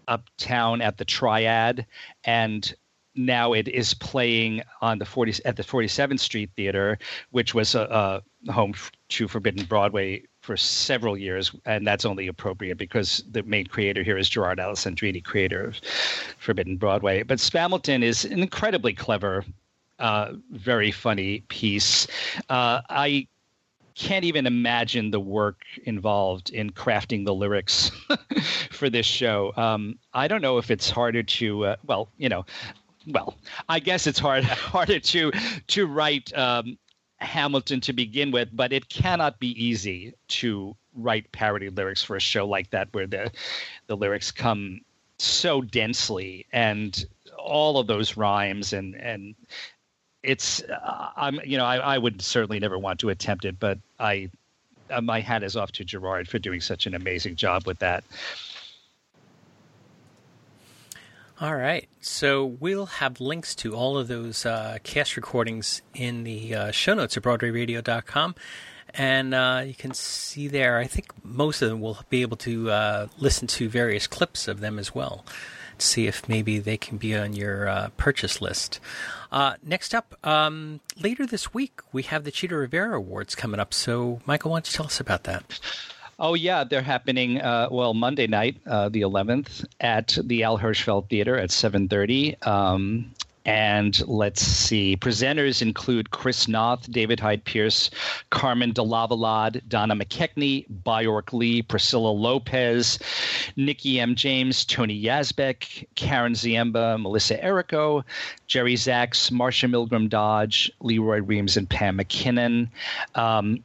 uptown 0.09 0.81
at 0.81 0.97
the 0.97 1.05
Triad, 1.05 1.87
and 2.25 2.75
now 3.15 3.53
it 3.53 3.69
is 3.69 3.95
playing 3.95 4.63
on 4.81 4.99
the 4.99 5.05
40 5.05 5.45
at 5.45 5.57
the 5.57 5.63
47th 5.63 6.21
Street 6.21 6.51
Theater, 6.57 6.99
which 7.31 7.55
was 7.55 7.75
a, 7.75 8.23
a 8.47 8.53
home 8.53 8.75
to 9.11 9.29
Forbidden 9.29 9.65
Broadway 9.67 10.23
for 10.51 10.57
several 10.57 11.17
years, 11.17 11.55
and 11.65 11.87
that's 11.87 12.05
only 12.05 12.27
appropriate 12.27 12.77
because 12.77 13.23
the 13.31 13.41
main 13.45 13.69
creator 13.69 14.03
here 14.03 14.19
is 14.19 14.29
Gerard 14.29 14.59
Alessandrini, 14.59 15.23
creator 15.23 15.67
of 15.67 15.81
Forbidden 16.39 16.77
Broadway. 16.77 17.23
But 17.23 17.39
Spamilton 17.39 18.03
is 18.03 18.25
an 18.25 18.41
incredibly 18.41 18.93
clever, 18.93 19.45
uh, 20.01 20.33
very 20.51 20.91
funny 20.91 21.45
piece. 21.47 22.09
Uh, 22.49 22.81
I 22.91 23.29
can't 23.95 24.25
even 24.25 24.45
imagine 24.45 25.13
the 25.13 25.21
work 25.21 25.63
involved 25.85 26.51
in 26.51 26.71
crafting 26.71 27.25
the 27.25 27.33
lyrics 27.33 27.93
for 28.73 28.91
this 28.91 29.07
show. 29.07 29.53
Um, 29.57 30.01
I 30.15 30.27
don't 30.27 30.43
know 30.43 30.59
if 30.59 30.69
it's 30.73 30.91
harder 30.91 31.23
to, 31.23 31.67
uh, 31.67 31.77
well, 31.87 32.09
you 32.19 32.29
know, 32.29 32.45
well, 33.07 33.37
I 33.69 33.79
guess 33.79 34.09
it's 34.09 34.19
hard 34.19 34.43
harder 34.73 34.99
to 34.99 35.31
to 35.69 35.87
write 35.87 36.37
um, 36.37 36.77
Hamilton 37.21 37.81
to 37.83 37.93
begin 37.93 38.31
with, 38.31 38.49
but 38.53 38.73
it 38.73 38.89
cannot 38.89 39.39
be 39.39 39.49
easy 39.63 40.15
to 40.29 40.77
write 40.95 41.31
parody 41.33 41.69
lyrics 41.69 42.03
for 42.03 42.17
a 42.17 42.21
show 42.21 42.47
like 42.47 42.71
that 42.71 42.89
where 42.93 43.07
the 43.07 43.31
the 43.87 43.97
lyrics 43.97 44.31
come 44.31 44.81
so 45.19 45.61
densely 45.61 46.47
and 46.53 47.07
all 47.39 47.79
of 47.79 47.87
those 47.87 48.17
rhymes 48.17 48.73
and 48.73 48.95
and 48.95 49.35
it's 50.23 50.63
uh, 50.63 51.11
I'm 51.17 51.41
you 51.45 51.57
know 51.57 51.65
I, 51.65 51.77
I 51.77 51.99
would 51.99 52.21
certainly 52.23 52.59
never 52.59 52.79
want 52.79 53.01
to 53.01 53.11
attempt 53.11 53.45
it, 53.45 53.59
but 53.59 53.79
I 53.99 54.31
uh, 54.91 55.01
my 55.01 55.21
hat 55.21 55.43
is 55.43 55.57
off 55.57 55.73
to 55.73 55.85
Gerard 55.85 56.29
for 56.29 56.39
doing 56.39 56.61
such 56.61 56.87
an 56.87 56.95
amazing 56.95 57.37
job 57.37 57.67
with 57.67 57.79
that. 57.79 58.05
All 61.41 61.57
right. 61.57 61.89
So 62.03 62.45
we'll 62.45 62.85
have 62.87 63.19
links 63.19 63.55
to 63.57 63.75
all 63.75 63.97
of 63.97 64.09
those 64.09 64.45
uh, 64.45 64.77
cast 64.83 65.17
recordings 65.17 65.81
in 65.95 66.23
the 66.25 66.55
uh, 66.55 66.71
show 66.71 66.93
notes 66.93 67.17
at 67.17 67.23
BroadwayRadio.com. 67.23 68.35
And 68.93 69.33
uh, 69.33 69.63
you 69.67 69.73
can 69.73 69.95
see 69.95 70.49
there, 70.49 70.77
I 70.77 70.85
think 70.85 71.07
most 71.25 71.63
of 71.63 71.71
them 71.71 71.81
will 71.81 72.01
be 72.11 72.21
able 72.21 72.37
to 72.39 72.71
uh, 72.71 73.07
listen 73.19 73.47
to 73.49 73.71
various 73.71 74.07
clips 74.07 74.49
of 74.49 74.61
them 74.61 74.79
as 74.79 74.95
well 74.95 75.25
to 75.79 75.87
see 75.87 76.07
if 76.07 76.29
maybe 76.29 76.59
they 76.59 76.77
can 76.77 76.99
be 76.99 77.17
on 77.17 77.33
your 77.33 77.69
uh, 77.69 77.89
purchase 77.97 78.43
list. 78.43 78.79
Uh, 79.33 79.55
next 79.63 79.95
up, 79.95 80.15
um, 80.27 80.81
later 81.01 81.25
this 81.25 81.55
week, 81.55 81.81
we 81.91 82.03
have 82.03 82.25
the 82.25 82.31
Chita 82.31 82.55
Rivera 82.55 82.97
Awards 82.97 83.35
coming 83.35 83.61
up. 83.61 83.73
So, 83.73 84.21
Michael, 84.27 84.51
why 84.51 84.57
don't 84.57 84.71
you 84.71 84.77
tell 84.77 84.87
us 84.87 85.01
about 85.01 85.25
that? 85.25 85.59
Oh 86.21 86.35
yeah, 86.35 86.65
they're 86.65 86.83
happening. 86.83 87.41
Uh, 87.41 87.69
well, 87.71 87.95
Monday 87.95 88.27
night, 88.27 88.61
uh, 88.67 88.91
the 88.91 89.01
11th, 89.01 89.65
at 89.81 90.19
the 90.23 90.43
Al 90.43 90.59
Hirschfeld 90.59 91.09
Theater 91.09 91.39
at 91.39 91.49
7:30. 91.51 92.37
Um, 92.47 93.11
and 93.47 94.07
let's 94.07 94.43
see, 94.43 94.99
presenters 94.99 95.63
include 95.63 96.11
Chris 96.11 96.47
Noth, 96.47 96.91
David 96.91 97.21
Hyde 97.21 97.43
Pierce, 97.43 97.91
Carmen 98.29 98.73
de 98.73 98.83
Lavallade, 98.83 99.63
Donna 99.67 99.97
McKechnie, 99.97 100.67
Baayork 100.85 101.33
Lee, 101.33 101.63
Priscilla 101.63 102.11
Lopez, 102.11 102.99
Nikki 103.57 103.99
M. 103.99 104.15
James, 104.15 104.67
Tony 104.67 105.03
Yazbeck, 105.03 105.87
Karen 105.95 106.35
Ziemba, 106.35 107.01
Melissa 107.01 107.39
Errico, 107.39 108.05
Jerry 108.47 108.75
Zaks, 108.75 109.31
Marcia 109.31 109.67
Milgrom 109.67 110.11
Dodge, 110.11 110.71
Lee 110.81 110.99
Roy 110.99 111.23
Reams, 111.23 111.57
and 111.57 111.69
Pam 111.69 111.97
MacKinnon. 111.97 112.71
Um, 113.15 113.65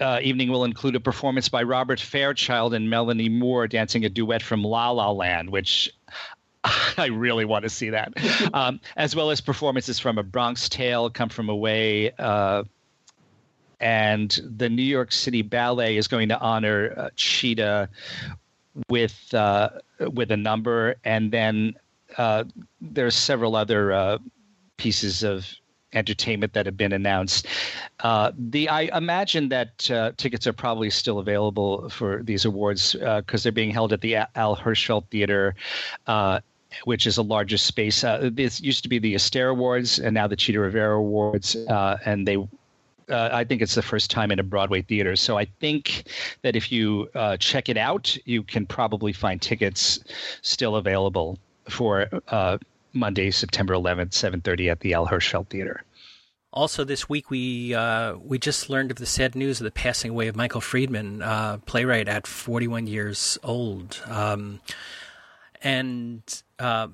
uh, 0.00 0.20
evening 0.22 0.50
will 0.50 0.64
include 0.64 0.96
a 0.96 1.00
performance 1.00 1.48
by 1.48 1.62
Robert 1.62 2.00
Fairchild 2.00 2.74
and 2.74 2.88
Melanie 2.88 3.28
Moore 3.28 3.68
dancing 3.68 4.04
a 4.04 4.08
duet 4.08 4.42
from 4.42 4.62
La 4.62 4.90
La 4.90 5.10
Land, 5.10 5.50
which 5.50 5.90
I 6.96 7.06
really 7.06 7.44
want 7.44 7.64
to 7.64 7.68
see 7.68 7.90
that, 7.90 8.12
um, 8.54 8.80
as 8.96 9.14
well 9.14 9.30
as 9.30 9.40
performances 9.40 9.98
from 9.98 10.18
A 10.18 10.22
Bronx 10.22 10.68
Tale, 10.68 11.10
Come 11.10 11.28
From 11.28 11.48
Away, 11.48 12.12
uh, 12.18 12.64
and 13.80 14.40
the 14.56 14.68
New 14.68 14.82
York 14.82 15.10
City 15.10 15.42
Ballet 15.42 15.96
is 15.96 16.06
going 16.06 16.28
to 16.28 16.38
honor 16.38 16.94
uh, 16.96 17.10
Chita 17.16 17.88
with 18.88 19.34
uh, 19.34 19.70
with 20.12 20.30
a 20.30 20.36
number, 20.36 20.94
and 21.04 21.32
then 21.32 21.74
uh, 22.16 22.44
there's 22.80 23.16
several 23.16 23.56
other 23.56 23.92
uh, 23.92 24.18
pieces 24.76 25.22
of 25.24 25.46
entertainment 25.92 26.52
that 26.52 26.66
have 26.66 26.76
been 26.76 26.92
announced. 26.92 27.46
Uh, 28.00 28.32
the 28.36 28.68
I 28.68 28.96
imagine 28.96 29.48
that 29.50 29.90
uh, 29.90 30.12
tickets 30.16 30.46
are 30.46 30.52
probably 30.52 30.90
still 30.90 31.18
available 31.18 31.88
for 31.88 32.22
these 32.22 32.44
awards 32.44 32.92
because 32.92 33.42
they're 33.42 33.52
being 33.52 33.70
held 33.70 33.92
at 33.92 34.00
the 34.00 34.16
Al 34.34 34.56
Hirschfeld 34.56 35.06
Theater. 35.08 35.54
which 36.84 37.06
is 37.06 37.18
a 37.18 37.22
larger 37.22 37.58
space. 37.58 38.00
this 38.22 38.58
used 38.62 38.82
to 38.82 38.88
be 38.88 38.98
the 38.98 39.14
Astaire 39.14 39.50
Awards, 39.50 39.98
and 39.98 40.14
now 40.14 40.26
the 40.26 40.34
Chita 40.34 40.58
Rivera 40.58 40.96
Awards, 40.96 41.54
and 41.54 42.26
they 42.26 42.38
uh, 43.12 43.28
I 43.32 43.44
think 43.44 43.62
it's 43.62 43.74
the 43.74 43.82
first 43.82 44.10
time 44.10 44.30
in 44.30 44.38
a 44.38 44.42
Broadway 44.42 44.82
theater. 44.82 45.16
So 45.16 45.38
I 45.38 45.44
think 45.60 46.04
that 46.42 46.56
if 46.56 46.72
you 46.72 47.08
uh, 47.14 47.36
check 47.36 47.68
it 47.68 47.76
out, 47.76 48.16
you 48.24 48.42
can 48.42 48.66
probably 48.66 49.12
find 49.12 49.40
tickets 49.40 50.00
still 50.42 50.76
available 50.76 51.38
for 51.68 52.08
uh, 52.28 52.58
Monday, 52.92 53.30
September 53.30 53.74
11th, 53.74 54.12
7:30 54.12 54.70
at 54.70 54.80
the 54.80 54.94
Al 54.94 55.06
Hirschfeld 55.06 55.48
Theater. 55.48 55.84
Also, 56.52 56.84
this 56.84 57.08
week 57.08 57.30
we 57.30 57.74
uh, 57.74 58.14
we 58.16 58.38
just 58.38 58.68
learned 58.68 58.90
of 58.90 58.98
the 58.98 59.06
sad 59.06 59.34
news 59.34 59.60
of 59.60 59.64
the 59.64 59.70
passing 59.70 60.10
away 60.10 60.28
of 60.28 60.36
Michael 60.36 60.60
Friedman, 60.60 61.22
uh, 61.22 61.58
playwright 61.64 62.08
at 62.08 62.26
41 62.26 62.86
years 62.86 63.38
old, 63.42 64.02
um, 64.06 64.60
and 65.62 66.42
uh, 66.58 66.88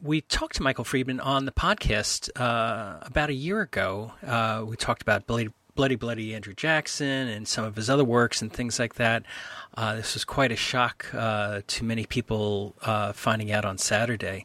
we 0.00 0.20
talked 0.20 0.56
to 0.56 0.62
Michael 0.62 0.84
Friedman 0.84 1.20
on 1.20 1.44
the 1.44 1.52
podcast 1.52 2.30
uh, 2.40 2.98
about 3.02 3.30
a 3.30 3.34
year 3.34 3.60
ago. 3.60 4.12
Uh, 4.26 4.64
we 4.66 4.76
talked 4.76 5.02
about 5.02 5.26
Bloody, 5.26 5.50
Bloody 5.74 5.96
Bloody 5.96 6.34
Andrew 6.34 6.54
Jackson 6.54 7.28
and 7.28 7.48
some 7.48 7.64
of 7.64 7.76
his 7.76 7.88
other 7.88 8.04
works 8.04 8.42
and 8.42 8.52
things 8.52 8.78
like 8.78 8.94
that. 8.96 9.24
Uh, 9.76 9.96
this 9.96 10.14
was 10.14 10.24
quite 10.24 10.52
a 10.52 10.56
shock 10.56 11.06
uh, 11.14 11.62
to 11.66 11.84
many 11.84 12.04
people 12.06 12.74
uh, 12.82 13.12
finding 13.12 13.52
out 13.52 13.64
on 13.64 13.78
Saturday. 13.78 14.44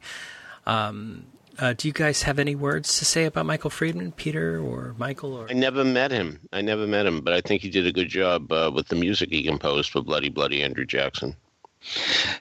Um, 0.66 1.26
uh, 1.60 1.74
do 1.74 1.88
you 1.88 1.94
guys 1.94 2.24
have 2.24 2.40
any 2.40 2.56
words 2.56 2.98
to 3.00 3.06
say 3.06 3.26
about 3.26 3.46
Michael 3.46 3.70
Friedman, 3.70 4.14
Peter 4.14 4.60
or 4.60 4.96
Michael? 4.98 5.34
Or 5.34 5.50
I 5.50 5.54
never 5.54 5.84
met 5.84 6.12
him. 6.12 6.40
I 6.54 6.62
never 6.62 6.88
met 6.88 7.06
him, 7.06 7.22
but 7.22 7.34
I 7.34 7.42
think 7.42 7.62
he 7.62 7.70
did 7.70 7.86
a 7.86 7.92
good 7.92 8.10
job 8.10 8.52
with 8.74 8.88
the 8.88 8.96
music 8.96 9.30
he 9.32 9.44
composed 9.44 9.92
for 9.92 10.02
Bloody 10.02 10.30
Bloody 10.30 10.64
Andrew 10.64 10.86
Jackson. 10.86 11.36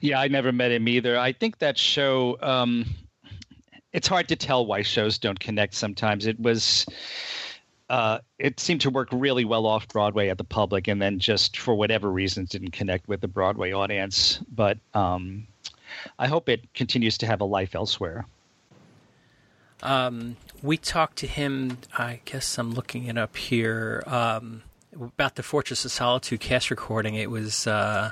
Yeah, 0.00 0.20
I 0.20 0.28
never 0.28 0.52
met 0.52 0.70
him 0.70 0.86
either. 0.88 1.18
I 1.18 1.32
think 1.32 1.58
that 1.58 1.78
show. 1.78 2.38
Um, 2.42 2.86
it's 3.92 4.06
hard 4.06 4.28
to 4.28 4.36
tell 4.36 4.66
why 4.66 4.82
shows 4.82 5.18
don't 5.18 5.40
connect. 5.40 5.74
Sometimes 5.74 6.26
it 6.26 6.38
was. 6.38 6.86
Uh, 7.88 8.20
it 8.38 8.60
seemed 8.60 8.80
to 8.82 8.90
work 8.90 9.08
really 9.10 9.44
well 9.44 9.66
off 9.66 9.88
Broadway 9.88 10.28
at 10.28 10.38
the 10.38 10.44
public, 10.44 10.86
and 10.86 11.02
then 11.02 11.18
just 11.18 11.58
for 11.58 11.74
whatever 11.74 12.10
reasons 12.10 12.50
didn't 12.50 12.70
connect 12.70 13.08
with 13.08 13.20
the 13.20 13.28
Broadway 13.28 13.72
audience. 13.72 14.40
But 14.54 14.78
um, 14.94 15.48
I 16.18 16.26
hope 16.26 16.48
it 16.48 16.72
continues 16.74 17.18
to 17.18 17.26
have 17.26 17.40
a 17.40 17.44
life 17.44 17.74
elsewhere. 17.74 18.26
Um, 19.82 20.36
we 20.62 20.76
talked 20.76 21.18
to 21.18 21.26
him. 21.26 21.78
I 21.96 22.20
guess 22.24 22.58
I'm 22.58 22.72
looking 22.72 23.04
it 23.04 23.16
up 23.16 23.36
here 23.36 24.02
um, 24.06 24.62
about 24.94 25.36
the 25.36 25.42
Fortress 25.42 25.84
of 25.84 25.92
Solitude 25.92 26.40
cast 26.40 26.70
recording. 26.70 27.14
It 27.14 27.30
was. 27.30 27.66
Uh, 27.66 28.10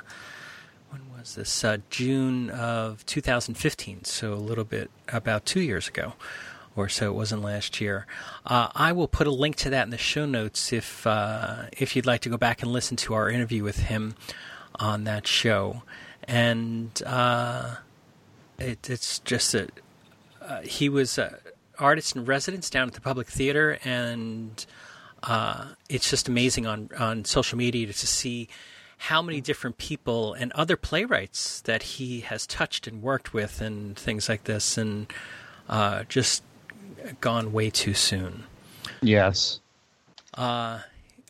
when 0.89 1.01
was 1.15 1.35
this 1.35 1.63
uh, 1.63 1.77
June 1.91 2.49
of 2.49 3.05
2015, 3.05 4.05
so 4.05 4.33
a 4.33 4.35
little 4.35 4.63
bit 4.63 4.89
about 5.09 5.45
two 5.45 5.61
years 5.61 5.87
ago 5.87 6.13
or 6.75 6.89
so. 6.89 7.11
It 7.11 7.15
wasn't 7.15 7.41
last 7.41 7.79
year. 7.81 8.05
Uh, 8.45 8.69
I 8.73 8.91
will 8.91 9.07
put 9.07 9.27
a 9.27 9.31
link 9.31 9.55
to 9.57 9.69
that 9.69 9.83
in 9.83 9.89
the 9.89 9.97
show 9.97 10.25
notes 10.25 10.73
if 10.73 11.05
uh, 11.05 11.65
if 11.73 11.95
you'd 11.95 12.05
like 12.05 12.21
to 12.21 12.29
go 12.29 12.37
back 12.37 12.61
and 12.61 12.71
listen 12.71 12.97
to 12.97 13.13
our 13.13 13.29
interview 13.29 13.63
with 13.63 13.79
him 13.79 14.15
on 14.75 15.03
that 15.03 15.27
show. 15.27 15.83
And 16.29 17.01
uh, 17.07 17.77
it, 18.59 18.87
it's 18.87 19.17
just 19.19 19.51
that 19.53 19.71
uh, 20.41 20.61
he 20.61 20.87
was 20.87 21.17
an 21.17 21.33
artist 21.79 22.15
in 22.15 22.23
residence 22.25 22.69
down 22.69 22.87
at 22.87 22.93
the 22.93 23.01
Public 23.01 23.27
Theater, 23.27 23.79
and 23.83 24.63
uh, 25.23 25.69
it's 25.89 26.07
just 26.09 26.27
amazing 26.27 26.67
on 26.67 26.89
on 26.99 27.25
social 27.25 27.57
media 27.57 27.87
to 27.87 27.93
see 28.07 28.47
how 28.97 29.23
many 29.23 29.41
different 29.41 29.77
people 29.77 30.33
and 30.33 30.51
other 30.51 30.75
playwrights 30.75 31.61
that 31.61 31.81
he 31.81 32.19
has 32.19 32.45
touched 32.45 32.85
and 32.85 33.01
worked 33.01 33.33
with 33.33 33.59
and 33.59 33.97
things 33.97 34.29
like 34.29 34.43
this, 34.43 34.77
and 34.77 35.11
uh, 35.67 36.03
just 36.09 36.43
gone 37.21 37.51
way 37.51 37.71
too 37.71 37.95
soon. 37.95 38.43
Yes. 39.01 39.61
Uh, 40.35 40.81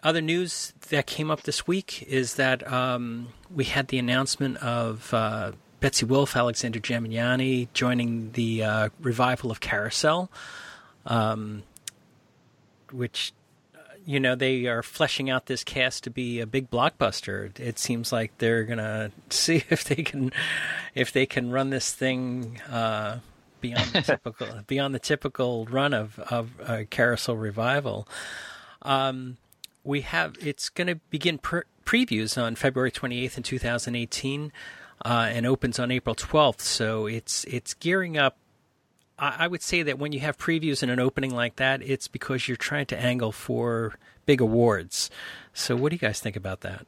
other 0.04 0.22
news 0.22 0.74
that 0.90 1.08
came 1.08 1.30
up 1.30 1.44
this 1.44 1.68
week 1.68 2.04
is 2.04 2.36
that 2.36 2.70
um, 2.72 3.30
we 3.54 3.66
had 3.66 3.90
the 3.90 3.98
announcement 3.98 4.58
of 4.58 5.14
uh, 5.14 5.52
Betsy 5.80 6.06
Wolfe, 6.06 6.36
Alexander 6.36 6.80
Gemignani 6.80 7.68
joining 7.74 8.32
the 8.32 8.64
uh, 8.64 8.90
revival 9.02 9.52
of 9.52 9.60
Carousel, 9.60 10.32
um, 11.06 11.64
which 12.92 13.34
you 14.06 14.20
know 14.20 14.36
they 14.36 14.66
are 14.68 14.82
fleshing 14.82 15.30
out 15.30 15.46
this 15.46 15.64
cast 15.64 16.04
to 16.06 16.10
be 16.10 16.40
a 16.40 16.46
big 16.46 16.70
blockbuster. 16.70 17.58
It 17.60 17.78
seems 17.78 18.12
like 18.12 18.38
they're 18.38 18.64
gonna 18.64 19.12
see 19.30 19.64
if 19.70 19.84
they 19.84 20.04
can 20.04 20.32
if 20.96 21.12
they 21.12 21.26
can 21.26 21.52
run 21.52 21.70
this 21.70 21.92
thing 21.92 22.62
uh, 22.70 23.20
beyond 23.62 23.92
the 23.92 24.02
typical 24.06 24.48
beyond 24.68 24.96
the 24.96 25.00
typical 25.00 25.66
run 25.66 25.94
of 25.94 26.20
of 26.20 26.52
carousel 26.90 27.36
revival. 27.36 28.08
Um, 28.82 29.38
we 29.84 30.02
have 30.02 30.36
it's 30.42 30.70
going 30.70 30.88
to 30.88 30.96
begin 31.10 31.38
pre- 31.38 31.64
previews 31.86 32.42
on 32.42 32.56
February 32.56 32.92
28th 32.92 33.38
in 33.38 33.44
2018 33.44 34.52
uh, 35.06 35.08
and 35.32 35.46
opens 35.46 35.80
on 35.80 35.92
April 35.92 36.16
12th. 36.16 36.62
So 36.62 37.06
it's 37.06 37.44
it's 37.46 37.74
gearing 37.74 38.18
up 38.18 38.38
I 39.22 39.48
would 39.48 39.62
say 39.62 39.84
that 39.84 40.00
when 40.00 40.14
you 40.14 40.22
have 40.22 40.38
previews 40.38 40.82
in 40.82 40.90
an 40.90 41.00
opening 41.00 41.36
like 41.36 41.58
that, 41.58 41.82
it's 41.82 42.08
because 42.08 42.48
you're 42.48 42.56
trying 42.56 42.86
to 42.88 42.98
angle 42.98 43.34
for 43.34 43.96
big 44.26 44.40
awards. 44.40 45.10
So, 45.54 45.76
what 45.76 45.90
do 45.90 45.96
you 45.96 46.00
guys 46.00 46.22
think 46.22 46.38
about 46.38 46.62
that? 46.62 46.86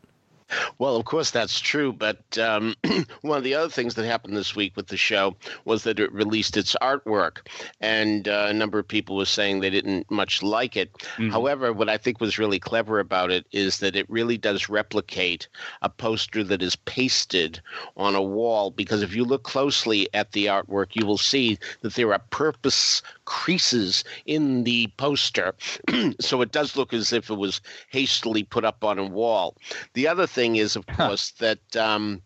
Well, 0.78 0.96
of 0.96 1.06
course, 1.06 1.32
that's 1.32 1.60
true. 1.60 1.94
But 1.94 2.38
um, 2.38 2.76
one 3.22 3.38
of 3.38 3.44
the 3.44 3.56
other 3.56 3.70
things 3.70 3.96
that 3.96 4.06
happened 4.06 4.36
this 4.36 4.56
week 4.56 4.76
with 4.76 4.88
the 4.88 4.98
show 4.98 5.36
was 5.66 5.84
that 5.84 6.00
it 6.00 6.12
released 6.12 6.58
its 6.58 6.76
artwork. 6.82 7.48
And 7.80 8.28
uh, 8.28 8.48
a 8.50 8.54
number 8.54 8.80
of 8.80 8.88
people 8.88 9.18
were 9.18 9.26
saying 9.26 9.60
they 9.60 9.70
didn't 9.70 10.10
much 10.10 10.44
like 10.44 10.76
it. 10.76 10.94
Mm-hmm. 10.94 11.30
However, 11.30 11.74
what 11.74 11.90
I 11.90 11.98
think 11.98 12.20
was 12.20 12.40
really 12.40 12.60
clever 12.60 13.00
about 13.00 13.32
it 13.32 13.46
is 13.52 13.80
that 13.80 13.96
it 13.96 14.10
really 14.10 14.38
does 14.38 14.70
replicate 14.70 15.48
a 15.82 15.90
poster 15.90 16.44
that 16.44 16.62
is 16.62 16.76
pasted 16.76 17.62
on 17.98 18.16
a 18.16 18.22
wall. 18.22 18.72
Because 18.72 19.02
if 19.02 19.16
you 19.16 19.24
look 19.24 19.44
closely 19.44 20.08
at 20.14 20.32
the 20.32 20.48
artwork, 20.48 20.96
you 20.96 21.06
will 21.06 21.18
see 21.18 21.58
that 21.82 21.94
there 21.94 22.14
are 22.14 22.20
purpose 22.30 23.02
creases 23.32 24.04
in 24.26 24.66
the 24.66 24.88
poster. 24.98 25.56
so 26.20 26.42
it 26.42 26.52
does 26.52 26.76
look 26.76 26.92
as 26.94 27.14
if 27.14 27.30
it 27.30 27.36
was 27.36 27.62
hastily 27.90 28.44
put 28.44 28.66
up 28.66 28.84
on 28.84 29.00
a 29.00 29.06
wall. 29.06 29.56
The 29.94 30.06
other 30.06 30.28
thing 30.28 30.58
is, 30.58 30.76
of 30.76 30.86
course, 30.88 31.32
that 31.40 31.78
um, 31.78 32.22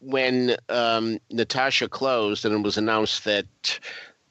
when 0.00 0.56
um, 0.70 1.18
Natasha 1.30 1.90
closed 1.90 2.46
and 2.46 2.54
it 2.54 2.62
was 2.62 2.78
announced 2.78 3.24
that 3.24 3.78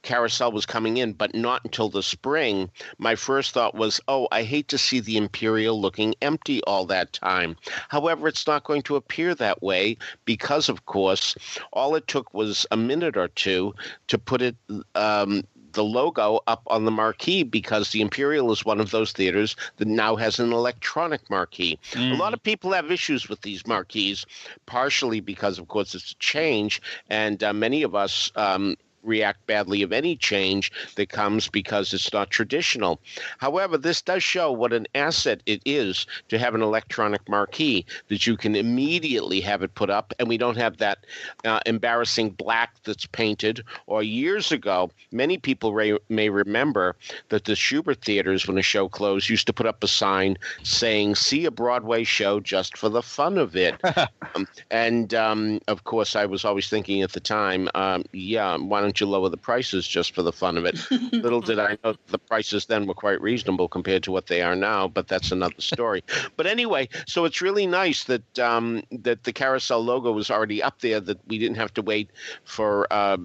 Carousel 0.01 0.51
was 0.51 0.65
coming 0.65 0.97
in, 0.97 1.13
but 1.13 1.33
not 1.33 1.61
until 1.63 1.89
the 1.89 2.03
spring, 2.03 2.71
my 2.97 3.15
first 3.15 3.51
thought 3.51 3.75
was, 3.75 4.01
oh, 4.07 4.27
I 4.31 4.43
hate 4.43 4.67
to 4.69 4.77
see 4.77 4.99
the 4.99 5.17
Imperial 5.17 5.79
looking 5.79 6.15
empty 6.21 6.61
all 6.63 6.85
that 6.87 7.13
time. 7.13 7.55
However, 7.89 8.27
it's 8.27 8.45
not 8.45 8.65
going 8.65 8.81
to 8.83 8.95
appear 8.95 9.33
that 9.35 9.63
way 9.63 9.97
because, 10.25 10.69
of 10.69 10.85
course, 10.85 11.35
all 11.71 11.95
it 11.95 12.07
took 12.07 12.33
was 12.33 12.65
a 12.71 12.77
minute 12.77 13.15
or 13.15 13.29
two 13.29 13.73
to 14.07 14.17
put 14.17 14.41
it 14.41 14.55
um, 14.95 15.43
the 15.73 15.83
logo 15.83 16.39
up 16.47 16.63
on 16.67 16.85
the 16.85 16.91
marquee 16.91 17.43
because 17.43 17.91
the 17.91 18.01
Imperial 18.01 18.51
is 18.51 18.65
one 18.65 18.79
of 18.79 18.91
those 18.91 19.11
theaters 19.11 19.55
that 19.77 19.87
now 19.87 20.15
has 20.15 20.39
an 20.39 20.53
electronic 20.53 21.29
marquee. 21.29 21.77
Mm. 21.91 22.13
A 22.13 22.15
lot 22.15 22.33
of 22.33 22.41
people 22.41 22.71
have 22.71 22.91
issues 22.91 23.27
with 23.27 23.41
these 23.41 23.67
marquees, 23.67 24.25
partially 24.65 25.19
because, 25.19 25.59
of 25.59 25.67
course, 25.67 25.93
it's 25.95 26.11
a 26.11 26.15
change, 26.15 26.81
and 27.09 27.43
uh, 27.43 27.53
many 27.53 27.83
of 27.83 27.95
us. 27.95 28.31
Um, 28.35 28.75
react 29.03 29.45
badly 29.47 29.81
of 29.81 29.91
any 29.91 30.15
change 30.15 30.71
that 30.95 31.09
comes 31.09 31.47
because 31.47 31.93
it's 31.93 32.11
not 32.13 32.29
traditional. 32.29 32.99
However, 33.37 33.77
this 33.77 34.01
does 34.01 34.23
show 34.23 34.51
what 34.51 34.73
an 34.73 34.87
asset 34.95 35.41
it 35.45 35.61
is 35.65 36.05
to 36.29 36.39
have 36.39 36.55
an 36.55 36.61
electronic 36.61 37.27
marquee 37.29 37.85
that 38.07 38.25
you 38.25 38.37
can 38.37 38.55
immediately 38.55 39.41
have 39.41 39.61
it 39.61 39.75
put 39.75 39.89
up, 39.89 40.13
and 40.19 40.27
we 40.27 40.37
don't 40.37 40.57
have 40.57 40.77
that 40.77 40.99
uh, 41.45 41.59
embarrassing 41.65 42.31
black 42.31 42.75
that's 42.83 43.05
painted. 43.05 43.63
Or 43.87 44.03
years 44.03 44.51
ago, 44.51 44.91
many 45.11 45.37
people 45.37 45.73
may, 45.73 45.97
may 46.09 46.29
remember 46.29 46.95
that 47.29 47.45
the 47.45 47.53
Shubert 47.53 48.01
theaters, 48.01 48.47
when 48.47 48.57
a 48.57 48.61
show 48.61 48.87
closed, 48.87 49.29
used 49.29 49.47
to 49.47 49.53
put 49.53 49.67
up 49.67 49.83
a 49.83 49.87
sign 49.87 50.37
saying, 50.63 51.15
See 51.15 51.45
a 51.45 51.51
Broadway 51.51 52.03
show 52.03 52.39
just 52.39 52.77
for 52.77 52.89
the 52.89 53.01
fun 53.01 53.37
of 53.37 53.55
it. 53.55 53.75
um, 54.35 54.47
and 54.71 55.13
um, 55.13 55.59
of 55.67 55.83
course, 55.83 56.15
I 56.15 56.25
was 56.25 56.45
always 56.45 56.69
thinking 56.69 57.01
at 57.01 57.13
the 57.13 57.19
time, 57.19 57.69
um, 57.75 58.05
yeah, 58.13 58.57
why 58.57 58.81
don't 58.81 58.92
you 58.99 59.07
lower 59.07 59.29
the 59.29 59.37
prices 59.37 59.87
just 59.87 60.13
for 60.13 60.21
the 60.21 60.31
fun 60.31 60.57
of 60.57 60.65
it? 60.65 60.79
Little 61.13 61.41
did 61.41 61.59
I 61.59 61.77
know 61.83 61.95
the 62.07 62.19
prices 62.19 62.65
then 62.65 62.85
were 62.85 62.93
quite 62.93 63.21
reasonable 63.21 63.67
compared 63.67 64.03
to 64.03 64.11
what 64.11 64.27
they 64.27 64.41
are 64.41 64.55
now, 64.55 64.87
but 64.87 65.07
that's 65.07 65.31
another 65.31 65.59
story. 65.59 66.03
but 66.37 66.47
anyway, 66.47 66.89
so 67.05 67.25
it's 67.25 67.41
really 67.41 67.67
nice 67.67 68.03
that 68.05 68.39
um, 68.39 68.83
that 68.91 69.23
the 69.23 69.33
carousel 69.33 69.83
logo 69.83 70.11
was 70.11 70.29
already 70.29 70.61
up 70.61 70.79
there, 70.81 70.99
that 70.99 71.19
we 71.27 71.37
didn't 71.37 71.57
have 71.57 71.73
to 71.75 71.81
wait 71.81 72.09
for. 72.43 72.87
Uh, 72.91 73.17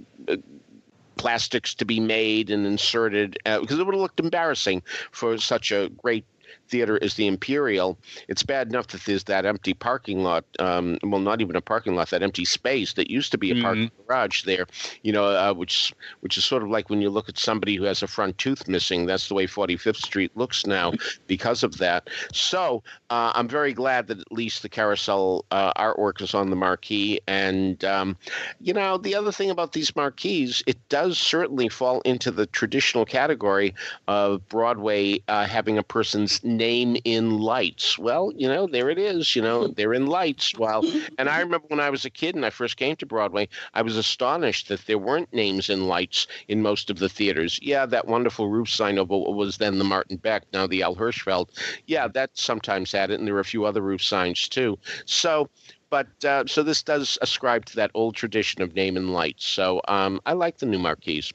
plastics 1.16 1.74
to 1.74 1.84
be 1.84 1.98
made 1.98 2.48
and 2.48 2.64
inserted 2.64 3.36
uh, 3.44 3.58
because 3.58 3.76
it 3.76 3.84
would 3.84 3.92
have 3.92 4.00
looked 4.00 4.20
embarrassing 4.20 4.80
for 5.10 5.36
such 5.36 5.72
a 5.72 5.88
great 6.00 6.24
theater 6.68 6.96
is 6.98 7.14
the 7.14 7.26
Imperial, 7.26 7.98
it's 8.28 8.42
bad 8.42 8.68
enough 8.68 8.88
that 8.88 9.04
there's 9.04 9.24
that 9.24 9.46
empty 9.46 9.74
parking 9.74 10.22
lot. 10.22 10.44
Um, 10.58 10.98
well, 11.02 11.20
not 11.20 11.40
even 11.40 11.56
a 11.56 11.60
parking 11.60 11.94
lot, 11.94 12.10
that 12.10 12.22
empty 12.22 12.44
space 12.44 12.94
that 12.94 13.10
used 13.10 13.32
to 13.32 13.38
be 13.38 13.50
a 13.50 13.54
mm-hmm. 13.54 13.62
parking 13.62 13.90
garage 14.06 14.42
there. 14.44 14.66
You 15.02 15.12
know, 15.12 15.26
uh, 15.26 15.52
which 15.54 15.92
which 16.20 16.36
is 16.36 16.44
sort 16.44 16.62
of 16.62 16.70
like 16.70 16.90
when 16.90 17.00
you 17.00 17.10
look 17.10 17.28
at 17.28 17.38
somebody 17.38 17.76
who 17.76 17.84
has 17.84 18.02
a 18.02 18.06
front 18.06 18.38
tooth 18.38 18.68
missing. 18.68 19.06
That's 19.06 19.28
the 19.28 19.34
way 19.34 19.46
45th 19.46 19.96
Street 19.96 20.36
looks 20.36 20.66
now 20.66 20.92
because 21.26 21.62
of 21.62 21.78
that. 21.78 22.08
So 22.32 22.82
uh, 23.10 23.32
I'm 23.34 23.48
very 23.48 23.72
glad 23.72 24.06
that 24.08 24.20
at 24.20 24.32
least 24.32 24.62
the 24.62 24.68
carousel 24.68 25.44
uh, 25.50 25.72
artwork 25.74 26.20
is 26.20 26.34
on 26.34 26.50
the 26.50 26.56
marquee. 26.56 27.20
And 27.26 27.84
um, 27.84 28.16
you 28.60 28.72
know, 28.72 28.98
the 28.98 29.14
other 29.14 29.32
thing 29.32 29.50
about 29.50 29.72
these 29.72 29.94
marquees, 29.96 30.62
it 30.66 30.76
does 30.88 31.18
certainly 31.18 31.68
fall 31.68 32.00
into 32.02 32.30
the 32.30 32.46
traditional 32.46 33.04
category 33.04 33.74
of 34.06 34.46
Broadway 34.48 35.22
uh, 35.28 35.46
having 35.46 35.78
a 35.78 35.82
person's 35.82 36.42
name 36.58 36.98
in 37.04 37.38
lights. 37.38 37.98
Well, 37.98 38.32
you 38.36 38.46
know, 38.46 38.66
there 38.66 38.90
it 38.90 38.98
is. 38.98 39.34
You 39.34 39.40
know, 39.40 39.68
they're 39.68 39.94
in 39.94 40.06
lights. 40.06 40.52
Well, 40.58 40.84
and 41.18 41.30
I 41.30 41.40
remember 41.40 41.66
when 41.68 41.80
I 41.80 41.88
was 41.88 42.04
a 42.04 42.10
kid 42.10 42.34
and 42.34 42.44
I 42.44 42.50
first 42.50 42.76
came 42.76 42.96
to 42.96 43.06
Broadway, 43.06 43.48
I 43.72 43.80
was 43.80 43.96
astonished 43.96 44.68
that 44.68 44.84
there 44.86 44.98
weren't 44.98 45.32
names 45.32 45.70
in 45.70 45.86
lights 45.88 46.26
in 46.48 46.60
most 46.60 46.90
of 46.90 46.98
the 46.98 47.08
theaters. 47.08 47.58
Yeah, 47.62 47.86
that 47.86 48.06
wonderful 48.06 48.48
roof 48.48 48.68
sign 48.68 48.98
of 48.98 49.08
what 49.08 49.34
was 49.34 49.56
then 49.56 49.78
the 49.78 49.84
Martin 49.84 50.18
Beck, 50.18 50.44
now 50.52 50.66
the 50.66 50.82
Al 50.82 50.96
Hirschfeld. 50.96 51.48
Yeah, 51.86 52.08
that 52.08 52.30
sometimes 52.34 52.92
had 52.92 53.10
it, 53.10 53.18
and 53.18 53.26
there 53.26 53.34
were 53.34 53.40
a 53.40 53.44
few 53.44 53.64
other 53.64 53.80
roof 53.80 54.02
signs 54.02 54.48
too. 54.48 54.78
So 55.06 55.48
but 55.90 56.24
uh, 56.24 56.44
so 56.46 56.62
this 56.62 56.82
does 56.82 57.16
ascribe 57.22 57.64
to 57.66 57.76
that 57.76 57.90
old 57.94 58.14
tradition 58.14 58.60
of 58.60 58.74
name 58.74 58.96
and 58.96 59.12
lights. 59.12 59.46
So 59.46 59.80
um, 59.88 60.20
I 60.26 60.34
like 60.34 60.58
the 60.58 60.66
new 60.66 60.78
marquees. 60.78 61.32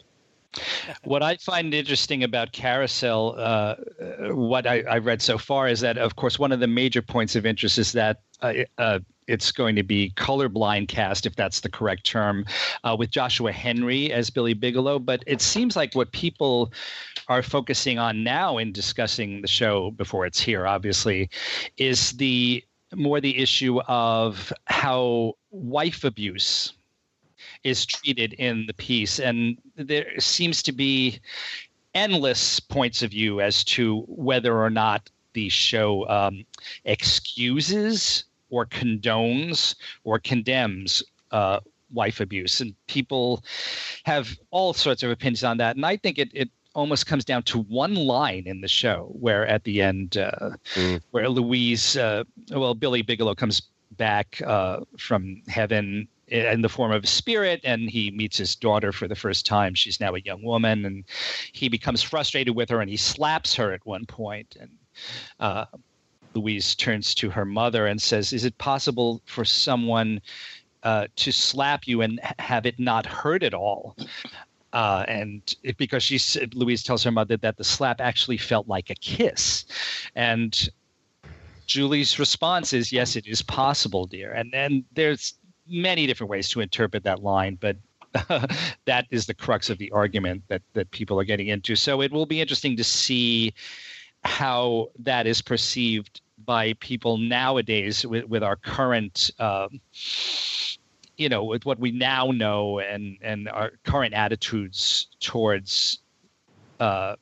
What 1.04 1.24
I 1.24 1.36
find 1.38 1.74
interesting 1.74 2.24
about 2.24 2.52
Carousel, 2.52 3.36
uh, 3.38 3.76
what 4.34 4.68
I, 4.68 4.84
have 4.88 5.06
read 5.06 5.22
so 5.22 5.38
far, 5.38 5.68
is 5.68 5.80
that, 5.82 5.98
of 5.98 6.16
course, 6.16 6.40
one 6.40 6.52
of 6.52 6.60
the 6.60 6.68
major 6.68 7.02
points 7.02 7.36
of 7.36 7.46
interest 7.46 7.78
is 7.78 7.92
that 7.94 8.22
uh, 8.42 8.54
uh, 8.78 9.00
it's 9.28 9.52
going 9.52 9.76
to 9.76 9.84
be 9.84 10.12
colorblind 10.16 10.88
cast, 10.88 11.26
if 11.26 11.36
that's 11.36 11.62
the 11.62 11.70
correct 11.70 12.06
term, 12.06 12.46
uh, 12.84 12.96
with 12.98 13.10
Joshua 13.10 13.52
Henry 13.52 14.12
as 14.12 14.30
Billy 14.30 14.54
Bigelow. 14.54 15.00
But 15.00 15.24
it 15.26 15.42
seems 15.42 15.76
like 15.76 15.96
what 15.96 16.12
people 16.12 16.72
are 17.28 17.42
focusing 17.42 18.00
on 18.00 18.24
now 18.24 18.58
in 18.58 18.72
discussing 18.72 19.42
the 19.42 19.48
show 19.48 19.92
before 19.92 20.26
it's 20.26 20.42
here, 20.42 20.68
obviously, 20.68 21.30
is 21.78 22.12
the 22.12 22.64
more 22.96 23.20
the 23.20 23.38
issue 23.40 23.80
of 23.82 24.54
how 24.66 25.34
wife 25.52 26.04
abuse 26.04 26.74
is 27.64 27.86
treated 27.86 28.34
in 28.34 28.66
the 28.68 28.74
piece. 28.74 29.20
And 29.20 29.58
there 29.76 30.20
seems 30.20 30.62
to 30.64 30.72
be 30.72 31.20
endless 31.96 32.60
points 32.60 33.04
of 33.04 33.12
view 33.12 33.42
as 33.42 33.64
to 33.64 34.02
whether 34.08 34.62
or 34.62 34.70
not 34.70 35.10
the 35.34 35.50
show 35.50 36.08
um, 36.10 36.46
excuses 36.86 38.26
or 38.50 38.66
condones 38.66 39.76
or 40.04 40.20
condemns 40.20 41.04
uh, 41.32 41.60
wife 41.94 42.20
abuse. 42.20 42.62
And 42.62 42.76
people 42.88 43.44
have 44.04 44.38
all 44.52 44.74
sorts 44.74 45.04
of 45.04 45.12
opinions 45.12 45.44
on 45.44 45.58
that. 45.58 45.76
And 45.76 45.86
I 45.86 45.98
think 45.98 46.18
it, 46.20 46.30
it 46.34 46.50
almost 46.76 47.06
comes 47.06 47.24
down 47.24 47.44
to 47.44 47.60
one 47.60 47.96
line 47.96 48.44
in 48.46 48.62
the 48.62 48.68
show 48.68 49.12
where 49.20 49.46
at 49.48 49.64
the 49.64 49.82
end, 49.82 50.18
uh, 50.18 50.52
mm. 50.76 51.02
where 51.12 51.30
Louise, 51.30 51.98
uh, 51.98 52.24
well, 52.52 52.74
Billy 52.74 53.02
Bigelow 53.02 53.36
comes 53.36 53.62
back 53.98 54.42
uh, 54.46 54.80
from 54.98 55.42
heaven 55.48 56.08
in 56.34 56.62
the 56.62 56.70
form 56.70 56.92
of 56.92 57.04
a 57.04 57.08
spirit 57.08 57.62
and 57.64 57.90
he 57.90 58.10
meets 58.12 58.38
his 58.38 58.56
daughter 58.56 58.92
for 58.92 59.08
the 59.08 59.16
first 59.16 59.46
time. 59.46 59.76
She's 59.76 60.00
now 60.00 60.16
a 60.16 60.20
young 60.20 60.44
woman 60.44 60.86
and 60.86 61.04
he 61.52 61.70
becomes 61.70 62.02
frustrated 62.02 62.56
with 62.56 62.70
her 62.70 62.82
and 62.82 62.90
he 62.90 62.98
slaps 62.98 63.54
her 63.56 63.72
at 63.72 63.86
one 63.86 64.06
point 64.06 64.58
and 64.60 64.72
uh, 65.40 65.66
louise 66.34 66.74
turns 66.74 67.14
to 67.16 67.30
her 67.30 67.46
mother 67.46 67.86
and 67.86 68.02
says 68.02 68.34
is 68.34 68.46
it 68.46 68.58
possible 68.58 69.22
for 69.26 69.46
someone 69.46 70.20
uh, 70.82 71.06
to 71.16 71.32
slap 71.32 71.88
you 71.88 72.02
and 72.02 72.20
have 72.40 72.66
it 72.66 72.80
not 72.80 73.06
hurt 73.06 73.44
at 73.44 73.54
all? 73.54 73.96
Uh, 74.74 75.06
and 75.08 75.56
it, 75.62 75.78
because 75.78 76.02
she 76.02 76.20
louise 76.56 76.82
tells 76.82 77.04
her 77.04 77.12
mother 77.12 77.38
that 77.38 77.58
the 77.58 77.64
slap 77.64 78.02
actually 78.02 78.38
felt 78.38 78.68
like 78.68 78.90
a 78.90 78.96
kiss. 78.96 79.66
And 80.16 80.68
Julie's 81.68 82.18
response 82.18 82.74
is, 82.74 82.92
"Yes, 82.92 83.16
it 83.16 83.28
is 83.28 83.44
possible, 83.44 84.08
dear." 84.08 84.34
And 84.34 84.52
then 84.52 84.84
there's 84.92 85.36
many 85.68 86.08
different 86.08 86.30
ways 86.30 86.50
to 86.50 86.62
interpret 86.62 87.04
that 87.04 87.24
line, 87.24 87.58
but 87.60 87.78
that 88.86 89.06
is 89.10 89.26
the 89.26 89.34
crux 89.34 89.70
of 89.70 89.78
the 89.78 89.92
argument 89.92 90.44
that 90.48 90.62
that 90.74 90.90
people 90.92 91.20
are 91.20 91.24
getting 91.24 91.48
into. 91.48 91.76
So 91.76 92.02
it 92.02 92.12
will 92.12 92.26
be 92.26 92.42
interesting 92.42 92.78
to 92.78 92.84
see 92.84 93.54
how 94.24 94.90
that 95.00 95.28
is 95.28 95.42
perceived 95.42 96.22
by 96.46 96.74
people 96.74 97.18
nowadays 97.18 98.06
with, 98.06 98.26
with 98.26 98.44
our 98.44 98.56
current 98.56 99.32
um, 99.40 99.80
you 101.18 101.30
know 101.30 101.44
with 101.44 101.66
what 101.66 101.80
we 101.80 101.92
now 101.92 102.28
know 102.28 102.80
and 102.80 103.18
and 103.22 103.50
our 103.50 103.72
current 103.84 104.14
attitudes 104.14 105.08
towards 105.20 106.00
uh, 106.80 107.16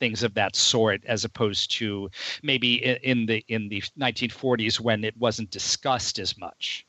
things 0.00 0.22
of 0.22 0.34
that 0.34 0.56
sort 0.56 1.02
as 1.06 1.24
opposed 1.24 1.70
to 1.70 2.10
maybe 2.42 2.84
in, 2.84 2.96
in 3.02 3.26
the 3.26 3.44
in 3.48 3.68
the 3.68 3.80
1940s 3.98 4.80
when 4.80 5.04
it 5.04 5.16
wasn't 5.16 5.50
discussed 5.50 6.18
as 6.18 6.38
much 6.38 6.85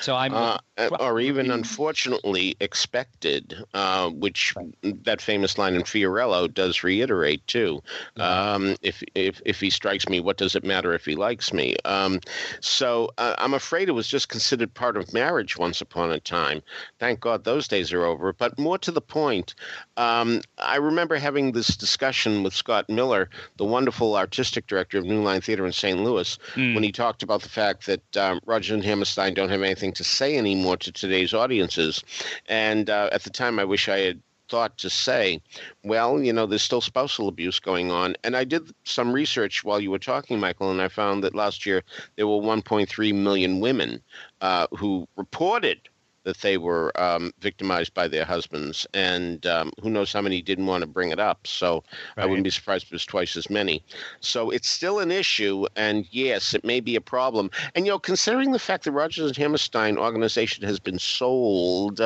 so 0.00 0.16
I'm, 0.16 0.34
uh, 0.34 0.58
or 1.00 1.20
even 1.20 1.50
unfortunately 1.50 2.56
expected, 2.60 3.62
uh, 3.74 4.10
which 4.10 4.54
right. 4.56 5.04
that 5.04 5.20
famous 5.20 5.58
line 5.58 5.74
in 5.74 5.82
Fiorello 5.82 6.52
does 6.52 6.82
reiterate 6.82 7.46
too. 7.46 7.82
Um, 8.16 8.76
if 8.82 9.02
if 9.14 9.40
if 9.44 9.60
he 9.60 9.70
strikes 9.70 10.08
me, 10.08 10.20
what 10.20 10.36
does 10.36 10.54
it 10.54 10.64
matter 10.64 10.94
if 10.94 11.04
he 11.04 11.14
likes 11.14 11.52
me? 11.52 11.76
Um, 11.84 12.20
so 12.60 13.10
uh, 13.18 13.34
I'm 13.38 13.54
afraid 13.54 13.88
it 13.88 13.92
was 13.92 14.08
just 14.08 14.28
considered 14.28 14.72
part 14.74 14.96
of 14.96 15.12
marriage 15.12 15.56
once 15.56 15.80
upon 15.80 16.12
a 16.12 16.20
time. 16.20 16.62
Thank 16.98 17.20
God 17.20 17.44
those 17.44 17.68
days 17.68 17.92
are 17.92 18.04
over. 18.04 18.32
But 18.32 18.58
more 18.58 18.78
to 18.78 18.90
the 18.90 19.00
point, 19.00 19.54
um, 19.96 20.40
I 20.58 20.76
remember 20.76 21.16
having 21.16 21.52
this 21.52 21.76
discussion 21.76 22.42
with 22.42 22.54
Scott 22.54 22.88
Miller, 22.88 23.30
the 23.56 23.64
wonderful 23.64 24.16
artistic 24.16 24.66
director 24.66 24.98
of 24.98 25.04
New 25.04 25.22
Line 25.22 25.40
Theater 25.40 25.66
in 25.66 25.72
St. 25.72 25.98
Louis, 25.98 26.38
mm. 26.54 26.74
when 26.74 26.82
he 26.82 26.92
talked 26.92 27.22
about 27.22 27.42
the 27.42 27.48
fact 27.48 27.86
that 27.86 28.16
um, 28.16 28.40
Rodgers 28.46 28.74
and 28.74 28.84
Hammerstein 28.84 29.34
don't 29.34 29.48
have 29.48 29.62
anything 29.62 29.87
to 29.92 30.04
say 30.04 30.36
anymore 30.36 30.76
to 30.78 30.92
today's 30.92 31.34
audiences. 31.34 32.02
And 32.46 32.90
uh, 32.90 33.10
at 33.12 33.22
the 33.22 33.30
time, 33.30 33.58
I 33.58 33.64
wish 33.64 33.88
I 33.88 33.98
had 33.98 34.22
thought 34.48 34.78
to 34.78 34.90
say, 34.90 35.40
well, 35.84 36.22
you 36.22 36.32
know, 36.32 36.46
there's 36.46 36.62
still 36.62 36.80
spousal 36.80 37.28
abuse 37.28 37.60
going 37.60 37.90
on. 37.90 38.16
And 38.24 38.36
I 38.36 38.44
did 38.44 38.72
some 38.84 39.12
research 39.12 39.62
while 39.62 39.80
you 39.80 39.90
were 39.90 39.98
talking, 39.98 40.40
Michael, 40.40 40.70
and 40.70 40.80
I 40.80 40.88
found 40.88 41.22
that 41.24 41.34
last 41.34 41.66
year 41.66 41.82
there 42.16 42.26
were 42.26 42.40
1.3 42.40 43.14
million 43.14 43.60
women 43.60 44.02
uh, 44.40 44.66
who 44.76 45.06
reported 45.16 45.88
that 46.28 46.42
they 46.42 46.58
were 46.58 46.92
um, 47.00 47.32
victimized 47.40 47.94
by 47.94 48.06
their 48.06 48.26
husbands, 48.26 48.86
and 48.92 49.46
um, 49.46 49.72
who 49.82 49.88
knows 49.88 50.12
how 50.12 50.20
many 50.20 50.42
didn't 50.42 50.66
want 50.66 50.82
to 50.82 50.86
bring 50.86 51.10
it 51.10 51.18
up. 51.18 51.46
So 51.46 51.82
right. 52.18 52.24
I 52.24 52.26
wouldn't 52.26 52.44
be 52.44 52.50
surprised 52.50 52.84
if 52.84 52.92
it 52.92 52.96
was 52.96 53.06
twice 53.06 53.34
as 53.34 53.48
many. 53.48 53.82
So 54.20 54.50
it's 54.50 54.68
still 54.68 54.98
an 54.98 55.10
issue, 55.10 55.64
and 55.74 56.06
yes, 56.10 56.52
it 56.52 56.66
may 56.66 56.80
be 56.80 56.96
a 56.96 57.00
problem. 57.00 57.50
And 57.74 57.86
you 57.86 57.92
know, 57.92 57.98
considering 57.98 58.52
the 58.52 58.58
fact 58.58 58.84
that 58.84 58.92
Rodgers 58.92 59.28
and 59.28 59.36
Hammerstein 59.38 59.96
organization 59.96 60.64
has 60.64 60.78
been 60.78 60.98
sold 60.98 62.02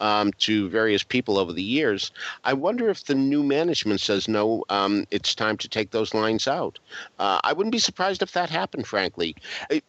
um, 0.00 0.32
to 0.40 0.68
various 0.68 1.02
people 1.02 1.38
over 1.38 1.54
the 1.54 1.62
years, 1.62 2.12
I 2.44 2.52
wonder 2.52 2.90
if 2.90 3.06
the 3.06 3.14
new 3.14 3.42
management 3.42 4.02
says 4.02 4.28
no, 4.28 4.64
um, 4.68 5.06
it's 5.10 5.34
time 5.34 5.56
to 5.56 5.68
take 5.68 5.92
those 5.92 6.12
lines 6.12 6.46
out. 6.46 6.78
Uh, 7.18 7.40
I 7.42 7.54
wouldn't 7.54 7.72
be 7.72 7.78
surprised 7.78 8.20
if 8.20 8.32
that 8.32 8.50
happened, 8.50 8.86
frankly. 8.86 9.34
It, 9.70 9.82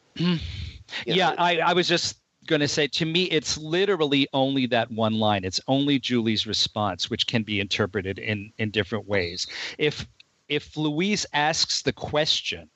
yeah, 1.05 1.35
I, 1.37 1.57
I 1.57 1.73
was 1.73 1.89
just 1.89 2.22
going 2.47 2.61
to 2.61 2.67
say 2.67 2.87
to 2.87 3.05
me 3.05 3.23
it's 3.25 3.57
literally 3.57 4.27
only 4.33 4.65
that 4.67 4.91
one 4.91 5.13
line. 5.13 5.43
It's 5.43 5.61
only 5.67 5.99
julie's 5.99 6.47
response 6.47 7.09
which 7.09 7.27
can 7.27 7.43
be 7.43 7.59
interpreted 7.59 8.19
in 8.19 8.51
in 8.57 8.71
different 8.71 9.07
ways. 9.07 9.47
If 9.77 10.07
if 10.49 10.75
louise 10.77 11.25
asks 11.33 11.81
the 11.81 11.93
question 11.93 12.69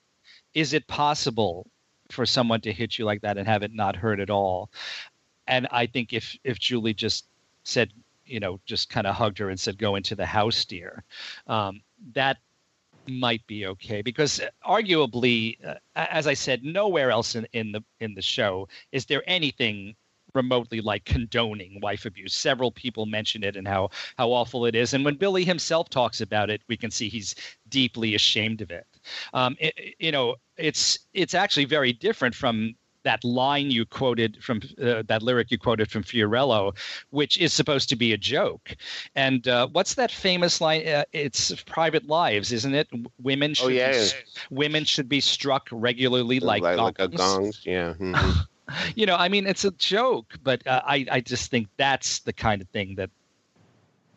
is 0.54 0.72
it 0.72 0.86
possible 0.86 1.70
for 2.10 2.24
someone 2.24 2.60
to 2.62 2.72
hit 2.72 2.98
you 2.98 3.04
like 3.04 3.20
that 3.20 3.36
and 3.36 3.46
have 3.46 3.62
it 3.62 3.74
not 3.74 3.96
hurt 3.96 4.20
at 4.20 4.30
all? 4.30 4.70
And 5.46 5.66
i 5.70 5.86
think 5.86 6.12
if 6.12 6.36
if 6.44 6.58
julie 6.58 6.94
just 6.94 7.26
said 7.64 7.92
you 8.28 8.40
know 8.40 8.60
just 8.66 8.90
kind 8.90 9.06
of 9.06 9.14
hugged 9.14 9.38
her 9.38 9.50
and 9.50 9.58
said 9.58 9.78
go 9.78 9.96
into 9.96 10.14
the 10.14 10.26
house 10.26 10.64
dear 10.64 11.04
um, 11.46 11.80
that 12.14 12.38
might 13.10 13.46
be 13.46 13.66
okay 13.66 14.02
because 14.02 14.40
arguably, 14.66 15.56
uh, 15.64 15.74
as 15.94 16.26
I 16.26 16.34
said, 16.34 16.64
nowhere 16.64 17.10
else 17.10 17.34
in, 17.34 17.46
in 17.52 17.72
the 17.72 17.82
in 18.00 18.14
the 18.14 18.22
show 18.22 18.68
is 18.92 19.06
there 19.06 19.22
anything 19.26 19.94
remotely 20.34 20.80
like 20.80 21.04
condoning 21.04 21.80
wife 21.80 22.04
abuse. 22.04 22.34
Several 22.34 22.70
people 22.70 23.06
mention 23.06 23.42
it 23.42 23.56
and 23.56 23.66
how 23.66 23.90
how 24.16 24.30
awful 24.30 24.66
it 24.66 24.74
is. 24.74 24.94
And 24.94 25.04
when 25.04 25.16
Billy 25.16 25.44
himself 25.44 25.88
talks 25.88 26.20
about 26.20 26.50
it, 26.50 26.62
we 26.68 26.76
can 26.76 26.90
see 26.90 27.08
he's 27.08 27.34
deeply 27.68 28.14
ashamed 28.14 28.60
of 28.60 28.70
it. 28.70 28.86
Um, 29.32 29.56
it 29.58 29.94
you 29.98 30.12
know, 30.12 30.36
it's 30.56 30.98
it's 31.12 31.34
actually 31.34 31.64
very 31.64 31.92
different 31.92 32.34
from 32.34 32.74
that 33.08 33.24
line 33.24 33.70
you 33.70 33.86
quoted 33.86 34.36
from 34.42 34.60
uh, 34.82 35.02
that 35.06 35.22
lyric 35.22 35.50
you 35.50 35.56
quoted 35.56 35.90
from 35.90 36.02
Fiorello, 36.02 36.76
which 37.08 37.38
is 37.38 37.54
supposed 37.54 37.88
to 37.88 37.96
be 37.96 38.12
a 38.12 38.18
joke. 38.18 38.76
And 39.14 39.48
uh, 39.48 39.68
what's 39.68 39.94
that 39.94 40.10
famous 40.10 40.60
line? 40.60 40.86
Uh, 40.86 41.04
it's 41.14 41.62
"Private 41.62 42.06
Lives," 42.06 42.52
isn't 42.52 42.74
it? 42.74 42.86
Women 43.22 43.52
oh, 43.52 43.54
should 43.54 43.64
oh, 43.64 43.68
yeah. 43.68 43.92
be, 43.92 44.10
women 44.50 44.84
should 44.84 45.08
be 45.08 45.20
struck 45.20 45.70
regularly 45.72 46.38
like 46.38 46.60
like, 46.60 46.76
gongs. 46.76 46.98
like 46.98 47.16
gongs. 47.16 47.62
Yeah. 47.64 47.94
Mm-hmm. 47.94 48.40
you 48.94 49.06
know, 49.06 49.16
I 49.16 49.30
mean, 49.30 49.46
it's 49.46 49.64
a 49.64 49.70
joke, 49.70 50.34
but 50.42 50.66
uh, 50.66 50.82
I 50.84 51.06
I 51.10 51.20
just 51.22 51.50
think 51.50 51.68
that's 51.78 52.18
the 52.18 52.34
kind 52.34 52.60
of 52.60 52.68
thing 52.68 52.94
that 52.96 53.08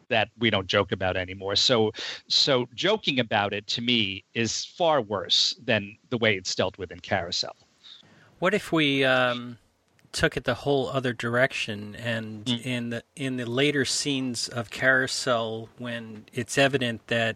that 0.10 0.28
we 0.38 0.50
don't 0.50 0.68
joke 0.68 0.92
about 0.92 1.16
anymore. 1.16 1.56
So 1.56 1.94
so 2.28 2.68
joking 2.76 3.22
about 3.22 3.54
it 3.54 3.68
to 3.68 3.82
me 3.82 4.26
is 4.34 4.66
far 4.66 5.02
worse 5.02 5.56
than 5.64 5.96
the 6.10 6.18
way 6.18 6.36
it's 6.36 6.54
dealt 6.54 6.78
with 6.78 6.92
in 6.92 7.00
Carousel. 7.00 7.56
What 8.42 8.56
if 8.56 8.72
we 8.72 9.06
um, 9.06 9.60
took 10.12 10.36
it 10.36 10.46
the 10.46 10.56
whole 10.56 10.90
other 10.90 11.14
direction 11.14 11.94
and 11.94 12.44
mm. 12.44 12.66
in 12.66 12.90
the 12.90 13.04
in 13.16 13.38
the 13.38 13.46
later 13.46 13.86
scenes 13.86 14.48
of 14.48 14.72
Carousel 14.72 15.70
when 15.78 16.26
it's 16.34 16.58
evident 16.58 17.06
that 17.06 17.36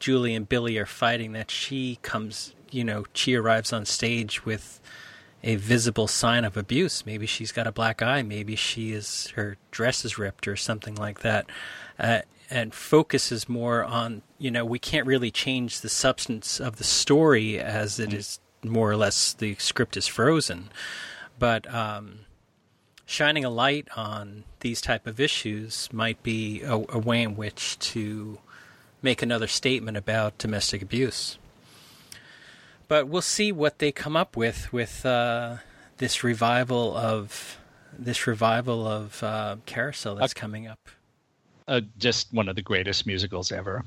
Julie 0.00 0.34
and 0.34 0.46
Billy 0.46 0.76
are 0.76 0.84
fighting 0.84 1.32
that 1.32 1.50
she 1.50 1.98
comes, 2.02 2.54
you 2.70 2.84
know, 2.84 3.06
she 3.14 3.34
arrives 3.34 3.72
on 3.72 3.86
stage 3.86 4.44
with 4.44 4.82
a 5.42 5.56
visible 5.56 6.08
sign 6.08 6.44
of 6.44 6.58
abuse. 6.58 7.06
Maybe 7.06 7.24
she's 7.24 7.50
got 7.50 7.66
a 7.66 7.72
black 7.72 8.02
eye. 8.02 8.20
Maybe 8.20 8.54
she 8.54 8.92
is 8.92 9.28
her 9.36 9.56
dress 9.70 10.04
is 10.04 10.18
ripped 10.18 10.46
or 10.46 10.56
something 10.56 10.94
like 10.94 11.20
that. 11.20 11.46
Uh, 11.98 12.20
and 12.50 12.74
focuses 12.74 13.48
more 13.48 13.82
on 13.82 14.20
you 14.36 14.50
know 14.50 14.66
we 14.66 14.78
can't 14.78 15.06
really 15.06 15.30
change 15.30 15.80
the 15.80 15.88
substance 15.88 16.60
of 16.60 16.76
the 16.76 16.84
story 16.84 17.58
as 17.58 17.98
it 17.98 18.10
mm. 18.10 18.16
is 18.18 18.40
more 18.64 18.90
or 18.90 18.96
less 18.96 19.32
the 19.32 19.54
script 19.56 19.96
is 19.96 20.06
frozen. 20.06 20.70
But 21.38 21.72
um, 21.72 22.20
shining 23.06 23.44
a 23.44 23.50
light 23.50 23.88
on 23.96 24.44
these 24.60 24.80
type 24.80 25.06
of 25.06 25.20
issues 25.20 25.88
might 25.92 26.22
be 26.22 26.62
a, 26.62 26.74
a 26.74 26.98
way 26.98 27.22
in 27.22 27.36
which 27.36 27.78
to 27.78 28.38
make 29.02 29.22
another 29.22 29.46
statement 29.46 29.96
about 29.96 30.38
domestic 30.38 30.82
abuse. 30.82 31.38
But 32.88 33.08
we'll 33.08 33.22
see 33.22 33.52
what 33.52 33.78
they 33.78 33.92
come 33.92 34.16
up 34.16 34.36
with 34.36 34.72
with 34.72 35.04
uh, 35.04 35.56
this 35.98 36.24
revival 36.24 36.96
of 36.96 37.58
this 37.96 38.26
revival 38.26 38.86
of 38.86 39.22
uh, 39.22 39.56
Carousel 39.66 40.16
that's 40.16 40.34
coming 40.34 40.66
up. 40.66 40.78
Uh, 41.66 41.80
just 41.98 42.32
one 42.32 42.48
of 42.48 42.56
the 42.56 42.62
greatest 42.62 43.06
musicals 43.06 43.52
ever 43.52 43.84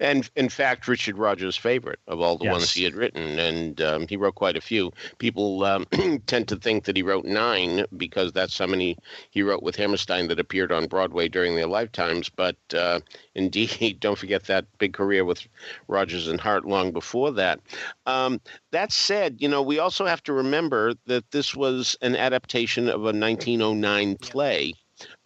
and 0.00 0.28
in 0.36 0.48
fact, 0.48 0.88
Richard 0.88 1.18
Rodgers' 1.18 1.56
favorite 1.56 2.00
of 2.06 2.20
all 2.20 2.38
the 2.38 2.44
yes. 2.44 2.52
ones 2.52 2.72
he 2.72 2.84
had 2.84 2.94
written, 2.94 3.38
and 3.38 3.80
um, 3.80 4.06
he 4.08 4.16
wrote 4.16 4.34
quite 4.34 4.56
a 4.56 4.60
few. 4.60 4.92
People 5.18 5.64
um, 5.64 5.84
tend 6.26 6.48
to 6.48 6.56
think 6.56 6.84
that 6.84 6.96
he 6.96 7.02
wrote 7.02 7.24
nine 7.24 7.84
because 7.96 8.32
that's 8.32 8.58
how 8.58 8.66
many 8.66 8.96
he 9.30 9.42
wrote 9.42 9.62
with 9.62 9.76
Hammerstein 9.76 10.28
that 10.28 10.40
appeared 10.40 10.72
on 10.72 10.86
Broadway 10.86 11.28
during 11.28 11.56
their 11.56 11.66
lifetimes. 11.66 12.28
But 12.28 12.56
uh, 12.74 13.00
indeed, 13.34 13.96
don't 14.00 14.18
forget 14.18 14.44
that 14.44 14.66
big 14.78 14.92
career 14.92 15.24
with 15.24 15.46
Rodgers 15.88 16.28
and 16.28 16.40
Hart 16.40 16.64
long 16.66 16.92
before 16.92 17.32
that. 17.32 17.60
Um, 18.06 18.40
that 18.72 18.92
said, 18.92 19.36
you 19.40 19.48
know, 19.48 19.62
we 19.62 19.78
also 19.78 20.06
have 20.06 20.22
to 20.24 20.32
remember 20.32 20.94
that 21.06 21.30
this 21.30 21.54
was 21.54 21.96
an 22.02 22.16
adaptation 22.16 22.88
of 22.88 23.02
a 23.02 23.12
1909 23.12 24.16
play 24.16 24.74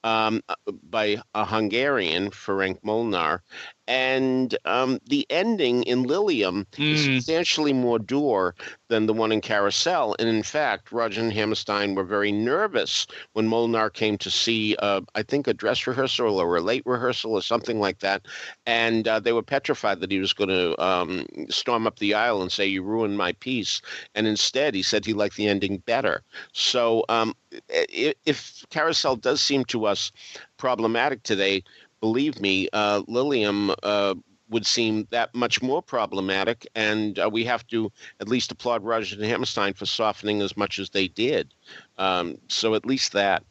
um, 0.05 0.43
uh, 0.49 0.55
by 0.83 1.21
a 1.35 1.45
Hungarian, 1.45 2.31
Ferenc 2.31 2.81
Molnár, 2.83 3.41
and 3.89 4.57
um, 4.67 5.01
the 5.07 5.27
ending 5.31 5.83
in 5.85 6.05
Liliom 6.05 6.67
mm. 6.77 6.93
is 6.93 7.05
substantially 7.05 7.73
more 7.73 7.99
dour 7.99 8.55
than 8.89 9.07
the 9.07 9.15
one 9.15 9.33
in 9.33 9.41
Carousel. 9.41 10.15
And 10.19 10.29
in 10.29 10.43
fact, 10.43 10.93
Roger 10.93 11.23
and 11.23 11.33
Hammerstein 11.33 11.95
were 11.95 12.05
very 12.05 12.31
nervous 12.31 13.07
when 13.33 13.49
Molnár 13.49 13.91
came 13.91 14.19
to 14.19 14.31
see, 14.31 14.77
uh, 14.81 15.01
I 15.15 15.23
think, 15.23 15.47
a 15.47 15.55
dress 15.55 15.87
rehearsal 15.87 16.39
or 16.39 16.57
a 16.57 16.61
late 16.61 16.83
rehearsal 16.85 17.33
or 17.33 17.41
something 17.41 17.81
like 17.81 18.01
that. 18.01 18.27
And 18.67 19.09
uh, 19.09 19.21
they 19.21 19.33
were 19.33 19.43
petrified 19.43 20.01
that 20.01 20.11
he 20.11 20.19
was 20.19 20.35
going 20.35 20.51
to 20.51 20.81
um, 20.85 21.25
storm 21.49 21.87
up 21.87 21.99
the 21.99 22.13
aisle 22.13 22.43
and 22.43 22.53
say, 22.53 22.67
You 22.67 22.83
ruined 22.83 23.17
my 23.17 23.33
piece. 23.33 23.81
And 24.15 24.27
instead, 24.27 24.75
he 24.75 24.83
said 24.83 25.07
he 25.07 25.15
liked 25.15 25.37
the 25.37 25.49
ending 25.49 25.79
better. 25.87 26.23
So 26.53 27.07
um, 27.09 27.35
if 27.71 28.67
Carousel 28.69 29.17
does 29.17 29.41
seem 29.41 29.65
to 29.67 29.87
us 29.87 30.13
problematic 30.59 31.23
today, 31.23 31.63
believe 32.01 32.41
me, 32.41 32.69
uh, 32.73 33.03
Liliom 33.03 33.75
uh, 33.83 34.15
would 34.51 34.67
seem 34.67 35.07
that 35.11 35.35
much 35.35 35.63
more 35.63 35.83
problematic, 35.83 36.67
and 36.75 37.19
uh, 37.19 37.29
we 37.31 37.45
have 37.45 37.67
to 37.69 37.93
at 38.21 38.29
least 38.29 38.53
applaud 38.53 38.83
Roger 38.83 39.17
and 39.17 39.25
Hammerstein 39.25 39.75
for 39.75 39.87
softening 39.87 40.43
as 40.43 40.57
much 40.57 40.79
as 40.79 40.91
they 40.91 41.09
did. 41.09 41.53
Um, 41.99 42.39
so 42.49 42.75
at 42.75 42.87
least 42.87 43.13
that. 43.13 43.43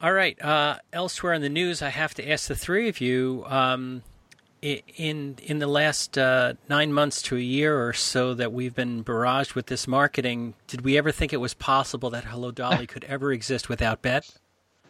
All 0.00 0.12
right. 0.12 0.40
Uh, 0.42 0.78
elsewhere 0.92 1.32
in 1.32 1.42
the 1.42 1.48
news, 1.48 1.80
I 1.80 1.90
have 1.90 2.12
to 2.14 2.28
ask 2.28 2.48
the 2.48 2.56
three 2.56 2.88
of 2.88 3.00
you. 3.00 3.44
Um, 3.46 4.02
in 4.62 5.36
in 5.42 5.58
the 5.58 5.66
last 5.66 6.16
uh, 6.16 6.54
nine 6.68 6.92
months 6.92 7.20
to 7.22 7.36
a 7.36 7.40
year 7.40 7.84
or 7.84 7.92
so 7.92 8.32
that 8.34 8.52
we've 8.52 8.74
been 8.74 9.02
barraged 9.02 9.56
with 9.56 9.66
this 9.66 9.88
marketing, 9.88 10.54
did 10.68 10.82
we 10.82 10.96
ever 10.96 11.10
think 11.10 11.32
it 11.32 11.38
was 11.38 11.52
possible 11.52 12.10
that 12.10 12.24
Hello 12.24 12.52
Dolly 12.52 12.86
could 12.88 13.04
ever 13.04 13.32
exist 13.32 13.68
without 13.68 14.02
Bette? 14.02 14.28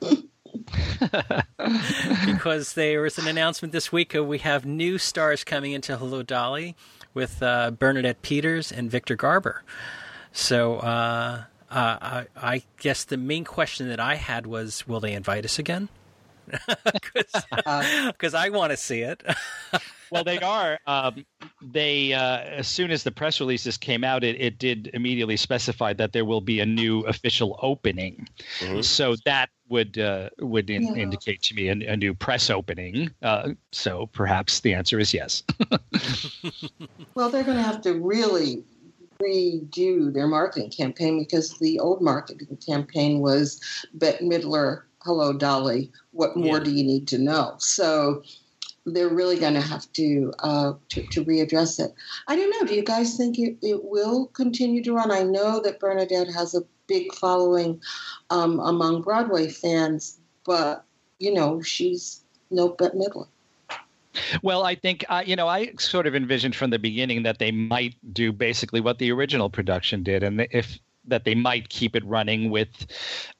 because 2.26 2.74
there 2.74 3.03
was 3.03 3.18
an 3.18 3.26
announcement 3.26 3.72
this 3.72 3.92
week 3.92 4.14
of 4.14 4.26
we 4.26 4.38
have 4.38 4.64
new 4.64 4.98
stars 4.98 5.44
coming 5.44 5.72
into 5.72 5.96
Hello 5.96 6.22
Dolly 6.22 6.76
with 7.14 7.42
uh, 7.42 7.70
Bernadette 7.70 8.22
Peters 8.22 8.72
and 8.72 8.90
Victor 8.90 9.16
Garber. 9.16 9.62
So 10.32 10.76
uh, 10.76 11.44
uh, 11.70 11.96
I, 12.00 12.26
I, 12.36 12.62
guess 12.78 13.05
the 13.05 13.16
main 13.16 13.44
question 13.44 13.88
that 13.88 14.00
I 14.00 14.16
had 14.16 14.46
was, 14.46 14.86
will 14.86 15.00
they 15.00 15.12
invite 15.12 15.44
us 15.44 15.59
again? 15.59 15.88
Because 16.84 18.34
I 18.34 18.49
want 18.51 18.70
to 18.70 18.76
see 18.76 19.01
it. 19.01 19.22
well, 20.11 20.24
they 20.24 20.38
are. 20.38 20.78
Um, 20.86 21.24
they 21.61 22.12
uh, 22.12 22.38
as 22.38 22.68
soon 22.68 22.90
as 22.90 23.03
the 23.03 23.11
press 23.11 23.40
releases 23.40 23.76
came 23.76 24.05
out, 24.05 24.24
it, 24.24 24.40
it 24.40 24.59
did 24.59 24.90
immediately 24.95 25.36
specify 25.36 25.93
that 25.95 26.12
there 26.12 26.24
will 26.24 26.40
be 26.40 26.61
a 26.61 26.66
new 26.66 27.01
official 27.01 27.59
opening. 27.62 28.28
Mm-hmm. 28.61 28.82
So 28.82 29.16
that 29.24 29.51
would 29.68 29.99
uh, 29.99 30.30
would 30.40 30.70
in, 30.70 30.82
yeah. 30.82 31.03
indicate 31.03 31.43
to 31.43 31.55
me 31.55 31.68
a, 31.68 31.93
a 31.93 31.97
new 31.97 32.14
press 32.14 32.51
opening. 32.51 33.11
Uh, 33.22 33.51
so 33.72 34.07
perhaps 34.12 34.61
the 34.61 34.74
answer 34.74 34.99
is 34.99 35.14
yes. 35.14 35.43
well, 37.14 37.30
they're 37.30 37.45
going 37.45 37.57
to 37.57 37.62
have 37.62 37.80
to 37.82 37.95
really 37.95 38.64
redo 39.22 40.12
their 40.12 40.26
marketing 40.26 40.70
campaign 40.70 41.18
because 41.18 41.59
the 41.59 41.78
old 41.78 42.03
marketing 42.03 42.59
campaign 42.66 43.20
was 43.20 43.61
Bette 43.95 44.24
Midler, 44.24 44.82
hello 45.05 45.32
Dolly, 45.32 45.90
what 46.12 46.36
more 46.36 46.59
yeah. 46.59 46.64
do 46.64 46.70
you 46.72 46.84
need 46.84 47.09
to 47.09 47.18
know? 47.18 47.55
So 47.59 48.22
they're 48.84 49.09
really 49.09 49.38
going 49.38 49.55
to 49.55 49.61
have 49.61 49.90
to, 49.92 50.32
uh, 50.40 50.72
to, 50.88 51.07
to 51.09 51.24
readdress 51.24 51.78
it. 51.78 51.94
I 52.26 52.36
don't 52.36 52.50
know. 52.50 52.66
Do 52.66 52.74
you 52.74 52.82
guys 52.82 53.16
think 53.16 53.38
it, 53.38 53.57
it 53.62 53.84
will 53.84 54.26
continue 54.28 54.82
to 54.82 54.92
run? 54.92 55.11
I 55.11 55.22
know 55.22 55.61
that 55.61 55.78
Bernadette 55.78 56.32
has 56.32 56.55
a 56.55 56.62
big 56.86 57.14
following 57.14 57.80
um, 58.30 58.61
among 58.61 59.03
Broadway 59.03 59.48
fans, 59.48 60.18
but 60.44 60.84
you 61.18 61.32
know 61.32 61.62
she's 61.62 62.22
no 62.50 62.70
Bette 62.70 62.96
Midler. 62.96 63.26
Well, 64.42 64.64
I 64.64 64.74
think 64.74 65.05
uh, 65.09 65.22
you 65.24 65.36
know 65.36 65.48
I 65.48 65.72
sort 65.78 66.07
of 66.07 66.14
envisioned 66.14 66.55
from 66.55 66.70
the 66.70 66.78
beginning 66.78 67.22
that 67.22 67.38
they 67.38 67.50
might 67.50 67.94
do 68.12 68.32
basically 68.32 68.80
what 68.80 68.98
the 68.98 69.11
original 69.12 69.48
production 69.48 70.03
did, 70.03 70.22
and 70.22 70.46
if 70.50 70.78
that 71.07 71.24
they 71.24 71.34
might 71.34 71.68
keep 71.68 71.96
it 71.96 72.05
running 72.05 72.50
with 72.50 72.86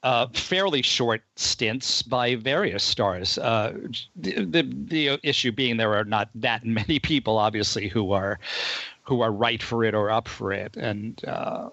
uh, 0.03 0.27
fairly 0.33 0.81
short 0.81 1.21
stints 1.35 2.01
by 2.01 2.35
various 2.35 2.83
stars. 2.83 3.37
Uh, 3.37 3.73
the, 4.15 4.45
the, 4.45 4.61
the 4.87 5.19
issue 5.23 5.51
being 5.51 5.77
there 5.77 5.93
are 5.93 6.03
not 6.05 6.29
that 6.35 6.65
many 6.65 6.99
people, 6.99 7.37
obviously, 7.37 7.87
who 7.87 8.11
are 8.11 8.39
who 9.03 9.21
are 9.21 9.31
right 9.31 9.61
for 9.61 9.83
it 9.83 9.93
or 9.93 10.09
up 10.09 10.27
for 10.29 10.53
it, 10.53 10.77
and 10.77 11.23
uh, 11.25 11.69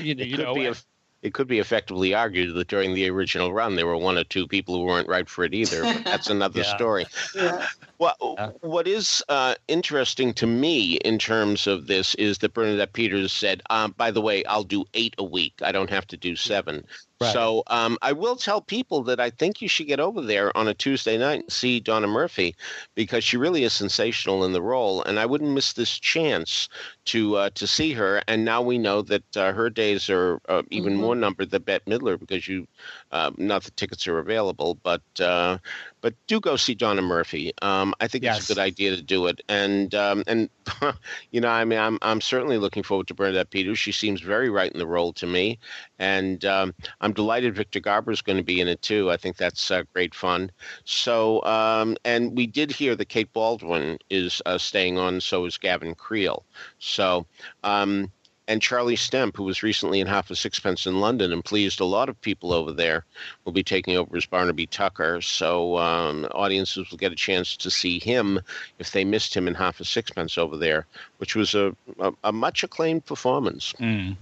you, 0.00 0.14
you 0.14 0.36
know, 0.36 0.56
a, 0.56 0.74
it 1.22 1.34
could 1.34 1.48
be 1.48 1.58
effectively 1.58 2.14
argued 2.14 2.54
that 2.54 2.68
during 2.68 2.94
the 2.94 3.08
original 3.10 3.52
run 3.52 3.74
there 3.76 3.86
were 3.86 3.96
one 3.96 4.16
or 4.16 4.24
two 4.24 4.46
people 4.46 4.76
who 4.76 4.84
weren't 4.84 5.08
right 5.08 5.28
for 5.28 5.44
it 5.44 5.54
either. 5.54 5.82
But 5.82 6.04
that's 6.04 6.30
another 6.30 6.60
Yeah. 6.60 6.76
story. 6.76 7.06
Yeah. 7.34 7.66
Well, 7.98 8.16
Yeah. 8.38 8.50
what 8.60 8.86
is 8.86 9.22
uh, 9.28 9.56
interesting 9.66 10.32
to 10.34 10.46
me 10.46 10.94
in 10.98 11.18
terms 11.18 11.66
of 11.66 11.88
this 11.88 12.14
is 12.14 12.38
that 12.38 12.54
Bernadette 12.54 12.92
Peters 12.92 13.32
said, 13.32 13.62
um, 13.70 13.94
"By 13.96 14.10
the 14.12 14.20
way, 14.20 14.44
I'll 14.44 14.62
do 14.62 14.84
eight 14.94 15.14
a 15.18 15.24
week. 15.24 15.54
I 15.62 15.72
don't 15.72 15.90
have 15.90 16.06
to 16.08 16.16
do 16.16 16.36
seven. 16.36 16.84
Right. 17.20 17.32
So 17.32 17.64
um, 17.66 17.98
I 18.00 18.12
will 18.12 18.36
tell 18.36 18.60
people 18.60 19.02
that 19.02 19.18
I 19.18 19.30
think 19.30 19.60
you 19.60 19.68
should 19.68 19.88
get 19.88 19.98
over 19.98 20.20
there 20.22 20.56
on 20.56 20.68
a 20.68 20.74
Tuesday 20.74 21.18
night 21.18 21.40
and 21.40 21.52
see 21.52 21.80
Donna 21.80 22.06
Murphy 22.06 22.54
because 22.94 23.24
she 23.24 23.36
really 23.36 23.64
is 23.64 23.72
sensational 23.72 24.44
in 24.44 24.52
the 24.52 24.62
role, 24.62 25.02
and 25.02 25.18
I 25.18 25.26
wouldn't 25.26 25.50
miss 25.50 25.72
this 25.72 25.98
chance 25.98 26.68
to 27.08 27.36
uh, 27.36 27.50
to 27.54 27.66
see 27.66 27.92
her. 27.94 28.22
And 28.28 28.44
now 28.44 28.62
we 28.62 28.78
know 28.78 29.02
that 29.02 29.36
uh, 29.36 29.52
her 29.52 29.70
days 29.70 30.10
are 30.10 30.40
uh, 30.48 30.62
even 30.70 30.94
Mhm. 30.94 31.00
more 31.00 31.16
numbered 31.16 31.50
than 31.50 31.62
Bette 31.62 31.84
Midler 31.90 32.18
because 32.18 32.48
you, 32.48 32.66
uh, 33.12 33.30
not 33.38 33.64
the 33.64 33.70
tickets 33.72 34.06
are 34.08 34.18
available, 34.18 34.78
but 34.82 35.02
uh, 35.20 35.58
but 36.00 36.14
do 36.28 36.40
go 36.40 36.56
see 36.56 36.74
Donna 36.74 37.02
Murphy. 37.02 37.52
Um, 37.62 37.94
I 38.00 38.08
think 38.08 38.24
Yes. 38.24 38.38
it's 38.38 38.40
a 38.40 38.44
good 38.44 38.58
idea 38.58 38.96
to 38.96 39.02
do 39.02 39.26
it, 39.26 39.40
and 39.48 39.94
um, 39.94 40.24
and 40.26 40.50
you 41.30 41.40
know, 41.40 41.48
I 41.48 41.64
mean, 41.64 41.78
I'm 41.78 41.98
I'm 42.02 42.20
certainly 42.20 42.58
looking 42.58 42.82
forward 42.82 43.08
to 43.08 43.14
Bernadette 43.14 43.50
Peters. 43.50 43.78
She 43.78 43.92
seems 43.92 44.20
very 44.20 44.50
right 44.50 44.72
in 44.72 44.78
the 44.78 44.86
role 44.86 45.12
to 45.14 45.26
me, 45.26 45.58
and 45.98 46.44
um, 46.44 46.74
I'm 47.00 47.12
delighted 47.12 47.54
Victor 47.54 47.80
Garber 47.80 48.12
is 48.12 48.22
going 48.22 48.38
to 48.38 48.44
be 48.44 48.60
in 48.60 48.68
it 48.68 48.82
too. 48.82 49.10
I 49.10 49.16
think 49.16 49.36
that's 49.36 49.70
uh, 49.70 49.82
great 49.94 50.14
fun. 50.14 50.50
So, 50.84 51.42
um, 51.44 51.96
and 52.04 52.36
we 52.36 52.46
did 52.46 52.70
hear 52.72 52.94
that 52.96 53.08
Kate 53.08 53.32
Baldwin 53.32 53.98
is 54.10 54.42
uh, 54.46 54.58
staying 54.58 54.98
on. 54.98 55.20
So 55.20 55.44
is 55.46 55.58
Gavin 55.58 55.94
Creel. 55.94 56.44
So. 56.78 57.26
Um, 57.64 58.10
and 58.48 58.62
Charlie 58.62 58.96
Stemp, 58.96 59.36
who 59.36 59.44
was 59.44 59.62
recently 59.62 60.00
in 60.00 60.06
Half 60.06 60.30
a 60.30 60.34
Sixpence 60.34 60.86
in 60.86 61.00
London 61.00 61.32
and 61.32 61.44
pleased 61.44 61.80
a 61.80 61.84
lot 61.84 62.08
of 62.08 62.18
people 62.22 62.54
over 62.54 62.72
there, 62.72 63.04
will 63.44 63.52
be 63.52 63.62
taking 63.62 63.94
over 63.96 64.16
as 64.16 64.24
Barnaby 64.24 64.66
Tucker. 64.66 65.20
So 65.20 65.76
um, 65.76 66.24
audiences 66.32 66.90
will 66.90 66.96
get 66.96 67.12
a 67.12 67.16
chance 67.16 67.58
to 67.58 67.70
see 67.70 68.00
him 68.00 68.40
if 68.78 68.92
they 68.92 69.04
missed 69.04 69.36
him 69.36 69.46
in 69.48 69.54
Half 69.54 69.80
a 69.80 69.84
Sixpence 69.84 70.38
over 70.38 70.56
there, 70.56 70.86
which 71.18 71.36
was 71.36 71.54
a, 71.54 71.76
a, 71.98 72.12
a 72.24 72.32
much 72.32 72.64
acclaimed 72.64 73.04
performance. 73.04 73.74
Mm. 73.78 74.16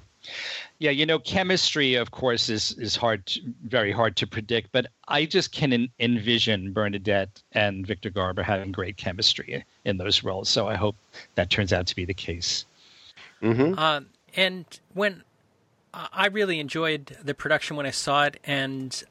Yeah, 0.78 0.90
you 0.90 1.06
know, 1.06 1.18
chemistry, 1.18 1.94
of 1.94 2.10
course, 2.10 2.48
is 2.48 2.72
is 2.78 2.96
hard, 2.96 3.24
to, 3.26 3.40
very 3.64 3.92
hard 3.92 4.16
to 4.16 4.26
predict. 4.26 4.72
But 4.72 4.86
I 5.08 5.24
just 5.24 5.52
can 5.52 5.72
en- 5.72 5.88
envision 5.98 6.72
Bernadette 6.72 7.42
and 7.52 7.86
Victor 7.86 8.10
Garber 8.10 8.42
having 8.42 8.72
great 8.72 8.96
chemistry 8.96 9.64
in 9.84 9.96
those 9.96 10.22
roles. 10.22 10.48
So 10.48 10.68
I 10.68 10.74
hope 10.74 10.96
that 11.34 11.48
turns 11.50 11.72
out 11.72 11.86
to 11.86 11.96
be 11.96 12.04
the 12.04 12.14
case. 12.14 12.66
hmm 13.40 13.74
Um, 13.78 14.06
and 14.36 14.64
when 14.92 15.22
I 15.94 16.08
I 16.12 16.26
really 16.26 16.60
enjoyed 16.60 17.16
the 17.22 17.34
production 17.34 17.76
when 17.76 17.86
I 17.86 17.90
saw 17.90 18.24
it, 18.24 18.38
and 18.44 19.02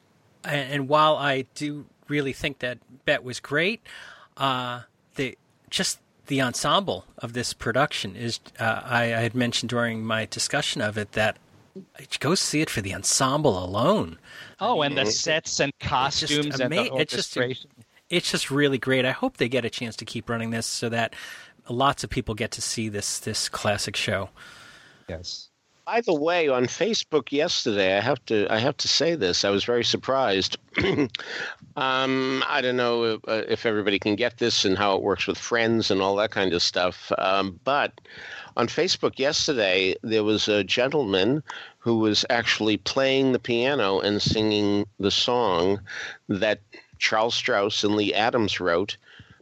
and 0.43 0.87
while 0.87 1.17
I 1.17 1.45
do 1.55 1.85
really 2.07 2.33
think 2.33 2.59
that 2.59 2.77
Bette 3.05 3.23
was 3.23 3.39
great, 3.39 3.81
uh, 4.37 4.81
the 5.15 5.37
just 5.69 5.99
the 6.27 6.41
ensemble 6.41 7.05
of 7.19 7.33
this 7.33 7.53
production 7.53 8.15
is 8.15 8.39
uh, 8.59 8.81
I, 8.83 9.03
I 9.03 9.19
had 9.21 9.35
mentioned 9.35 9.69
during 9.69 10.03
my 10.05 10.25
discussion 10.25 10.81
of 10.81 10.97
it 10.97 11.11
that 11.13 11.37
go 12.19 12.35
see 12.35 12.61
it 12.61 12.69
for 12.69 12.81
the 12.81 12.93
ensemble 12.93 13.63
alone. 13.63 14.17
Oh, 14.59 14.81
and 14.81 14.97
the 14.97 15.05
sets 15.05 15.59
and 15.59 15.71
costumes 15.79 16.59
and 16.59 16.71
the 16.71 16.79
ama- 16.79 16.95
it's 16.97 17.13
just- 17.13 17.35
orchestration. 17.37 17.69
It's 18.07 18.29
just 18.29 18.51
really 18.51 18.77
great. 18.77 19.03
I 19.03 19.11
hope 19.11 19.37
they 19.37 19.49
get 19.49 19.65
a 19.65 19.69
chance 19.69 19.95
to 19.95 20.05
keep 20.05 20.29
running 20.29 20.51
this 20.51 20.67
so 20.67 20.89
that 20.89 21.15
lots 21.67 22.03
of 22.03 22.09
people 22.11 22.35
get 22.35 22.51
to 22.51 22.61
see 22.61 22.87
this 22.87 23.17
this 23.19 23.49
classic 23.49 23.95
show. 23.95 24.29
yes. 25.09 25.49
By 25.85 26.01
the 26.01 26.15
way, 26.15 26.47
on 26.47 26.65
Facebook 26.65 27.31
yesterday, 27.31 27.95
I 27.95 28.01
have 28.01 28.23
to 28.25 28.51
I 28.51 28.57
have 28.57 28.75
to 28.77 28.87
say 28.87 29.13
this. 29.13 29.45
I 29.45 29.51
was 29.51 29.63
very 29.63 29.83
surprised. 29.83 30.57
um, 31.75 32.43
I 32.47 32.59
don't 32.61 32.75
know 32.75 33.03
if, 33.03 33.19
uh, 33.27 33.43
if 33.47 33.67
everybody 33.67 33.99
can 33.99 34.15
get 34.15 34.39
this 34.39 34.65
and 34.65 34.79
how 34.79 34.95
it 34.95 35.03
works 35.03 35.27
with 35.27 35.37
friends 35.37 35.91
and 35.91 36.01
all 36.01 36.15
that 36.15 36.31
kind 36.31 36.53
of 36.53 36.63
stuff. 36.63 37.11
Um, 37.19 37.59
but 37.63 38.01
on 38.57 38.67
Facebook 38.67 39.19
yesterday, 39.19 39.95
there 40.01 40.23
was 40.23 40.47
a 40.47 40.63
gentleman 40.63 41.43
who 41.77 41.99
was 41.99 42.25
actually 42.31 42.77
playing 42.77 43.31
the 43.31 43.39
piano 43.39 43.99
and 43.99 44.23
singing 44.23 44.87
the 44.99 45.11
song 45.11 45.79
that 46.27 46.61
Charles 46.97 47.35
Strouse 47.35 47.83
and 47.83 47.95
Lee 47.95 48.11
Adams 48.11 48.59
wrote 48.59 48.97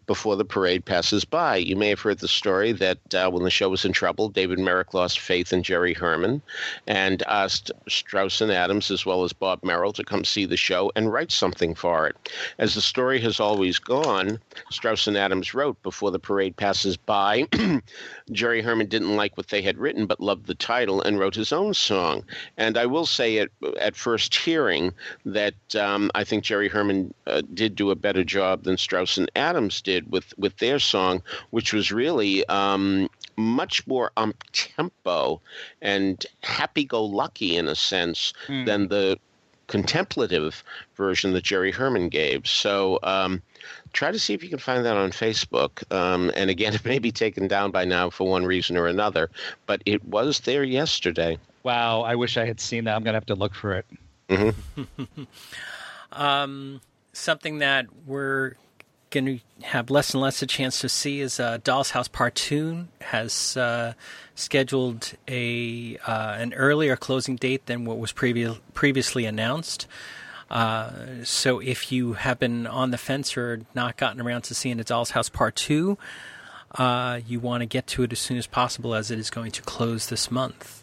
before 0.06 0.36
the 0.36 0.46
parade 0.46 0.86
passes 0.86 1.26
by. 1.26 1.58
You 1.58 1.76
may 1.76 1.90
have 1.90 2.00
heard 2.00 2.20
the 2.20 2.28
story 2.28 2.72
that 2.74 3.14
uh, 3.14 3.30
when 3.30 3.44
the 3.44 3.50
show 3.50 3.70
was 3.70 3.86
in 3.86 3.94
trouble, 3.94 4.30
David 4.30 4.60
Merrick 4.60 4.94
lost 4.94 5.20
faith 5.20 5.54
in 5.54 5.64
Jerry 5.64 5.94
Herman 5.94 6.42
and 6.88 7.24
asked 7.24 7.72
Strouse 7.88 8.42
and 8.42 8.52
Adams, 8.52 8.92
as 8.92 9.06
well 9.06 9.24
as 9.24 9.34
Bob 9.34 9.64
Merrill, 9.64 9.94
to 9.94 10.04
come 10.04 10.26
see 10.26 10.46
the 10.46 10.58
show 10.58 10.92
and 10.96 11.12
write 11.12 11.32
something 11.32 11.76
for 11.76 12.08
it. 12.08 12.32
As 12.58 12.76
the 12.76 12.82
story 12.82 13.20
has 13.22 13.40
always 13.40 13.80
gone, 13.80 14.40
Strouse 14.72 15.08
and 15.08 15.18
Adams 15.18 15.54
wrote 15.54 15.82
before 15.84 16.12
the 16.12 16.20
parade 16.20 16.56
passes 16.58 16.98
by. 16.98 17.48
Jerry 18.34 18.62
Herman 18.62 18.88
didn't 18.88 19.16
like 19.16 19.38
what 19.38 19.48
they 19.48 19.62
had 19.62 19.78
written, 19.78 20.06
but 20.06 20.20
loved 20.20 20.48
the 20.48 20.56
title 20.56 21.02
and 21.02 21.20
wrote 21.20 21.36
his 21.36 21.52
own 21.52 21.74
song. 21.74 22.24
And 22.58 22.78
I 22.78 22.86
will 22.86 23.06
say 23.06 23.38
at, 23.38 23.50
at 23.80 23.96
first 23.96 24.36
hearing 24.36 24.94
that 25.26 25.76
um, 25.76 26.12
I 26.16 26.24
think 26.24 26.44
Jerry 26.44 26.68
Herman 26.68 27.14
uh, 27.28 27.42
did 27.54 27.76
do 27.76 27.92
a 27.92 27.96
better 27.96 28.24
job 28.24 28.64
than 28.64 28.78
Strouse 28.78 29.18
and 29.18 29.32
Adams 29.36 29.82
did 29.82 30.12
with, 30.12 30.38
with 30.38 30.58
their 30.58 30.80
song, 30.80 31.22
which 31.52 31.74
was 31.74 31.92
really 31.92 32.46
um, 32.48 33.10
much 33.38 33.86
more 33.88 34.12
up 34.18 34.36
tempo 34.52 35.42
and 35.82 36.26
happy 36.42 36.84
go 36.86 37.04
lucky 37.04 37.56
in 37.56 37.68
a 37.68 37.76
sense 37.76 38.34
Hmm. 38.48 38.66
than 38.66 38.88
the 38.88 39.18
contemplative 39.68 40.64
version 40.96 41.34
that 41.34 41.44
Jerry 41.44 41.72
Herman 41.72 42.10
gave. 42.10 42.48
So 42.48 43.00
um, 43.04 43.42
try 43.94 44.12
to 44.12 44.20
see 44.20 44.34
if 44.34 44.44
you 44.44 44.50
can 44.50 44.60
find 44.60 44.86
that 44.86 44.98
on 44.98 45.12
Facebook. 45.12 45.90
Um, 45.94 46.32
and 46.36 46.50
again, 46.50 46.74
it 46.76 46.84
may 46.86 47.00
be 47.00 47.12
taken 47.12 47.48
down 47.48 47.72
by 47.72 47.86
now 47.86 48.10
for 48.10 48.28
one 48.28 48.46
reason 48.46 48.76
or 48.78 48.88
another, 48.88 49.30
but 49.66 49.82
it 49.86 50.04
was 50.06 50.42
there 50.42 50.64
yesterday. 50.64 51.38
Wow, 51.64 52.02
I 52.02 52.16
wish 52.16 52.36
I 52.36 52.46
had 52.46 52.60
seen 52.60 52.84
that. 52.84 52.96
I'm 52.96 53.04
going 53.04 53.14
to 53.14 53.18
have 53.18 53.26
to 53.28 53.36
look 53.36 53.56
for 53.56 53.74
it. 53.74 53.86
Um, 56.14 56.82
something 57.12 57.60
that 57.60 57.88
we're 58.06 58.54
going 59.10 59.26
to 59.26 59.66
have 59.66 59.90
less 59.90 60.14
and 60.14 60.22
less 60.22 60.42
a 60.42 60.48
chance 60.48 60.80
to 60.82 60.90
see 60.90 61.22
is 61.22 61.40
uh, 61.40 61.60
Doll's 61.64 61.92
House 61.92 62.08
Part 62.08 62.36
Two 62.36 62.88
has 63.02 63.58
uh, 63.58 63.94
scheduled 64.36 65.14
a 65.28 65.98
uh, 66.06 66.36
an 66.38 66.54
earlier 66.54 66.96
closing 66.96 67.36
date 67.36 67.66
than 67.66 67.86
what 67.86 67.98
was 67.98 68.14
previ- 68.14 68.60
previously 68.74 69.26
announced. 69.26 69.88
Uh, 70.50 70.92
so 71.24 71.60
if 71.60 71.92
you 71.92 72.14
have 72.14 72.40
been 72.40 72.68
on 72.68 72.92
the 72.92 72.98
fence 72.98 73.38
or 73.38 73.62
not 73.74 73.98
gotten 73.98 74.22
around 74.22 74.44
to 74.44 74.56
seeing 74.56 74.80
a 74.80 74.84
Doll's 74.84 75.12
House 75.12 75.30
Part 75.30 75.56
Two, 75.56 75.98
uh, 76.76 77.20
you 77.26 77.40
want 77.40 77.62
to 77.62 77.66
get 77.66 77.88
to 77.88 78.04
it 78.04 78.12
as 78.12 78.20
soon 78.20 78.38
as 78.38 78.48
possible 78.48 78.94
as 78.94 79.12
it 79.12 79.20
is 79.20 79.30
going 79.30 79.52
to 79.52 79.62
close 79.62 80.08
this 80.08 80.30
month. 80.30 80.83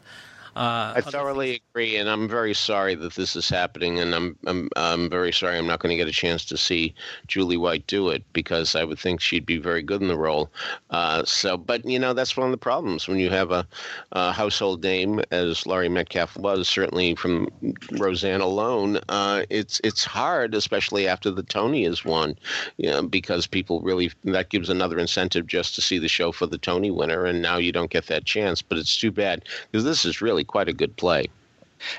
Uh, 0.60 0.92
I 0.96 1.00
thoroughly 1.00 1.62
agree, 1.72 1.96
and 1.96 2.06
I'm 2.06 2.28
very 2.28 2.52
sorry 2.52 2.94
that 2.94 3.14
this 3.14 3.34
is 3.34 3.48
happening, 3.48 3.98
and 3.98 4.14
I'm 4.14 4.36
I'm 4.46 4.68
I'm 4.76 5.08
very 5.08 5.32
sorry 5.32 5.56
I'm 5.56 5.66
not 5.66 5.80
going 5.80 5.88
to 5.88 5.96
get 5.96 6.06
a 6.06 6.12
chance 6.12 6.44
to 6.44 6.58
see 6.58 6.94
Julie 7.26 7.56
White 7.56 7.86
do 7.86 8.10
it 8.10 8.22
because 8.34 8.76
I 8.76 8.84
would 8.84 8.98
think 8.98 9.22
she'd 9.22 9.46
be 9.46 9.56
very 9.56 9.82
good 9.82 10.02
in 10.02 10.08
the 10.08 10.18
role. 10.18 10.50
Uh, 10.90 11.24
so, 11.24 11.56
but 11.56 11.86
you 11.86 11.98
know 11.98 12.12
that's 12.12 12.36
one 12.36 12.44
of 12.46 12.50
the 12.50 12.58
problems 12.58 13.08
when 13.08 13.18
you 13.18 13.30
have 13.30 13.50
a, 13.50 13.66
a 14.12 14.32
household 14.32 14.82
name 14.82 15.22
as 15.30 15.64
Laurie 15.64 15.88
Metcalf 15.88 16.36
was, 16.36 16.68
certainly 16.68 17.14
from 17.14 17.48
Roseanne 17.92 18.42
alone. 18.42 19.00
Uh, 19.08 19.44
it's 19.48 19.80
it's 19.82 20.04
hard, 20.04 20.54
especially 20.54 21.08
after 21.08 21.30
the 21.30 21.42
Tony 21.42 21.86
is 21.86 22.04
won, 22.04 22.36
you 22.76 22.90
know, 22.90 23.00
because 23.00 23.46
people 23.46 23.80
really 23.80 24.12
that 24.24 24.50
gives 24.50 24.68
another 24.68 24.98
incentive 24.98 25.46
just 25.46 25.74
to 25.76 25.80
see 25.80 25.96
the 25.96 26.06
show 26.06 26.32
for 26.32 26.44
the 26.44 26.58
Tony 26.58 26.90
winner, 26.90 27.24
and 27.24 27.40
now 27.40 27.56
you 27.56 27.72
don't 27.72 27.90
get 27.90 28.08
that 28.08 28.26
chance. 28.26 28.60
But 28.60 28.76
it's 28.76 28.98
too 28.98 29.10
bad 29.10 29.46
because 29.72 29.84
this 29.84 30.04
is 30.04 30.20
really 30.20 30.44
quite 30.50 30.68
a 30.68 30.72
good 30.72 30.96
play. 30.96 31.26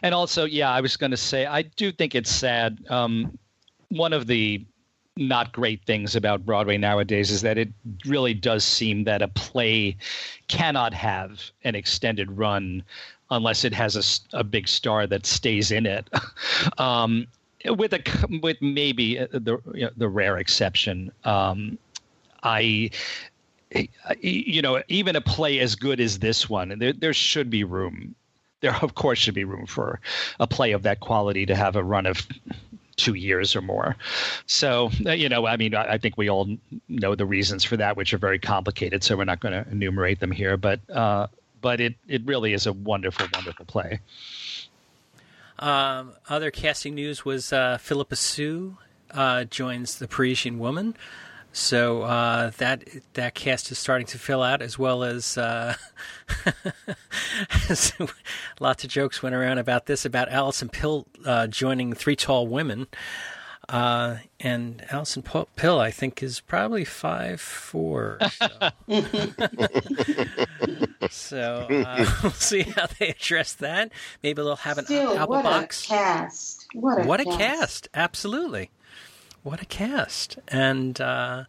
And 0.04 0.14
also, 0.14 0.46
yeah, 0.46 0.70
I 0.72 0.82
was 0.82 0.98
going 0.98 1.12
to 1.12 1.18
say, 1.18 1.46
I 1.46 1.62
do 1.64 1.92
think 1.92 2.14
it's 2.14 2.30
sad. 2.30 2.78
Um, 2.90 3.38
one 3.90 4.14
of 4.14 4.28
the 4.28 4.64
not 5.18 5.54
great 5.54 5.84
things 5.86 6.16
about 6.16 6.46
Broadway 6.46 6.78
nowadays 6.78 7.32
is 7.32 7.42
that 7.42 7.58
it 7.58 7.70
really 8.06 8.34
does 8.34 8.64
seem 8.64 9.06
that 9.06 9.22
a 9.22 9.28
play 9.28 9.96
cannot 10.48 10.94
have 10.94 11.52
an 11.64 11.76
extended 11.76 12.30
run 12.38 12.84
unless 13.30 13.64
it 13.64 13.74
has 13.74 14.22
a 14.34 14.44
big 14.44 14.68
star 14.68 15.08
that 15.08 15.26
stays 15.26 15.72
in 15.72 15.86
it. 15.86 16.10
um, 16.78 17.26
with 17.78 17.94
a 17.94 18.02
with 18.42 18.62
maybe 18.62 19.20
uh, 19.20 19.28
the 19.32 19.58
you 19.74 19.86
know, 19.86 19.92
the 19.96 20.10
rare 20.10 20.38
exception. 20.38 21.12
Um, 21.24 21.78
I 22.44 22.90
you 24.20 24.62
know, 24.62 24.82
even 24.88 25.16
a 25.16 25.22
play 25.22 25.60
as 25.60 25.76
good 25.76 26.00
as 26.00 26.20
this 26.20 26.50
one, 26.50 26.78
there 26.80 26.94
there 26.94 27.14
should 27.14 27.50
be 27.50 27.64
room. 27.64 28.16
There, 28.62 28.76
of 28.76 28.96
course, 28.96 29.20
should 29.20 29.34
be 29.34 29.44
room 29.44 29.66
for 29.66 30.00
a 30.40 30.48
play 30.48 30.72
of 30.72 30.84
that 30.84 31.00
quality 31.00 31.46
to 31.48 31.56
have 31.56 31.76
a 31.76 31.84
run 31.84 32.06
of 32.06 32.28
two 32.96 33.16
years 33.16 33.56
or 33.56 33.62
more. 33.62 33.96
So, 34.46 34.92
uh, 35.06 35.12
you 35.12 35.30
know, 35.30 35.48
I 35.48 35.58
mean, 35.58 35.76
I 35.76 35.98
think 35.98 36.18
we 36.18 36.30
all 36.30 36.48
know 36.88 37.16
the 37.16 37.26
reasons 37.26 37.64
for 37.64 37.78
that, 37.78 37.98
which 37.98 38.14
are 38.14 38.20
very 38.20 38.40
complicated. 38.40 39.04
So 39.04 39.18
we're 39.18 39.26
not 39.26 39.40
going 39.40 39.54
to 39.54 39.70
enumerate 39.72 40.20
them 40.20 40.32
here. 40.32 40.58
But, 40.58 40.80
uh, 40.90 41.28
but 41.62 41.80
it 41.80 41.96
it 42.08 42.26
really 42.26 42.54
is 42.54 42.66
a 42.68 42.74
wonderful, 42.74 43.28
wonderful 43.34 43.66
play. 43.66 44.00
Um, 45.60 46.14
other 46.28 46.52
casting 46.52 46.96
news 46.96 47.24
was 47.24 47.54
uh, 47.54 47.78
Phillipa 47.78 48.16
Soo 48.16 48.78
uh, 49.12 49.44
joins 49.44 50.00
the 50.00 50.08
Parisian 50.08 50.58
Woman. 50.58 50.96
So 51.54 52.04
uh, 52.04 52.52
that 52.58 52.84
that 53.14 53.36
cast 53.36 53.72
is 53.72 53.78
starting 53.78 54.08
to 54.08 54.18
fill 54.18 54.42
out, 54.42 54.62
as 54.62 54.80
well 54.80 55.04
as 55.04 55.38
uh, 55.38 55.76
lots 58.60 58.84
of 58.86 58.90
jokes 58.90 59.22
went 59.22 59.36
around 59.36 59.58
about 59.58 59.86
this 59.86 60.06
about 60.06 60.30
Alison 60.30 60.70
Pill 60.70 61.06
uh, 61.26 61.48
joining 61.48 61.92
Three 61.94 62.16
Tall 62.16 62.48
Women, 62.48 62.88
uh, 63.68 64.18
and 64.40 64.86
Alison 64.92 65.24
Pill 65.58 65.80
I 65.80 65.92
think 65.92 66.24
is 66.24 66.40
probably 66.40 66.86
five 66.86 67.42
four. 67.42 68.18
So, 68.22 68.48
so 71.10 71.68
uh, 71.70 72.06
we'll 72.24 72.32
see 72.32 72.62
how 72.62 72.88
they 72.98 73.10
address 73.10 73.54
that. 73.56 73.92
Maybe 74.24 74.42
they'll 74.42 74.56
have 74.56 74.78
an 74.78 74.86
Still, 74.86 75.18
album 75.18 75.36
what 75.36 75.44
box. 75.44 75.84
A 75.86 75.88
cast! 75.90 76.66
What 76.74 77.04
a 77.04 77.08
what 77.08 77.20
cast. 77.20 77.36
a 77.36 77.38
cast! 77.38 77.90
Absolutely 77.94 78.70
what 79.44 79.62
a 79.62 79.66
cast 79.66 80.38
and 80.48 81.00
uh, 81.02 81.46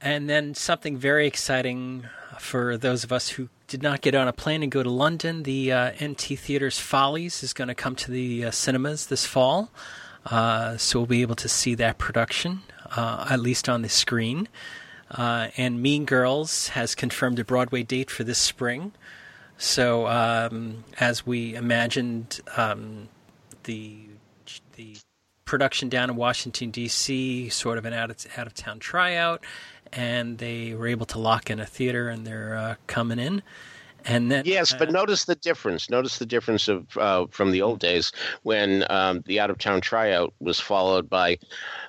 and 0.00 0.28
then 0.28 0.54
something 0.54 0.96
very 0.96 1.26
exciting 1.26 2.06
for 2.38 2.76
those 2.76 3.04
of 3.04 3.12
us 3.12 3.30
who 3.30 3.48
did 3.68 3.82
not 3.82 4.00
get 4.00 4.14
on 4.14 4.26
a 4.26 4.32
plane 4.32 4.62
and 4.62 4.72
go 4.72 4.82
to 4.82 4.90
London. 4.90 5.44
The 5.44 5.72
uh, 5.72 5.90
NT 5.92 6.38
Theatre's 6.38 6.78
Follies 6.78 7.42
is 7.42 7.52
going 7.52 7.68
to 7.68 7.74
come 7.74 7.94
to 7.96 8.10
the 8.10 8.46
uh, 8.46 8.50
cinemas 8.50 9.06
this 9.06 9.24
fall, 9.24 9.70
uh, 10.26 10.76
so 10.76 11.00
we'll 11.00 11.06
be 11.06 11.22
able 11.22 11.36
to 11.36 11.48
see 11.48 11.74
that 11.76 11.98
production 11.98 12.62
uh, 12.96 13.26
at 13.30 13.40
least 13.40 13.68
on 13.68 13.82
the 13.82 13.88
screen. 13.88 14.48
Uh, 15.10 15.48
and 15.56 15.80
Mean 15.80 16.04
Girls 16.04 16.68
has 16.68 16.94
confirmed 16.94 17.38
a 17.38 17.44
Broadway 17.44 17.82
date 17.82 18.10
for 18.10 18.24
this 18.24 18.38
spring. 18.38 18.92
So 19.58 20.06
um, 20.06 20.84
as 20.98 21.26
we 21.26 21.54
imagined, 21.54 22.40
um, 22.56 23.08
the 23.64 23.98
the 24.74 24.96
production 25.44 25.88
down 25.88 26.10
in 26.10 26.16
Washington 26.16 26.70
D.C., 26.70 27.48
sort 27.48 27.78
of 27.78 27.84
an 27.84 27.92
out 27.92 28.10
of 28.10 28.26
out 28.36 28.46
of 28.46 28.54
town 28.54 28.78
tryout, 28.78 29.44
and 29.92 30.38
they 30.38 30.74
were 30.74 30.86
able 30.86 31.06
to 31.06 31.18
lock 31.18 31.50
in 31.50 31.60
a 31.60 31.66
theater, 31.66 32.08
and 32.08 32.26
they're 32.26 32.56
uh, 32.56 32.74
coming 32.86 33.18
in. 33.18 33.42
And 34.04 34.32
then, 34.32 34.44
yes, 34.46 34.74
but 34.76 34.88
uh, 34.88 34.92
notice 34.92 35.24
the 35.24 35.36
difference. 35.36 35.88
Notice 35.88 36.18
the 36.18 36.26
difference 36.26 36.68
of 36.68 36.96
uh, 36.96 37.26
from 37.30 37.52
the 37.52 37.62
old 37.62 37.78
days 37.78 38.12
when 38.42 38.84
um, 38.90 39.22
the 39.26 39.38
out 39.38 39.50
of 39.50 39.58
town 39.58 39.80
tryout 39.80 40.34
was 40.40 40.58
followed 40.58 41.08
by 41.08 41.38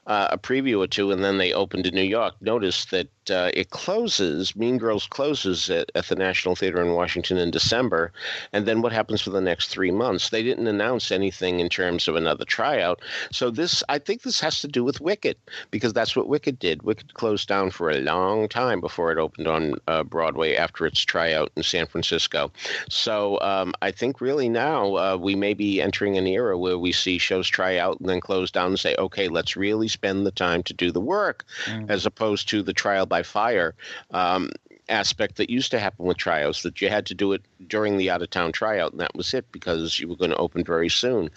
uh, 0.05 0.27
a 0.31 0.37
preview 0.37 0.79
or 0.79 0.87
two, 0.87 1.11
and 1.11 1.23
then 1.23 1.37
they 1.37 1.53
opened 1.53 1.87
in 1.87 1.95
New 1.95 2.01
York. 2.01 2.33
Notice 2.41 2.85
that 2.85 3.07
uh, 3.29 3.51
it 3.53 3.69
closes. 3.69 4.55
Mean 4.55 4.77
Girls 4.77 5.07
closes 5.07 5.69
at, 5.69 5.89
at, 5.95 6.07
the 6.07 6.15
National 6.15 6.55
Theater 6.55 6.81
in 6.81 6.91
Washington 6.91 7.37
in 7.37 7.51
December, 7.51 8.11
and 8.51 8.65
then 8.65 8.81
what 8.81 8.91
happens 8.91 9.21
for 9.21 9.29
the 9.29 9.39
next 9.39 9.67
three 9.67 9.91
months? 9.91 10.29
They 10.29 10.43
didn't 10.43 10.67
announce 10.67 11.11
anything 11.11 11.61
in 11.61 11.69
terms 11.69 12.07
of 12.07 12.15
another 12.15 12.43
tryout. 12.43 13.01
So 13.31 13.49
this, 13.49 13.81
I 13.87 13.97
think, 13.97 14.23
this 14.23 14.41
has 14.41 14.59
to 14.61 14.67
do 14.67 14.83
with 14.83 14.99
Wicked 14.99 15.37
because 15.71 15.93
that's 15.93 16.15
what 16.15 16.27
Wicked 16.27 16.59
did. 16.59 16.83
Wicked 16.83 17.13
closed 17.13 17.47
down 17.47 17.71
for 17.71 17.89
a 17.89 18.01
long 18.01 18.49
time 18.49 18.81
before 18.81 19.11
it 19.11 19.17
opened 19.17 19.47
on 19.47 19.75
uh, 19.87 20.03
Broadway 20.03 20.55
after 20.55 20.85
its 20.85 20.99
tryout 20.99 21.51
in 21.55 21.63
San 21.63 21.85
Francisco. 21.85 22.51
So 22.89 23.39
um, 23.39 23.73
I 23.81 23.91
think 23.91 24.19
really 24.19 24.49
now 24.49 24.95
uh, 24.95 25.17
we 25.17 25.35
may 25.35 25.53
be 25.53 25.81
entering 25.81 26.17
an 26.17 26.27
era 26.27 26.57
where 26.57 26.77
we 26.77 26.91
see 26.91 27.17
shows 27.17 27.47
try 27.47 27.77
out 27.77 27.99
and 28.01 28.09
then 28.09 28.19
close 28.19 28.51
down 28.51 28.67
and 28.67 28.79
say, 28.79 28.95
okay, 28.97 29.29
let's 29.29 29.55
really 29.55 29.87
spend 29.93 30.25
the 30.25 30.31
time 30.31 30.63
to 30.63 30.73
do 30.73 30.91
the 30.91 30.99
work, 30.99 31.45
mm. 31.65 31.89
as 31.89 32.05
opposed 32.05 32.49
to 32.49 32.61
the 32.61 32.73
trial 32.73 33.05
by 33.05 33.23
fire 33.23 33.73
um, 34.11 34.49
aspect 34.89 35.37
that 35.37 35.49
used 35.49 35.71
to 35.71 35.79
happen 35.79 36.05
with 36.05 36.17
tryouts 36.17 36.63
that 36.63 36.81
you 36.81 36.89
had 36.89 37.05
to 37.05 37.13
do 37.13 37.33
it 37.33 37.41
during 37.67 37.97
the 37.97 38.09
out 38.09 38.21
of 38.21 38.29
town 38.29 38.51
tryout 38.51 38.91
and 38.91 38.99
that 38.99 39.15
was 39.15 39.33
it 39.33 39.45
because 39.51 39.99
you 39.99 40.07
were 40.07 40.15
going 40.15 40.31
to 40.31 40.37
open 40.37 40.63
very 40.63 40.89
soon. 40.89 41.29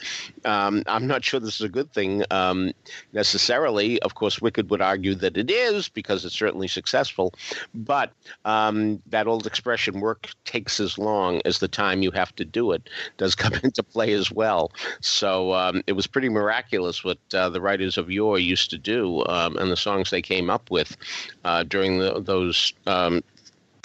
Um, 0.44 0.82
i'm 0.86 1.07
not 1.07 1.24
sure 1.24 1.40
this 1.40 1.57
is 1.57 1.62
a 1.62 1.68
good 1.68 1.92
thing 1.92 2.24
um, 2.30 2.72
necessarily. 3.12 4.01
Of 4.03 4.14
course 4.14 4.40
wicked 4.40 4.70
would 4.70 4.80
argue 4.80 5.14
that 5.16 5.36
it 5.36 5.51
is 5.51 5.88
because 5.88 6.24
it's 6.24 6.34
certainly 6.34 6.68
successful 6.68 7.32
but 7.74 8.12
um, 8.44 9.03
that 9.07 9.26
old 9.26 9.47
expression 9.47 10.01
work 10.01 10.30
takes 10.44 10.80
as 10.80 10.99
long 10.99 11.40
as 11.44 11.59
the 11.59 11.68
time 11.68 12.03
you 12.03 12.11
have 12.11 12.34
to 12.36 12.44
do 12.44 12.72
it 12.72 12.88
does 13.16 13.34
come 13.34 13.55
into 13.62 13.82
play 13.82 14.12
as 14.12 14.30
well. 14.30 14.72
So 15.01 15.53
um, 15.53 15.82
it 15.86 15.92
was 15.92 16.07
pretty 16.07 16.28
miraculous 16.28 17.05
what 17.05 17.18
uh, 17.34 17.49
the 17.49 17.61
writers 17.61 17.99
of 17.99 18.11
yore 18.11 18.38
used 18.38 18.70
to 18.70 18.78
do 18.78 19.24
um, 19.26 19.57
and 19.57 19.70
the 19.70 19.76
songs 19.76 20.11
they 20.11 20.22
came 20.22 20.51
up 20.51 20.70
with 20.70 20.97
uh, 21.44 21.62
during 21.64 21.99
the, 21.99 22.20
those 22.20 22.72
um, 22.86 23.22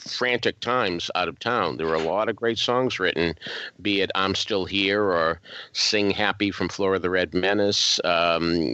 frantic 0.01 0.59
times 0.59 1.11
out 1.15 1.27
of 1.27 1.39
town. 1.39 1.77
There 1.77 1.87
were 1.87 1.95
a 1.95 1.99
lot 1.99 2.29
of 2.29 2.35
great 2.35 2.57
songs 2.57 2.99
written, 2.99 3.35
be 3.81 4.01
it 4.01 4.11
I'm 4.15 4.35
Still 4.35 4.65
Here 4.65 5.03
or 5.03 5.39
Sing 5.73 6.11
Happy 6.11 6.51
from 6.51 6.69
Flora 6.69 6.99
the 6.99 7.09
Red 7.09 7.33
Menace. 7.33 7.99
Um, 8.03 8.73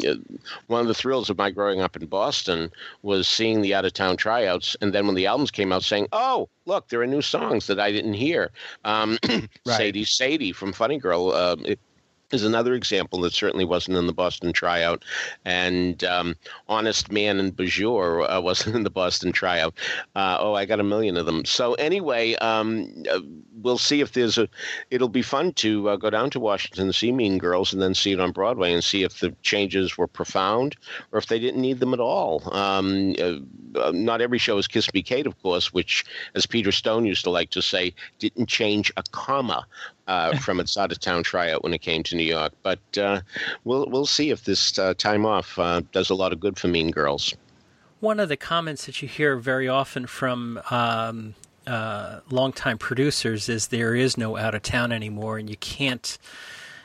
one 0.67 0.81
of 0.81 0.87
the 0.87 0.93
thrills 0.93 1.29
of 1.29 1.37
my 1.37 1.51
growing 1.51 1.81
up 1.81 1.95
in 1.95 2.05
Boston 2.05 2.71
was 3.01 3.27
seeing 3.27 3.61
the 3.61 3.73
out 3.73 3.85
of 3.85 3.93
town 3.93 4.17
tryouts, 4.17 4.75
and 4.81 4.93
then 4.93 5.05
when 5.05 5.15
the 5.15 5.25
albums 5.25 5.51
came 5.51 5.71
out, 5.71 5.83
saying, 5.83 6.07
Oh, 6.11 6.49
look, 6.65 6.89
there 6.89 7.01
are 7.01 7.07
new 7.07 7.21
songs 7.21 7.67
that 7.67 7.79
I 7.79 7.91
didn't 7.91 8.13
hear. 8.13 8.51
Um, 8.85 9.17
right. 9.29 9.49
Sadie 9.65 10.05
Sadie 10.05 10.51
from 10.51 10.73
Funny 10.73 10.97
Girl. 10.97 11.31
Uh, 11.31 11.55
it, 11.65 11.79
is 12.31 12.43
another 12.43 12.73
example 12.73 13.21
that 13.21 13.33
certainly 13.33 13.65
wasn't 13.65 13.97
in 13.97 14.05
the 14.05 14.13
Boston 14.13 14.51
tryout, 14.51 15.03
and 15.45 16.03
um, 16.03 16.35
Honest 16.67 17.11
Man 17.11 17.39
and 17.39 17.55
Bajour 17.55 18.29
uh, 18.29 18.41
wasn't 18.43 18.75
in 18.75 18.83
the 18.83 18.89
Boston 18.89 19.31
tryout. 19.31 19.73
Uh, 20.15 20.37
oh, 20.39 20.53
I 20.53 20.65
got 20.65 20.79
a 20.79 20.83
million 20.83 21.15
of 21.17 21.25
them. 21.25 21.45
So 21.45 21.73
anyway, 21.75 22.35
um, 22.35 23.03
uh, 23.09 23.19
we'll 23.61 23.77
see 23.77 24.01
if 24.01 24.13
there's 24.13 24.37
a. 24.37 24.49
It'll 24.91 25.07
be 25.07 25.21
fun 25.21 25.53
to 25.53 25.89
uh, 25.89 25.95
go 25.95 26.09
down 26.09 26.29
to 26.31 26.39
Washington, 26.39 26.91
see 26.91 27.11
Mean 27.11 27.37
Girls, 27.37 27.71
and 27.71 27.81
then 27.81 27.95
see 27.95 28.11
it 28.11 28.19
on 28.19 28.31
Broadway, 28.31 28.73
and 28.73 28.83
see 28.83 29.03
if 29.03 29.19
the 29.19 29.33
changes 29.41 29.97
were 29.97 30.07
profound 30.07 30.75
or 31.11 31.19
if 31.19 31.27
they 31.27 31.39
didn't 31.39 31.61
need 31.61 31.79
them 31.79 31.93
at 31.93 31.99
all. 31.99 32.53
Um, 32.53 33.15
uh, 33.19 33.91
not 33.91 34.21
every 34.21 34.37
show 34.37 34.57
is 34.57 34.67
Kiss 34.67 34.93
Me 34.93 35.01
Kate, 35.01 35.27
of 35.27 35.41
course, 35.41 35.71
which, 35.71 36.03
as 36.35 36.45
Peter 36.45 36.71
Stone 36.71 37.05
used 37.05 37.23
to 37.23 37.29
like 37.29 37.51
to 37.51 37.61
say, 37.61 37.93
didn't 38.19 38.47
change 38.47 38.91
a 38.97 39.03
comma 39.11 39.65
uh, 40.07 40.37
from 40.39 40.59
its 40.59 40.77
out 40.77 40.91
of 40.91 40.99
town 40.99 41.23
tryout 41.23 41.63
when 41.63 41.73
it 41.73 41.81
came 41.81 42.03
to 42.03 42.15
New 42.15 42.23
York. 42.23 42.53
But 42.63 42.97
uh, 42.97 43.21
we'll 43.63 43.87
we'll 43.87 44.05
see 44.05 44.31
if 44.31 44.43
this 44.43 44.77
uh, 44.79 44.93
time 44.95 45.25
off 45.25 45.57
uh, 45.59 45.81
does 45.91 46.09
a 46.09 46.15
lot 46.15 46.33
of 46.33 46.39
good 46.39 46.57
for 46.57 46.67
Mean 46.67 46.91
Girls. 46.91 47.33
One 47.99 48.19
of 48.19 48.29
the 48.29 48.37
comments 48.37 48.85
that 48.85 49.01
you 49.01 49.07
hear 49.07 49.37
very 49.37 49.67
often 49.67 50.05
from 50.05 50.61
um, 50.69 51.33
uh, 51.65 52.19
longtime 52.29 52.77
producers 52.77 53.49
is 53.49 53.67
there 53.67 53.95
is 53.95 54.17
no 54.17 54.37
out 54.37 54.53
of 54.55 54.61
town 54.61 54.91
anymore, 54.91 55.37
and 55.37 55.49
you 55.49 55.57
can't. 55.57 56.17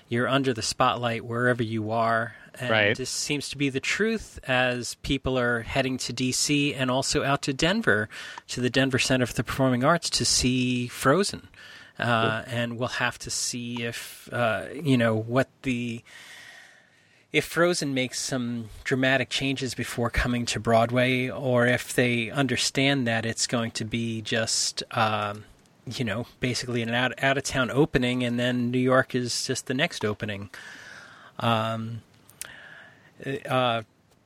You're 0.08 0.28
under 0.28 0.52
the 0.52 0.62
spotlight 0.62 1.24
wherever 1.24 1.62
you 1.62 1.90
are. 1.90 2.34
And 2.60 2.70
right. 2.70 2.96
this 2.96 3.08
seems 3.08 3.48
to 3.48 3.56
be 3.56 3.70
the 3.70 3.80
truth 3.80 4.38
as 4.46 4.96
people 4.96 5.38
are 5.38 5.62
heading 5.62 5.96
to 5.98 6.12
DC 6.12 6.74
and 6.76 6.90
also 6.90 7.24
out 7.24 7.40
to 7.42 7.54
Denver, 7.54 8.10
to 8.48 8.60
the 8.60 8.68
Denver 8.68 8.98
Center 8.98 9.24
for 9.24 9.32
the 9.32 9.42
Performing 9.42 9.84
Arts 9.84 10.10
to 10.10 10.26
see 10.26 10.86
Frozen. 10.86 11.48
Uh, 11.98 12.42
and 12.46 12.78
we'll 12.78 12.88
have 12.88 13.18
to 13.18 13.30
see 13.30 13.82
if 13.82 14.28
uh, 14.32 14.64
you 14.74 14.96
know 14.96 15.14
what 15.14 15.48
the 15.62 16.02
if 17.32 17.46
Frozen 17.46 17.94
makes 17.94 18.20
some 18.20 18.68
dramatic 18.84 19.30
changes 19.30 19.74
before 19.74 20.10
coming 20.10 20.44
to 20.46 20.60
Broadway, 20.60 21.30
or 21.30 21.66
if 21.66 21.94
they 21.94 22.30
understand 22.30 23.06
that 23.06 23.24
it's 23.24 23.46
going 23.46 23.70
to 23.72 23.84
be 23.84 24.20
just 24.20 24.82
um, 24.90 25.44
you 25.86 26.04
know 26.04 26.26
basically 26.40 26.82
an 26.82 26.90
out 26.90 27.22
out 27.22 27.38
of 27.38 27.44
town 27.44 27.70
opening, 27.70 28.22
and 28.22 28.38
then 28.38 28.70
New 28.70 28.78
York 28.78 29.14
is 29.14 29.46
just 29.46 29.66
the 29.66 29.74
next 29.74 30.04
opening. 30.04 30.50
Um, 31.38 32.02
uh, 33.48 33.82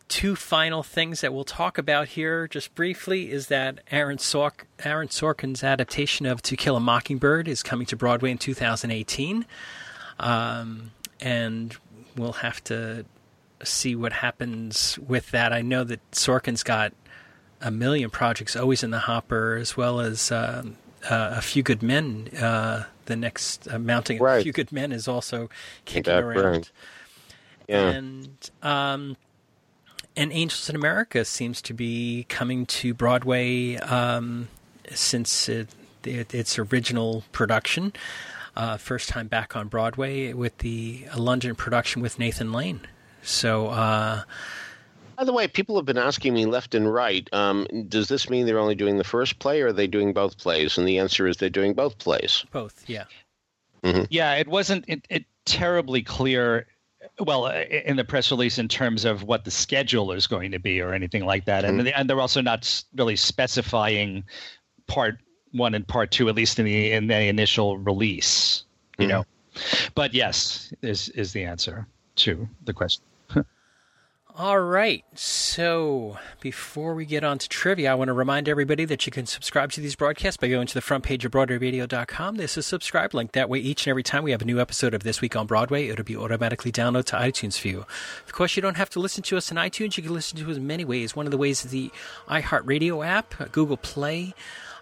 two 0.08 0.36
final 0.36 0.82
things 0.82 1.20
that 1.20 1.34
we'll 1.34 1.44
talk 1.44 1.78
about 1.78 2.08
here 2.08 2.46
just 2.48 2.74
briefly 2.74 3.30
is 3.30 3.48
that 3.48 3.80
Aaron, 3.90 4.18
Sork- 4.18 4.64
Aaron 4.84 5.08
Sorkin's 5.08 5.64
adaptation 5.64 6.26
of 6.26 6.42
To 6.42 6.56
Kill 6.56 6.76
a 6.76 6.80
Mockingbird 6.80 7.48
is 7.48 7.62
coming 7.62 7.86
to 7.86 7.96
Broadway 7.96 8.30
in 8.30 8.38
2018. 8.38 9.44
Um, 10.18 10.92
and 11.20 11.76
we'll 12.16 12.34
have 12.34 12.62
to 12.64 13.04
see 13.62 13.96
what 13.96 14.12
happens 14.12 14.98
with 14.98 15.30
that. 15.32 15.52
I 15.52 15.62
know 15.62 15.84
that 15.84 16.10
Sorkin's 16.12 16.62
got 16.62 16.92
a 17.60 17.70
million 17.70 18.10
projects 18.10 18.54
always 18.54 18.82
in 18.82 18.90
the 18.90 18.98
hopper, 19.00 19.56
as 19.56 19.76
well 19.76 20.00
as 20.00 20.30
uh, 20.30 20.62
uh, 21.08 21.34
A 21.36 21.42
Few 21.42 21.62
Good 21.62 21.82
Men. 21.82 22.28
Uh, 22.36 22.84
the 23.06 23.16
next 23.16 23.68
uh, 23.68 23.78
mounting 23.78 24.20
right. 24.20 24.40
A 24.40 24.42
Few 24.42 24.52
Good 24.52 24.72
Men 24.72 24.92
is 24.92 25.08
also 25.08 25.48
kicking 25.84 26.12
around. 26.12 26.44
Right. 26.44 26.70
Yeah. 27.68 27.88
And 27.90 28.50
um, 28.62 29.16
and 30.16 30.32
Angels 30.32 30.68
in 30.68 30.76
America 30.76 31.24
seems 31.24 31.60
to 31.62 31.74
be 31.74 32.24
coming 32.28 32.66
to 32.66 32.94
Broadway 32.94 33.76
um, 33.76 34.48
since 34.92 35.48
it, 35.48 35.68
it, 36.04 36.34
its 36.34 36.58
original 36.58 37.24
production. 37.32 37.92
Uh, 38.56 38.78
first 38.78 39.08
time 39.08 39.26
back 39.28 39.54
on 39.54 39.68
Broadway 39.68 40.32
with 40.32 40.56
the 40.58 41.06
London 41.16 41.54
production 41.54 42.00
with 42.00 42.18
Nathan 42.18 42.52
Lane. 42.52 42.80
So 43.22 43.66
uh, 43.68 44.22
By 45.16 45.24
the 45.24 45.32
way, 45.32 45.48
people 45.48 45.76
have 45.76 45.84
been 45.84 45.98
asking 45.98 46.32
me 46.34 46.46
left 46.46 46.74
and 46.74 46.92
right. 46.92 47.28
Um, 47.32 47.66
does 47.88 48.08
this 48.08 48.30
mean 48.30 48.46
they're 48.46 48.58
only 48.58 48.74
doing 48.74 48.96
the 48.98 49.04
first 49.04 49.38
play, 49.38 49.60
or 49.62 49.68
are 49.68 49.72
they 49.72 49.86
doing 49.86 50.12
both 50.12 50.38
plays? 50.38 50.78
And 50.78 50.86
the 50.86 50.98
answer 50.98 51.26
is 51.26 51.36
they're 51.36 51.50
doing 51.50 51.74
both 51.74 51.98
plays. 51.98 52.44
Both, 52.50 52.84
yeah. 52.88 53.04
Yeah, 54.10 54.34
it 54.34 54.48
wasn't 54.48 54.84
it, 54.88 55.06
it 55.08 55.24
terribly 55.44 56.02
clear. 56.02 56.66
Well, 57.18 57.46
uh, 57.46 57.62
in 57.62 57.96
the 57.96 58.04
press 58.04 58.30
release, 58.30 58.58
in 58.58 58.68
terms 58.68 59.04
of 59.04 59.22
what 59.22 59.44
the 59.44 59.50
schedule 59.50 60.12
is 60.12 60.26
going 60.26 60.50
to 60.52 60.58
be 60.58 60.80
or 60.80 60.92
anything 60.94 61.24
like 61.24 61.44
that, 61.46 61.64
and 61.64 61.80
they- 61.86 61.92
and 61.92 62.08
they're 62.08 62.20
also 62.20 62.40
not 62.40 62.82
really 62.96 63.16
specifying 63.16 64.24
part 64.86 65.18
one 65.52 65.74
and 65.74 65.86
part 65.86 66.10
two, 66.10 66.28
at 66.28 66.34
least 66.34 66.58
in 66.58 66.64
the 66.64 66.92
in 66.92 67.06
the 67.06 67.28
initial 67.28 67.78
release. 67.78 68.64
You 68.98 69.06
know, 69.08 69.26
but 69.94 70.14
yes, 70.14 70.72
is 70.82 71.08
is 71.10 71.32
the 71.32 71.44
answer 71.44 71.86
to 72.16 72.48
the 72.64 72.72
question. 72.72 73.02
All 74.38 74.60
right. 74.60 75.02
So 75.14 76.18
before 76.40 76.94
we 76.94 77.06
get 77.06 77.24
on 77.24 77.38
to 77.38 77.48
trivia, 77.48 77.90
I 77.90 77.94
want 77.94 78.08
to 78.08 78.12
remind 78.12 78.50
everybody 78.50 78.84
that 78.84 79.06
you 79.06 79.10
can 79.10 79.24
subscribe 79.24 79.72
to 79.72 79.80
these 79.80 79.96
broadcasts 79.96 80.36
by 80.36 80.48
going 80.48 80.66
to 80.66 80.74
the 80.74 80.82
front 80.82 81.04
page 81.04 81.24
of 81.24 81.32
BroadwayRadio.com. 81.32 82.36
There's 82.36 82.58
a 82.58 82.62
subscribe 82.62 83.14
link. 83.14 83.32
That 83.32 83.48
way, 83.48 83.60
each 83.60 83.86
and 83.86 83.92
every 83.92 84.02
time 84.02 84.24
we 84.24 84.32
have 84.32 84.42
a 84.42 84.44
new 84.44 84.60
episode 84.60 84.92
of 84.92 85.04
This 85.04 85.22
Week 85.22 85.34
on 85.36 85.46
Broadway, 85.46 85.88
it'll 85.88 86.04
be 86.04 86.18
automatically 86.18 86.70
downloaded 86.70 87.06
to 87.06 87.16
iTunes 87.16 87.58
for 87.58 87.68
you. 87.68 87.86
Of 88.26 88.32
course, 88.32 88.56
you 88.56 88.60
don't 88.60 88.76
have 88.76 88.90
to 88.90 89.00
listen 89.00 89.22
to 89.22 89.38
us 89.38 89.50
on 89.50 89.56
iTunes. 89.56 89.96
You 89.96 90.02
can 90.02 90.12
listen 90.12 90.38
to 90.38 90.50
us 90.50 90.58
in 90.58 90.66
many 90.66 90.84
ways. 90.84 91.16
One 91.16 91.26
of 91.26 91.32
the 91.32 91.38
ways 91.38 91.64
is 91.64 91.70
the 91.70 91.90
iHeartRadio 92.28 93.06
app, 93.06 93.40
uh, 93.40 93.46
Google 93.50 93.78
Play. 93.78 94.34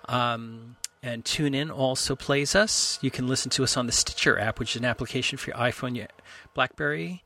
Um, 0.08 0.74
and 1.00 1.24
TuneIn 1.24 1.70
also 1.70 2.16
plays 2.16 2.56
us. 2.56 2.98
You 3.02 3.12
can 3.12 3.28
listen 3.28 3.50
to 3.52 3.62
us 3.62 3.76
on 3.76 3.86
the 3.86 3.92
Stitcher 3.92 4.36
app, 4.36 4.58
which 4.58 4.74
is 4.74 4.80
an 4.80 4.84
application 4.84 5.38
for 5.38 5.50
your 5.50 5.58
iPhone, 5.58 5.94
your 5.94 6.08
BlackBerry, 6.54 7.22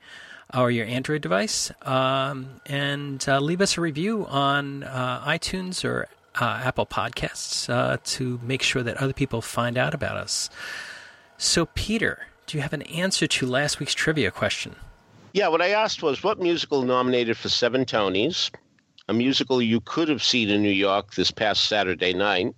or 0.55 0.71
your 0.71 0.87
Android 0.87 1.23
device. 1.23 1.71
Um, 1.83 2.61
and 2.67 3.25
uh, 3.29 3.41
leave 3.41 3.61
us 3.61 3.77
a 3.77 3.81
review 3.81 4.27
on 4.27 4.85
uh, 4.85 5.23
iTunes 5.27 5.85
or 5.85 6.09
uh, 6.41 6.63
Apple 6.65 6.87
Podcasts 6.87 7.69
uh, 7.69 7.99
to 8.05 8.41
make 8.43 8.63
sure 8.63 8.83
that 8.83 8.97
other 8.97 9.13
people 9.13 9.43
find 9.43 9.77
out 9.77 9.95
about 9.95 10.17
us. 10.17 10.51
So, 11.37 11.67
Peter, 11.67 12.27
do 12.47 12.57
you 12.57 12.63
have 12.63 12.73
an 12.73 12.83
answer 12.83 13.27
to 13.27 13.47
last 13.47 13.79
week's 13.79 13.95
trivia 13.95 14.31
question? 14.31 14.77
Yeah, 15.33 15.49
what 15.49 15.61
I 15.61 15.71
asked 15.71 16.03
was 16.03 16.23
what 16.23 16.41
musical 16.41 16.83
nominated 16.83 17.37
for 17.37 17.49
seven 17.49 17.85
Tonys, 17.85 18.51
a 19.09 19.15
musical 19.15 19.63
you 19.63 19.81
could 19.81 20.09
have 20.09 20.23
seen 20.23 20.51
in 20.51 20.63
New 20.63 20.69
York 20.69 21.15
this 21.15 21.31
past 21.31 21.65
Saturday 21.65 22.13
night, 22.13 22.55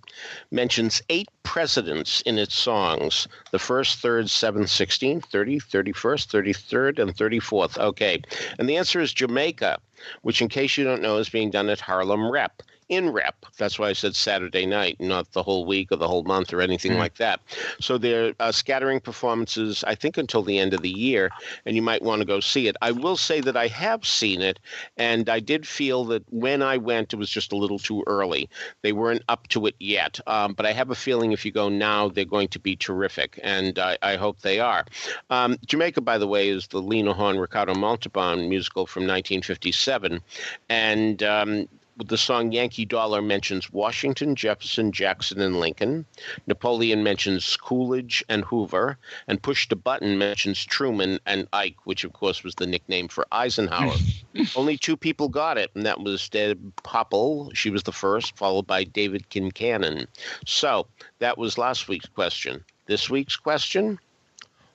mentions 0.51 1.01
eight 1.09 1.29
presidents 1.43 2.21
in 2.21 2.37
its 2.37 2.55
songs 2.55 3.27
the 3.51 3.59
first, 3.59 3.99
third, 3.99 4.29
seventh, 4.29 4.67
16th, 4.67 5.29
30th, 5.29 5.67
31st, 5.69 6.27
33rd, 6.27 6.99
and 6.99 7.15
34th. 7.15 7.77
Okay. 7.77 8.21
And 8.59 8.67
the 8.67 8.75
answer 8.75 8.99
is 8.99 9.13
Jamaica, 9.13 9.79
which, 10.23 10.41
in 10.41 10.49
case 10.49 10.77
you 10.77 10.83
don't 10.83 11.01
know, 11.01 11.17
is 11.17 11.29
being 11.29 11.51
done 11.51 11.69
at 11.69 11.79
Harlem 11.79 12.29
Rep. 12.29 12.61
In 12.91 13.09
rep. 13.09 13.45
That's 13.57 13.79
why 13.79 13.87
I 13.87 13.93
said 13.93 14.17
Saturday 14.17 14.65
night, 14.65 14.97
not 14.99 15.31
the 15.31 15.43
whole 15.43 15.65
week 15.65 15.93
or 15.93 15.95
the 15.95 16.09
whole 16.09 16.23
month 16.23 16.51
or 16.51 16.59
anything 16.59 16.97
like 16.97 17.15
that. 17.15 17.39
So 17.79 17.97
they're 17.97 18.33
uh, 18.41 18.51
scattering 18.51 18.99
performances, 18.99 19.85
I 19.87 19.95
think, 19.95 20.17
until 20.17 20.43
the 20.43 20.59
end 20.59 20.73
of 20.73 20.81
the 20.81 20.89
year, 20.89 21.29
and 21.65 21.77
you 21.77 21.81
might 21.81 22.01
want 22.01 22.19
to 22.19 22.25
go 22.25 22.41
see 22.41 22.67
it. 22.67 22.75
I 22.81 22.91
will 22.91 23.15
say 23.15 23.39
that 23.39 23.55
I 23.55 23.67
have 23.67 24.05
seen 24.05 24.41
it, 24.41 24.59
and 24.97 25.29
I 25.29 25.39
did 25.39 25.65
feel 25.65 26.03
that 26.05 26.25
when 26.33 26.61
I 26.61 26.75
went, 26.75 27.13
it 27.13 27.15
was 27.15 27.29
just 27.29 27.53
a 27.53 27.55
little 27.55 27.79
too 27.79 28.03
early. 28.07 28.49
They 28.81 28.91
weren't 28.91 29.23
up 29.29 29.47
to 29.49 29.67
it 29.67 29.75
yet, 29.79 30.19
um, 30.27 30.51
but 30.51 30.65
I 30.65 30.73
have 30.73 30.89
a 30.89 30.95
feeling 30.95 31.31
if 31.31 31.45
you 31.45 31.53
go 31.53 31.69
now, 31.69 32.09
they're 32.09 32.25
going 32.25 32.49
to 32.49 32.59
be 32.59 32.75
terrific, 32.75 33.39
and 33.41 33.79
I, 33.79 33.97
I 34.01 34.17
hope 34.17 34.41
they 34.41 34.59
are. 34.59 34.83
Um, 35.29 35.55
Jamaica, 35.65 36.01
by 36.01 36.17
the 36.17 36.27
way, 36.27 36.49
is 36.49 36.67
the 36.67 36.81
Lena 36.81 37.13
Horne 37.13 37.39
Ricardo 37.39 37.73
Montalban 37.73 38.49
musical 38.49 38.85
from 38.85 39.03
1957, 39.03 40.19
and 40.67 41.23
um, 41.23 41.69
the 42.07 42.17
song 42.17 42.51
Yankee 42.51 42.85
Dollar 42.85 43.21
mentions 43.21 43.71
Washington, 43.71 44.35
Jefferson, 44.35 44.91
Jackson, 44.91 45.41
and 45.41 45.59
Lincoln. 45.59 46.05
Napoleon 46.47 47.03
mentions 47.03 47.57
Coolidge 47.57 48.23
and 48.29 48.43
Hoover. 48.45 48.97
And 49.27 49.41
Push 49.41 49.67
the 49.67 49.75
Button 49.75 50.17
mentions 50.17 50.63
Truman 50.63 51.19
and 51.25 51.47
Ike, 51.53 51.77
which, 51.85 52.03
of 52.03 52.13
course, 52.13 52.43
was 52.43 52.55
the 52.55 52.67
nickname 52.67 53.07
for 53.07 53.27
Eisenhower. 53.31 53.95
Only 54.55 54.77
two 54.77 54.95
people 54.95 55.29
got 55.29 55.57
it, 55.57 55.71
and 55.75 55.85
that 55.85 55.99
was 55.99 56.29
Deb 56.29 56.75
Popple. 56.83 57.51
She 57.53 57.69
was 57.69 57.83
the 57.83 57.91
first, 57.91 58.37
followed 58.37 58.67
by 58.67 58.83
David 58.83 59.29
Kincannon. 59.29 60.07
So 60.45 60.87
that 61.19 61.37
was 61.37 61.57
last 61.57 61.87
week's 61.87 62.07
question. 62.07 62.63
This 62.85 63.09
week's 63.09 63.35
question 63.35 63.99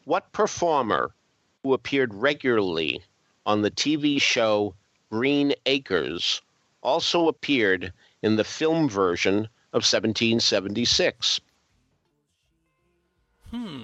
What 0.04 0.30
performer 0.32 1.12
who 1.62 1.72
appeared 1.72 2.14
regularly 2.14 3.02
on 3.44 3.62
the 3.62 3.70
TV 3.70 4.20
show 4.20 4.74
Green 5.10 5.54
Acres 5.66 6.42
also 6.86 7.28
appeared 7.28 7.92
in 8.22 8.36
the 8.36 8.44
film 8.44 8.88
version 8.88 9.48
of 9.72 9.82
1776. 9.82 11.40
Hmm. 13.50 13.82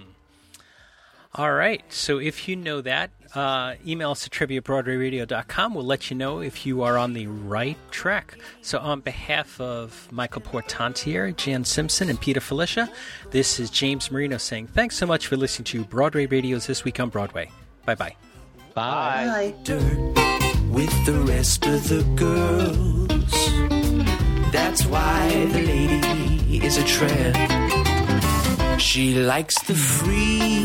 All 1.34 1.52
right. 1.52 1.82
So 1.92 2.18
if 2.18 2.46
you 2.48 2.56
know 2.56 2.80
that, 2.82 3.10
uh, 3.34 3.74
email 3.86 4.10
us 4.10 4.26
at 4.26 4.32
trivia 4.32 4.58
at 4.58 4.64
broadwayradio.com. 4.64 5.74
We'll 5.74 5.84
let 5.84 6.10
you 6.10 6.16
know 6.16 6.40
if 6.40 6.66
you 6.66 6.82
are 6.82 6.98
on 6.98 7.14
the 7.14 7.26
right 7.26 7.78
track. 7.90 8.38
So 8.60 8.78
on 8.78 9.00
behalf 9.00 9.58
of 9.60 10.08
Michael 10.12 10.42
Portantiere, 10.42 11.32
Jan 11.32 11.64
Simpson, 11.64 12.10
and 12.10 12.20
Peter 12.20 12.40
Filichia, 12.40 12.90
this 13.30 13.58
is 13.58 13.70
James 13.70 14.10
Marino 14.10 14.36
saying 14.36 14.68
thanks 14.68 14.96
so 14.96 15.06
much 15.06 15.26
for 15.26 15.36
listening 15.36 15.64
to 15.64 15.84
Broadway 15.84 16.26
Radio's 16.26 16.66
This 16.66 16.84
Week 16.84 17.00
on 17.00 17.08
Broadway. 17.08 17.50
Bye-bye. 17.86 18.14
Bye. 18.74 19.54
Bye. 19.64 20.21
With 20.72 20.92
the 21.04 21.20
rest 21.32 21.66
of 21.66 21.88
the 21.88 22.02
girls. 22.16 23.32
That's 24.50 24.84
why 24.86 25.28
the 25.52 25.62
lady 25.62 26.66
is 26.66 26.78
a 26.78 26.84
tramp. 26.84 27.36
She 28.80 29.14
likes 29.14 29.60
the 29.62 29.74
free, 29.74 30.64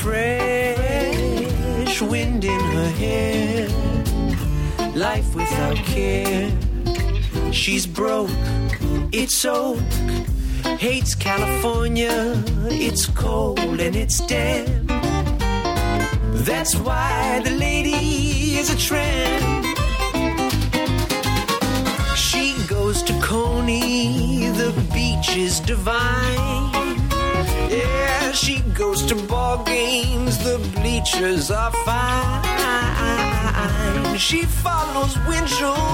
fresh 0.00 2.02
wind 2.02 2.44
in 2.44 2.60
her 2.76 2.90
hair. 3.02 3.68
Life 4.94 5.34
without 5.34 5.76
care. 5.76 6.52
She's 7.50 7.86
broke, 7.86 8.30
it's 9.12 9.44
oak. 9.44 9.78
Hates 10.78 11.14
California, 11.14 12.42
it's 12.66 13.06
cold 13.06 13.80
and 13.80 13.96
it's 13.96 14.18
damp. 14.26 14.88
That's 16.46 16.74
why 16.76 17.40
the 17.44 17.52
lady 17.52 18.43
is 18.64 18.70
a 18.70 18.76
tramp. 18.88 19.66
She 22.16 22.54
goes 22.66 23.02
to 23.02 23.12
Coney, 23.20 24.48
the 24.60 24.72
beach 24.94 25.36
is 25.36 25.60
divine. 25.60 26.72
Yeah, 27.70 28.32
she 28.32 28.60
goes 28.82 29.04
to 29.06 29.14
ball 29.14 29.62
games, 29.64 30.38
the 30.38 30.58
bleachers 30.76 31.50
are 31.50 31.72
fine. 31.88 32.44
She 34.18 34.42
follows 34.44 35.14
Winchell 35.28 35.90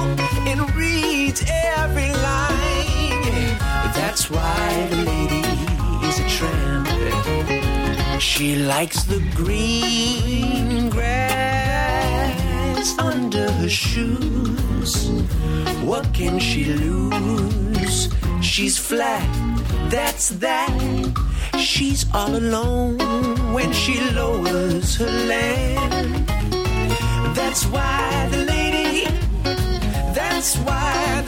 and 0.50 0.60
reads 0.74 1.42
every 1.48 2.12
line. 2.28 3.58
That's 3.98 4.30
why 4.30 4.86
the 4.90 5.00
lady 5.10 5.42
is 6.08 6.16
a 6.24 6.28
tramp. 6.36 6.86
She 8.20 8.56
likes 8.56 9.04
the 9.04 9.20
green 9.34 10.90
grass 10.90 11.59
under 12.98 13.50
her 13.52 13.68
shoes. 13.68 15.10
What 15.84 16.12
can 16.14 16.38
she 16.38 16.64
lose? 16.64 18.08
She's 18.40 18.78
flat, 18.78 19.28
that's 19.90 20.30
that. 20.40 20.72
She's 21.58 22.06
all 22.14 22.34
alone 22.34 22.98
when 23.52 23.72
she 23.72 24.00
lowers 24.12 24.96
her 24.96 25.12
lamp. 25.32 26.26
That's 27.34 27.66
why 27.66 28.28
the 28.30 28.44
lady, 28.44 29.04
that's 30.14 30.56
why 30.58 31.22